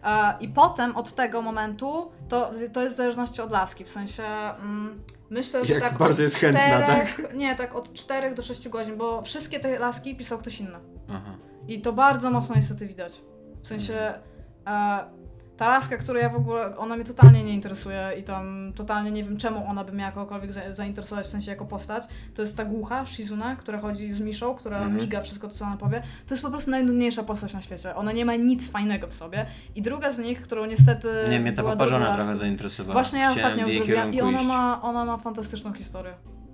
[0.06, 4.24] E, I potem od tego momentu to, to jest w zależności od laski, w sensie
[4.24, 8.42] mm, myślę, że Jak tak bardzo od jest chętna, czterech, Nie, tak od 4 do
[8.42, 10.80] 6 godzin, bo wszystkie te laski pisał ktoś inny.
[11.10, 11.38] Aha.
[11.68, 13.22] I to bardzo mocno niestety widać.
[13.62, 14.14] W sensie
[14.68, 15.06] e,
[15.58, 19.24] ta laska, która ja w ogóle, ona mnie totalnie nie interesuje i tam totalnie nie
[19.24, 22.04] wiem czemu ona by miała kogokolwiek za, zainteresować, w sensie jako postać.
[22.36, 24.96] To jest ta głucha, Shizuna, która chodzi z Miszą, która Mhm.
[24.98, 26.02] miga wszystko, co ona powie.
[26.28, 27.96] To jest po prostu najnudniejsza postać na świecie.
[27.96, 29.46] Ona nie ma nic fajnego w sobie.
[29.76, 32.94] I druga z nich, którą niestety Nie, mnie ta poparzona trochę zainteresowała.
[32.94, 34.48] Właśnie ja Chciałem ostatnio zrobiłam i ona iść.
[34.48, 36.14] ma, ona ma fantastyczną historię.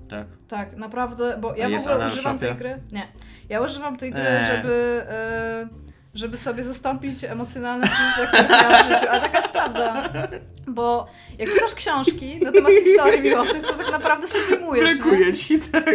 [0.09, 0.27] Tak.
[0.47, 2.77] Tak, naprawdę, bo ja w ogóle używam tej gry.
[2.91, 3.07] Nie.
[3.49, 4.57] Ja używam tej gry, Eee.
[4.57, 5.01] żeby.
[5.09, 5.67] e,
[6.13, 9.05] żeby sobie zastąpić emocjonalne przeżycia, które miałam w życiu.
[9.11, 10.09] A taka jest prawda.
[10.67, 11.07] Bo
[11.37, 14.89] jak czytasz książki na temat historii miłosnych, to tak naprawdę sublimujesz.
[14.89, 14.95] nie?
[14.95, 15.85] Brakuje ci tak,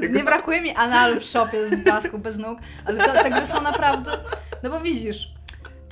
[0.00, 0.18] tego.
[0.18, 3.62] Nie brakuje mi analu w szopie z blasku bez nóg, ale to, te gry są
[3.62, 4.10] naprawdę.
[4.62, 5.28] No bo widzisz.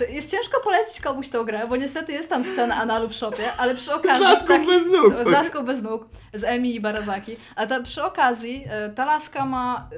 [0.09, 3.74] Jest ciężko polecić komuś tą grę, bo niestety jest tam scena analu w szopie, ale
[3.74, 4.24] przy okazji...
[4.24, 5.14] laską bez nóg.
[5.24, 7.37] Z laską bez nóg, z Emi i Barazaki.
[7.57, 9.91] Ale ta, przy okazji e, ta laska ma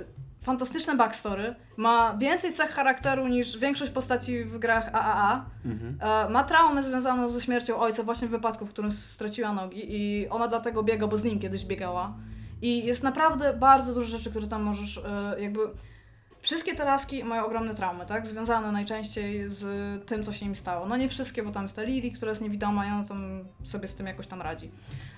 [0.43, 5.45] fantastyczne backstory, ma więcej cech charakteru niż większość postaci w grach AAA.
[5.65, 5.99] Mhm.
[6.01, 10.29] E, Ma traumę związaną ze śmiercią ojca właśnie w wypadku, w którym straciła nogi i
[10.29, 12.15] ona dlatego biega, bo z nim kiedyś biegała.
[12.63, 15.61] I jest naprawdę bardzo dużo rzeczy, które tam możesz e, jakby...
[16.43, 18.27] Wszystkie te laski mają ogromne traumy, tak?
[18.27, 19.65] Związane najczęściej z
[20.07, 20.87] tym, co się im stało.
[20.87, 23.89] No nie wszystkie, bo tam jest ta Lili, która jest niewidoma i ona tam sobie
[23.89, 24.71] z tym jakoś tam radzi.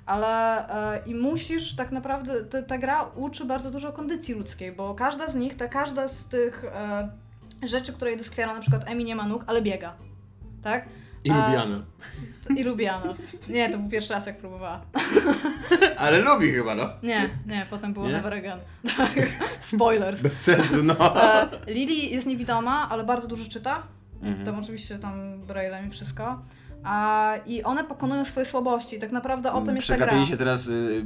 [0.06, 0.68] Ale
[0.98, 5.28] e, i musisz tak naprawdę, te, ta gra uczy bardzo dużo kondycji ludzkiej, bo każda
[5.28, 7.08] z nich, ta każda z tych e,
[7.62, 9.94] rzeczy, które jej doskwiera, na przykład Emi nie ma nóg, ale biega.
[10.62, 10.86] Tak?
[11.24, 11.82] I A- lubiano.
[12.56, 13.14] I lubiano.
[13.48, 14.80] Nie, to był pierwszy raz, jak próbowała.
[15.98, 16.88] Ale lubi chyba, no.
[17.02, 18.12] Nie, nie, potem było Nie?
[18.12, 18.58] Never Again.
[18.96, 19.12] Tak.
[19.60, 20.22] Spoilers.
[20.22, 21.22] Bez sensu, no.
[21.22, 23.82] E, Lili jest niewidoma, ale bardzo dużo czyta.
[24.22, 24.46] Mhm.
[24.46, 26.42] Tam oczywiście tam braillem i wszystko.
[26.84, 28.98] A, I one pokonują swoje słabości.
[28.98, 30.24] Tak naprawdę o tym jest ta gra.
[30.24, 31.02] Się teraz y, y,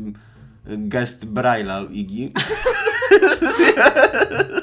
[0.79, 2.33] gest Braille'a Iggy.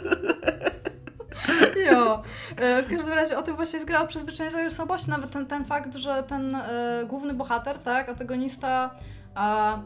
[2.57, 5.09] E, W każdym razie o tym właśnie jest gra o przyzwyczajeniu słabości.
[5.09, 8.95] Nawet ten, ten fakt, że ten e, główny bohater, tak, antagonista,
[9.35, 9.77] a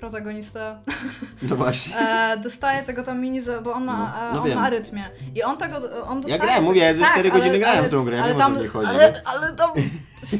[0.00, 0.78] protagonista
[1.48, 1.98] No właśnie.
[1.98, 4.58] e, dostaje tego tam mini, bo on ma, No, no on wiem.
[4.58, 5.10] ma arytmię.
[5.34, 5.76] I on tego,
[6.08, 6.42] on dostaje...
[6.42, 8.34] grałem, mówię, ja ze tak, cztery godziny ale- grałem w ale- tą grę, ale o
[8.34, 9.22] co tam, w niej chodzi, Ale, nie?
[9.28, 9.70] ale tam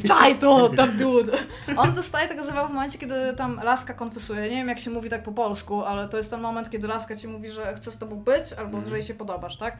[0.07, 1.37] Czaj to, tam dude.
[1.77, 4.41] On dostaje tego zawału w momencie, kiedy tam laska konfesuje.
[4.41, 7.15] Nie wiem, jak się mówi tak po polsku, ale to jest ten moment, kiedy laska
[7.15, 8.85] ci mówi, że chce z tobą być, albo Mhm.
[8.89, 9.77] że jej się podobasz, tak?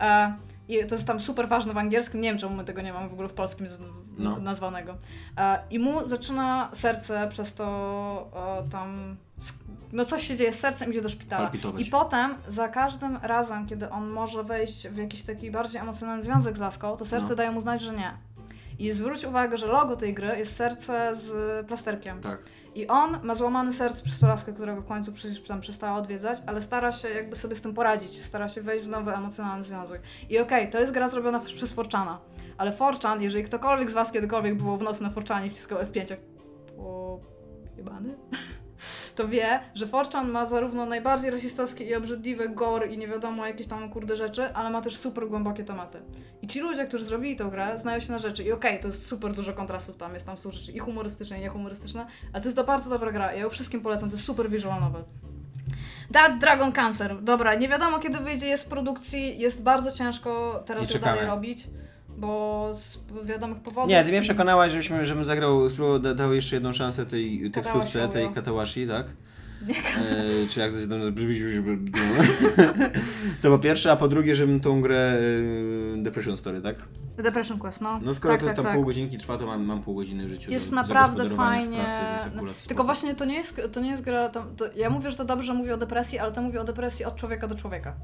[0.00, 0.34] E,
[0.68, 2.20] I to jest tam super ważne w angielskim.
[2.20, 4.38] Nie wiem, czemu my tego nie mamy w ogóle w polskim z, z, No.
[4.38, 4.96] nazwanego.
[5.38, 8.30] E, I mu zaczyna serce przez to
[8.66, 9.16] e, tam.
[9.92, 11.42] No coś się dzieje z sercem, idzie do szpitala.
[11.42, 11.82] Palpitować.
[11.82, 16.56] I potem za każdym razem, kiedy on może wejść w jakiś taki bardziej emocjonalny związek
[16.56, 17.34] z laską, to serce No.
[17.34, 18.12] daje mu znać, że nie.
[18.78, 22.20] I zwróć uwagę, że logo tej gry jest serce z plasterkiem.
[22.20, 22.42] Tak.
[22.74, 26.38] I on ma złamane serce przez tą laskę, którego w końcu przecież tam przestała odwiedzać,
[26.46, 30.02] ale stara się jakby sobie z tym poradzić, stara się wejść w nowy emocjonalny związek.
[30.30, 32.18] I okej, to jest gra zrobiona przez Forczana,
[32.58, 36.10] ale Forchan, jeżeli ktokolwiek z was kiedykolwiek było w nocy na Forczanie i wciskał F5
[36.10, 36.20] jak
[36.76, 37.20] po...
[37.76, 38.16] jebany?
[39.14, 43.66] To wie, że Forchan ma zarówno najbardziej rasistowskie i obrzydliwe gore i nie wiadomo jakieś
[43.66, 45.98] tam kurde rzeczy, ale ma też super głębokie tematy.
[46.42, 48.44] I ci ludzie, którzy zrobili tę grę, znają się na rzeczy.
[48.44, 51.40] I okej, to jest super dużo kontrastów tam, jest tam są rzeczy i humorystyczne, i
[51.40, 53.32] niehumorystyczne, ale to jest bardzo dobra gra.
[53.32, 55.04] Ja ją wszystkim polecam, to jest super visual novel.
[56.12, 57.22] That Dragon Cancer.
[57.22, 61.16] Dobra, nie wiadomo kiedy wyjdzie, jest w produkcji, jest bardzo ciężko teraz czekamy.
[61.16, 61.66] dalej robić,
[62.26, 63.90] bo z wiadomych powodów.
[63.90, 68.08] Nie, ty mnie przekonałaś, żebyśmy, żebym zagrał, spróbował, da- dał jeszcze jedną szansę tej tekstówce,
[68.08, 68.28] tej.
[68.28, 69.06] Katawashi, tak?
[69.68, 71.04] E, czy jak to się tam no.
[73.42, 75.18] To po pierwsze, a po drugie, żebym tą grę
[75.98, 76.76] e, Depression Story, tak?
[77.16, 78.00] Depression Quest, no.
[78.02, 78.74] No skoro tak, to tak, tam tak.
[78.74, 81.76] pół godzinki trwa, to mam, mam pół godziny w życiu Jest do naprawdę fajnie.
[81.76, 84.28] Pracy, No, Tylko właśnie to nie jest, to nie jest gra.
[84.28, 87.04] To, to, ja mówię, że to dobrze mówi o depresji, ale to mówi o depresji
[87.04, 87.94] od człowieka do człowieka.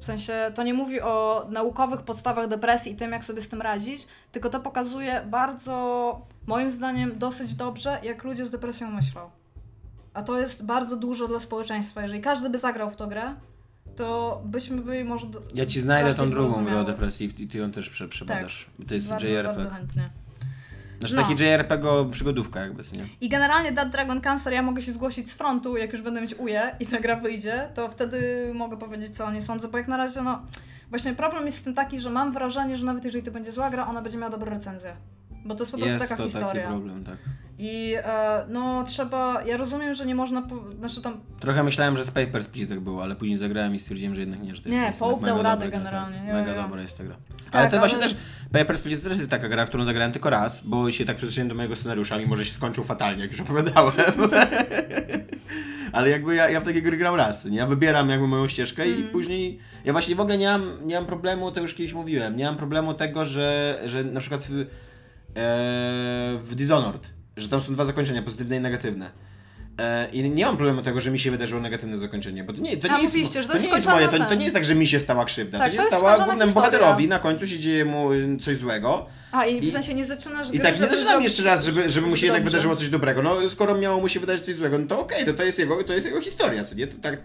[0.00, 3.62] W sensie to nie mówi o naukowych podstawach depresji i tym, jak sobie z tym
[3.62, 9.30] radzić, tylko to pokazuje bardzo, moim zdaniem, dosyć dobrze, jak ludzie z depresją myślą.
[10.14, 12.02] A to jest bardzo dużo dla społeczeństwa.
[12.02, 13.34] Jeżeli każdy by zagrał w tą grę,
[13.96, 15.26] to byśmy byli może.
[15.54, 18.66] Ja ci znajdę tą drugą grę o depresji i ty ją też prze, przebadasz.
[18.78, 19.42] Bo to jest bardzo, JRPG.
[19.44, 20.10] bardzo chętnie.
[21.00, 21.22] Znaczy No.
[21.22, 23.06] taki JRPG przygodówka jakby, nie?
[23.20, 26.34] I generalnie Dead Dragon Cancer ja mogę się zgłosić z frontu, jak już będę mieć
[26.34, 29.88] uje i ta gra wyjdzie, to wtedy mogę powiedzieć, co o niej sądzę, bo jak
[29.88, 30.42] na razie, no...
[30.90, 33.70] Właśnie problem jest z tym taki, że mam wrażenie, że nawet jeżeli to będzie zła
[33.70, 34.96] gra, ona będzie miała dobre recenzje.
[35.48, 36.66] Bo to jest po prostu Jest taka to taki historia.
[36.68, 37.16] problem, tak.
[37.58, 39.42] I e, no trzeba...
[39.46, 40.42] Ja rozumiem, że nie można...
[40.42, 40.56] Po...
[40.78, 41.20] Znaczy tam...
[41.40, 44.42] Trochę myślałem, że z Papers, Please tak było, ale później zagrałem i stwierdziłem, że jednak
[44.42, 46.26] nie, że to Nie, jest Pope dał radę gra, generalnie, Tak.
[46.26, 46.62] ja, Mega ja.
[46.62, 47.16] dobra jest ta gra.
[47.50, 48.16] Tak, ale to właśnie ale- też,
[48.52, 51.48] Papers, Please to też jest taka gra, którą zagrałem tylko raz, bo się tak przyzwyczaiłem
[51.48, 53.92] do mojego scenariusza, mimo że się skończył fatalnie, jak już opowiadałem.
[55.92, 57.56] ale jakby ja, ja w takie gry gram raz, nie?
[57.58, 59.00] Ja wybieram jakby moją ścieżkę Mm.
[59.00, 62.36] i później, ja właśnie w ogóle nie mam, nie mam problemu, to już kiedyś mówiłem,
[62.36, 64.66] nie mam problemu tego, że, że na przykład w,
[66.42, 67.02] w Dishonored,
[67.36, 69.10] że tam są dwa zakończenia, pozytywne i negatywne.
[69.78, 72.76] E, I nie mam problemu tego, że mi się wydarzyło negatywne zakończenie, bo to nie,
[72.76, 74.74] to nie jest, mówiliście, to to nie jest moje, to, to nie jest tak, że
[74.74, 76.54] mi się stała krzywda, Tak, to się stała głównemu historia.
[76.70, 78.10] bohaterowi, na końcu się dzieje mu
[78.40, 79.06] coś złego.
[79.32, 82.16] A i w sensie nie zaczynasz I tak, nie zaczynam jeszcze raz, żeby, żeby mu
[82.16, 83.22] się jednak wydarzyło coś dobrego.
[83.22, 85.84] No, skoro miało mu się wydarzyć coś złego, no to okej, to, to, jest jego,
[85.84, 86.86] to jest jego historia, co nie?
[86.86, 87.18] To tak,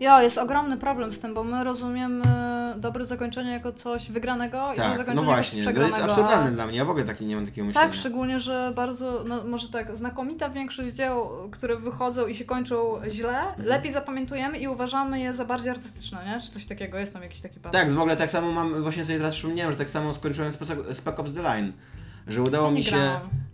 [0.00, 2.24] Jo, jest ogromny problem z tym, bo my rozumiemy
[2.76, 5.96] dobre zakończenie jako coś wygranego i złe tak, zakończenie no właśnie, jako to coś jest
[5.98, 6.22] przegranego.
[6.22, 6.54] absurdalne a...
[6.54, 7.88] dla mnie, ja w ogóle taki, nie mam takiego myślenia.
[7.88, 13.00] Tak, szczególnie, że bardzo, no może tak, znakomita większość dzieł, które wychodzą i się kończą
[13.08, 13.68] źle, Mhm.
[13.68, 16.40] lepiej zapamiętujemy i uważamy je za bardziej artystyczne, nie?
[16.40, 17.86] Czy coś takiego, jest tam jakiś taki pattern.
[17.88, 20.68] Tak, w ogóle tak samo mam, właśnie sobie teraz przypomniałem, że tak samo skończyłem Spec
[20.92, 21.72] Spec Ops The Line.
[22.26, 22.96] Że udało nie mi się.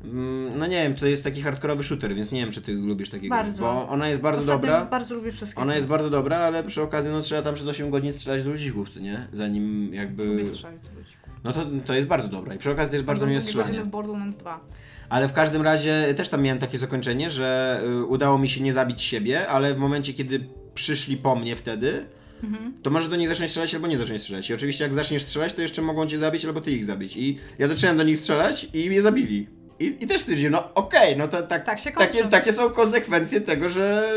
[0.05, 3.09] Mm, No nie wiem, to jest taki hardkorowy shooter, więc nie wiem, czy ty lubisz
[3.11, 3.31] takie gry.
[3.31, 3.62] Bardzo.
[3.62, 4.85] Bo ona jest bardzo Ostatnio dobra.
[4.85, 5.61] Bardzo lubię wszystkie.
[5.61, 8.51] Ona jest bardzo dobra, ale przy okazji no trzeba tam przez 8 godzin strzelać do
[8.51, 9.27] ludzików, co nie?
[9.33, 10.25] Zanim jakby.
[10.25, 11.12] Lubię strzelić ludzi.
[11.45, 12.55] No to, to jest bardzo dobra.
[12.55, 13.83] I przy okazji to jest bardzo miłe strzelanie.
[13.83, 14.61] w Borderlands 2.
[15.09, 18.73] Ale w każdym razie też tam miałem takie zakończenie, że y, udało mi się nie
[18.73, 22.07] zabić siebie, ale w momencie, kiedy przyszli po mnie wtedy,
[22.43, 22.72] Mhm.
[22.82, 24.51] to może do nich zacząć strzelać albo nie zacząć strzelać.
[24.51, 27.16] I oczywiście jak zaczniesz strzelać, to jeszcze mogą cię zabić albo ty ich zabić.
[27.16, 29.47] I ja zacząłem do nich strzelać i mnie zabili.
[29.80, 32.12] I, i też stwierdziłem, no okej, no to tak, Tak się kończy.
[32.12, 34.12] takie, takie są konsekwencje tego, że,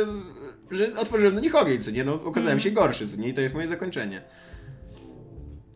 [0.71, 2.03] że otworzyłem do nich ogień, co nie?
[2.03, 2.59] No okazałem Mhm.
[2.59, 3.27] się gorszy, co nie?
[3.27, 4.21] I to jest moje zakończenie.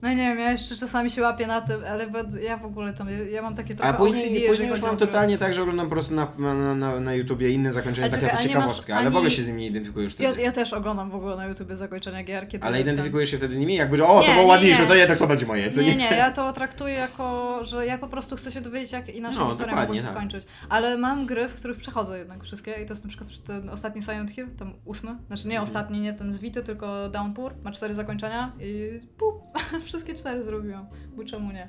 [0.02, 2.06] No nie wiem, ja jeszcze czasami się łapię na tym, ale
[2.42, 5.38] ja w ogóle tam, ja mam takie trochę A później, OCD, później już mam totalnie
[5.38, 8.36] tak, że oglądam po prostu na, na, na, na YouTubie inne zakończenia, A takie czekaj,
[8.36, 10.20] jako a nie masz ciekawostkę, ale w ani- ogóle się z nimi nie identyfikuję już
[10.20, 10.42] Ja, wtedy.
[10.44, 13.58] ja też oglądam w ogóle na YouTubie zakończenia gier, kiedy Ale identyfikujesz się wtedy z
[13.58, 13.76] nimi?
[13.76, 14.88] Jakby, że o, Nie, to było nie, ładniejsze, nie.
[14.88, 15.96] to jednak to będzie moje, co Nie, nie?
[15.96, 19.48] nie, ja to traktuję jako, że ja po prostu chcę się dowiedzieć, jak inaczej No,
[19.50, 20.12] historia mogła się tak.
[20.12, 20.46] skończyć.
[20.70, 24.02] Ale mam gry, w których przechodzę jednak wszystkie i to jest na przykład ten ostatni
[24.02, 25.64] Silent Hill, tam ósmy, znaczy nie Mhm.
[25.64, 29.36] ostatni, nie ten z Vity, tylko Downpour, ma cztery zakończenia i pup,
[29.90, 31.68] wszystkie cztery zrobiłam, bo czemu nie?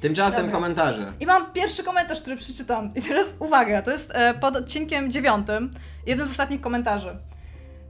[0.00, 0.52] Tymczasem Dobra.
[0.52, 1.12] komentarze.
[1.20, 2.90] I mam pierwszy komentarz, który przeczytam.
[2.94, 5.70] I teraz uwaga, to jest e, pod odcinkiem dziewiątym,
[6.06, 7.16] jeden z ostatnich komentarzy.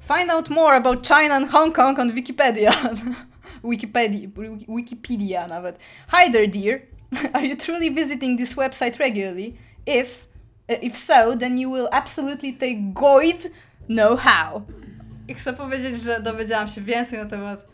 [0.00, 2.72] Find out more about China and Hong Kong on Wikipedia.
[3.70, 4.28] Wikipedia,
[4.68, 5.78] Wikipedia nawet.
[6.08, 6.80] Hi there, dear.
[7.34, 9.56] Are you truly visiting this website regularly?
[9.86, 10.26] If
[10.68, 13.50] uh, if so, then you will absolutely take good
[13.88, 14.62] know-how.
[15.28, 17.70] I chcę powiedzieć, że dowiedziałam się więcej na temat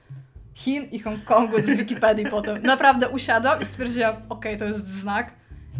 [0.56, 2.62] Chin i Hongkongu z Wikipedii potem.
[2.62, 5.34] Naprawdę usiadłam i stwierdziłam, okej, to jest znak.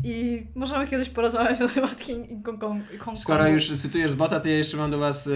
[0.05, 2.85] I możemy kiedyś porozmawiać na temat Chin i Hongkongu.
[2.89, 3.21] Hongkongu.
[3.21, 5.33] Skoro już cytujesz bota, to ja jeszcze mam do was yy,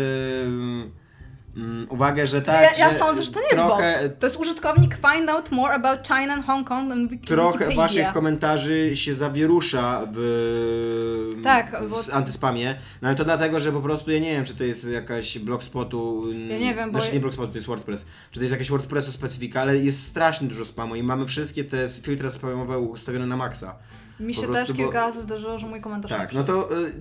[1.88, 2.62] uwagę, że tak.
[2.78, 4.18] ja, ja że sądzę, że to nie jest trochę, bot.
[4.18, 7.82] To jest użytkownik find out more about China and Hong Kong on Wiki- Trochę Wikipedia.
[7.82, 13.80] waszych komentarzy się zawierusza w, Tak, w bo- antyspamie, no ale to dlatego, że po
[13.80, 17.20] prostu ja nie wiem, czy to jest jakaś blogspotu, Ja nie wiem, bo znaczy nie
[17.20, 20.94] blogspotu, to jest WordPress, czy to jest jakaś WordPressu specyfika, ale jest strasznie dużo spamu
[20.96, 23.74] i mamy wszystkie te filtry spamowe ustawione na maksa.
[24.20, 26.78] Mi się też prostu, bo- kilka razy zdarzyło, że mój komentarz Tak, nie no to
[26.82, 26.92] y,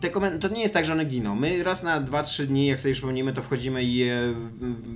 [0.00, 1.34] te komen- to nie jest tak, że one giną.
[1.34, 4.14] My raz na 2-3 dni, jak sobie przypomnimy, to wchodzimy i je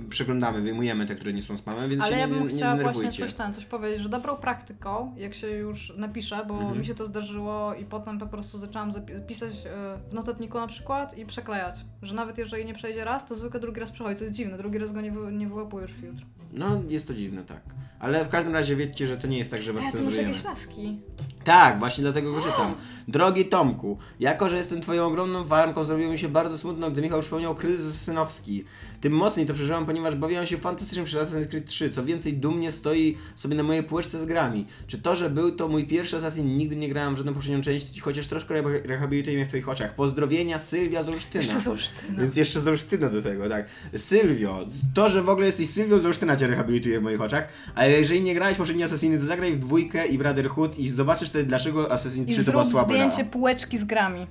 [0.05, 2.49] y, przeglądamy, wyjmujemy te, które nie są spamem, więc Ale się ja nie, bym nie
[2.55, 6.79] chciała właśnie coś tam, coś powiedzieć, że dobrą praktyką, jak się już napisze, bo Mhm.
[6.79, 8.91] mi się to zdarzyło i potem po prostu zaczęłam
[9.27, 13.35] pisać e, w notatniku na przykład i przeklejać, że nawet jeżeli nie przejdzie raz, to
[13.35, 16.23] zwykle drugi raz przechodzi, co jest dziwne, drugi raz go nie, wy, nie wyłapujesz filtr.
[16.53, 17.61] No, jest to dziwne, tak.
[17.99, 20.27] Ale w każdym razie wiedzcie, że to nie jest tak, że was masz cenzurujemy.
[20.29, 20.99] jakieś laski.
[21.43, 22.75] Tak, właśnie dlatego go czytam.
[23.07, 27.21] Drogi Tomku, jako że jestem twoją ogromną farmką, zrobiło mi się bardzo smutno, gdy Michał
[27.21, 28.65] przypomniał kryzys synowski.
[29.01, 32.71] Tym mocniej to przeżyłam, ponieważ bawiłam się fantastycznie przy Assassin's Creed 3, co więcej dumnie
[32.71, 34.65] stoi sobie na mojej półeczce z grami.
[34.87, 38.01] Czy to, że był to mój pierwszy Assassin, nigdy nie grałam w żadną poprzednią część,
[38.01, 39.95] chociaż troszkę re- rehabilituje mnie w twoich oczach.
[39.95, 41.43] Pozdrowienia Sylwia z Olsztyna.
[41.43, 42.21] Jeszcze z Olsztyna.
[42.21, 43.65] Więc jeszcze z Olsztyna do tego, tak.
[43.97, 47.91] Sylwio, to, że w ogóle jesteś Sylwią z Olsztyna cię rehabilituje w moich oczach, ale
[47.91, 51.91] jeżeli nie grałeś poprzednie Assassiny, to zagraj w dwójkę i Brotherhood i zobaczysz wtedy, dlaczego
[51.91, 53.25] Assassin I 3 to była słaba zdjęcie gra.
[53.31, 54.27] półeczki z grami.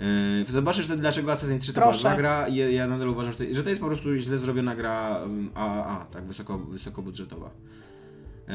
[0.00, 1.98] Yy, zobaczysz wtedy, dlaczego Assassin 3 to Proszę.
[1.98, 2.48] była zła gra.
[2.48, 5.50] Ja, ja nadal uważam, że to, że to jest po prostu źle zrobiona gra um,
[5.54, 7.50] AAA, tak, wysoko, wysokobudżetowa.
[8.48, 8.54] Yy,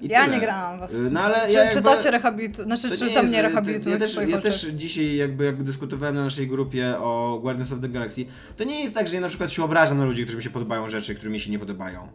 [0.00, 0.36] i Ja tyle.
[0.36, 1.52] nie grałam w Yy, Assassin's No ale Creed.
[1.52, 2.64] ja czy, czy jakby- to się rehabilituje?
[2.64, 4.52] Znaczy, czy nie to jest- mnie rehabilituje Ja w też, twoich ja oczach?
[4.52, 8.24] też dzisiaj jakby jak dyskutowałem na naszej grupie o Guardians of the Galaxy,
[8.56, 10.50] to nie jest tak, że ja na przykład się obrażam na ludzi, którym mi się
[10.50, 12.08] podobają rzeczy, które mi się nie podobają.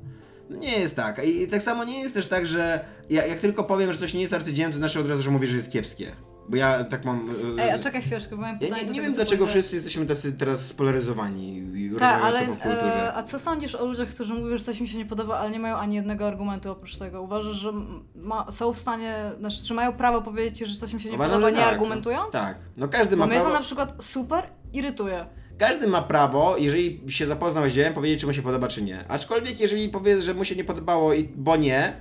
[0.50, 1.22] No nie jest tak.
[1.28, 2.80] I tak samo nie jest też tak, że
[3.10, 5.48] ja, jak tylko powiem, że coś nie jest arcydziełem, to znaczy od razu, że mówię,
[5.48, 6.12] że jest kiepskie.
[6.50, 7.28] Bo ja tak mam...
[7.58, 9.48] yy, Ej, a czekaj chwileczkę, bo mam ja pytanie nie, do nie tego, wiem, dlaczego
[9.48, 13.08] wszyscy jesteśmy tacy teraz spolaryzowani i Tak, ale rozmawiamy w kulturze.
[13.08, 15.50] e, a co sądzisz o ludziach, którzy mówią, że coś mi się nie podoba, ale
[15.52, 17.22] nie mają ani jednego argumentu oprócz tego?
[17.22, 17.74] Uważasz, że
[18.16, 21.32] ma, są w stanie, znaczy, że mają prawo powiedzieć że coś mi się nie Uważam,
[21.34, 21.74] podoba, nie tak.
[21.74, 22.32] argumentując?
[22.32, 22.58] Tak.
[22.78, 23.50] No każdy Bo ma mnie prawo...
[23.50, 24.44] to na przykład super
[24.74, 25.26] irytuje.
[25.58, 29.08] Każdy ma prawo, jeżeli się zapoznał z dziełem, powiedzieć, czy mu się podoba, czy nie.
[29.08, 31.94] Aczkolwiek, jeżeli powie, że mu się nie podobało, i bo nie.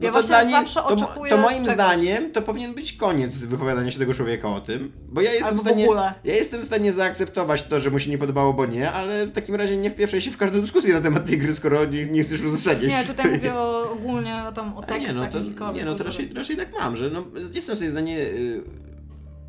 [0.00, 1.74] No Ja to właśnie zawsze oczekuję to moim czegoś.
[1.74, 4.92] zdaniem to powinien być koniec wypowiadania się tego człowieka o tym.
[5.08, 5.84] Bo ja jestem Albo w w stanie.
[5.84, 6.14] ogóle.
[6.24, 9.32] Ja jestem w stanie zaakceptować to, że mu się nie podobało, bo nie, ale w
[9.32, 12.22] takim razie nie wpieprzaj się w każdą dyskusję na temat tej gry, skoro nie, nie
[12.24, 12.92] chcesz uzasadniać.
[12.92, 15.94] Nie, tutaj mówię o, ogólnie o, tam, o A tekstach nie, no to, nie, no
[15.94, 17.24] to raczej, raczej tak mam, że no,
[17.54, 18.18] jestem sobie zdanie.
[18.18, 18.62] Yy,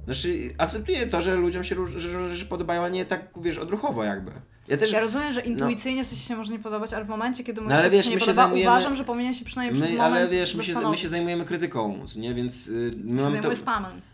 [0.05, 4.03] znaczy, akceptuję to, że ludziom się róż- że rzeczy podobają, a nie tak, wiesz, odruchowo
[4.03, 4.31] jakby.
[4.67, 4.91] Ja też.
[4.91, 7.81] Ja rozumiem, że intuicyjnie coś się może nie podobać, ale w momencie, kiedy mu No
[7.81, 10.27] coś wiesz, się nie podoba, zajmujemy- uważam, że powinien się przynajmniej przez My, moment ale
[10.27, 12.33] wiesz, my się, my się zajmujemy krytyką, nie?
[12.33, 13.49] Więc yy, my, mamy to,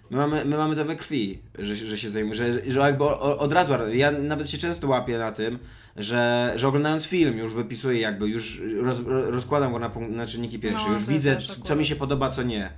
[0.10, 3.54] my, mamy, my mamy to we krwi, że, że się zajmujemy, że, że jakby od
[3.54, 5.60] razu, ja nawet się często łapię na tym,
[5.98, 10.88] że, że oglądając film już wypisuję jakby, już roz, rozkładam go na, na czynniki pierwsze,
[10.88, 12.70] No, już widzę też co mi się podoba, co nie.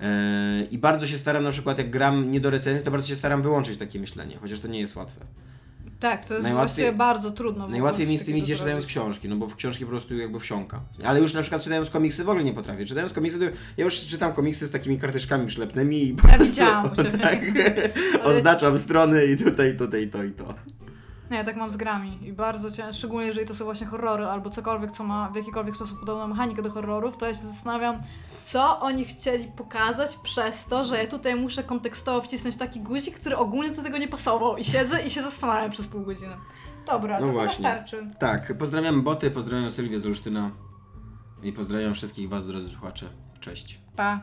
[0.00, 0.06] Yy,
[0.70, 3.42] I bardzo się staram, na przykład jak gram nie do recenzji, to bardzo się staram
[3.42, 5.26] wyłączyć takie myślenie, chociaż to nie jest łatwe.
[6.02, 7.68] Tak, to jest Najłatwiej- właściwie bardzo trudno.
[7.68, 10.80] Najłatwiej mi z tym idzie czytając książki, no bo w książki po prostu jakby wsiąka.
[11.04, 12.86] Ale już na przykład czytając komiksy w ogóle nie potrafię.
[12.86, 13.44] Czytając komiksy, to
[13.76, 17.18] ja już czytam komiksy z takimi karteczkami przylepnymi i po Ja prostu, widziałam ciebie.
[17.28, 17.38] tak,
[18.30, 20.54] oznaczam strony i tutaj, tutaj, to i to.
[21.30, 24.24] Nie, ja tak mam z grami i bardzo ciężko, szczególnie jeżeli to są właśnie horrory
[24.26, 27.96] albo cokolwiek, co ma w jakikolwiek sposób podobną mechanikę do horrorów, to ja się zastanawiam,
[28.42, 33.36] co oni chcieli pokazać przez to, że ja tutaj muszę kontekstowo wcisnąć taki guzik, który
[33.36, 36.36] ogólnie do tego nie pasował i siedzę i się zastanawiam przez pół godziny.
[36.86, 37.58] Dobra, No to właśnie.
[37.68, 38.06] starczy.
[38.18, 40.50] Tak, pozdrawiam boty, pozdrawiam Sylwię z Olsztyna
[41.42, 43.06] i pozdrawiam wszystkich was, drodzy słuchacze.
[43.40, 43.80] Cześć.
[43.96, 44.20] Pa.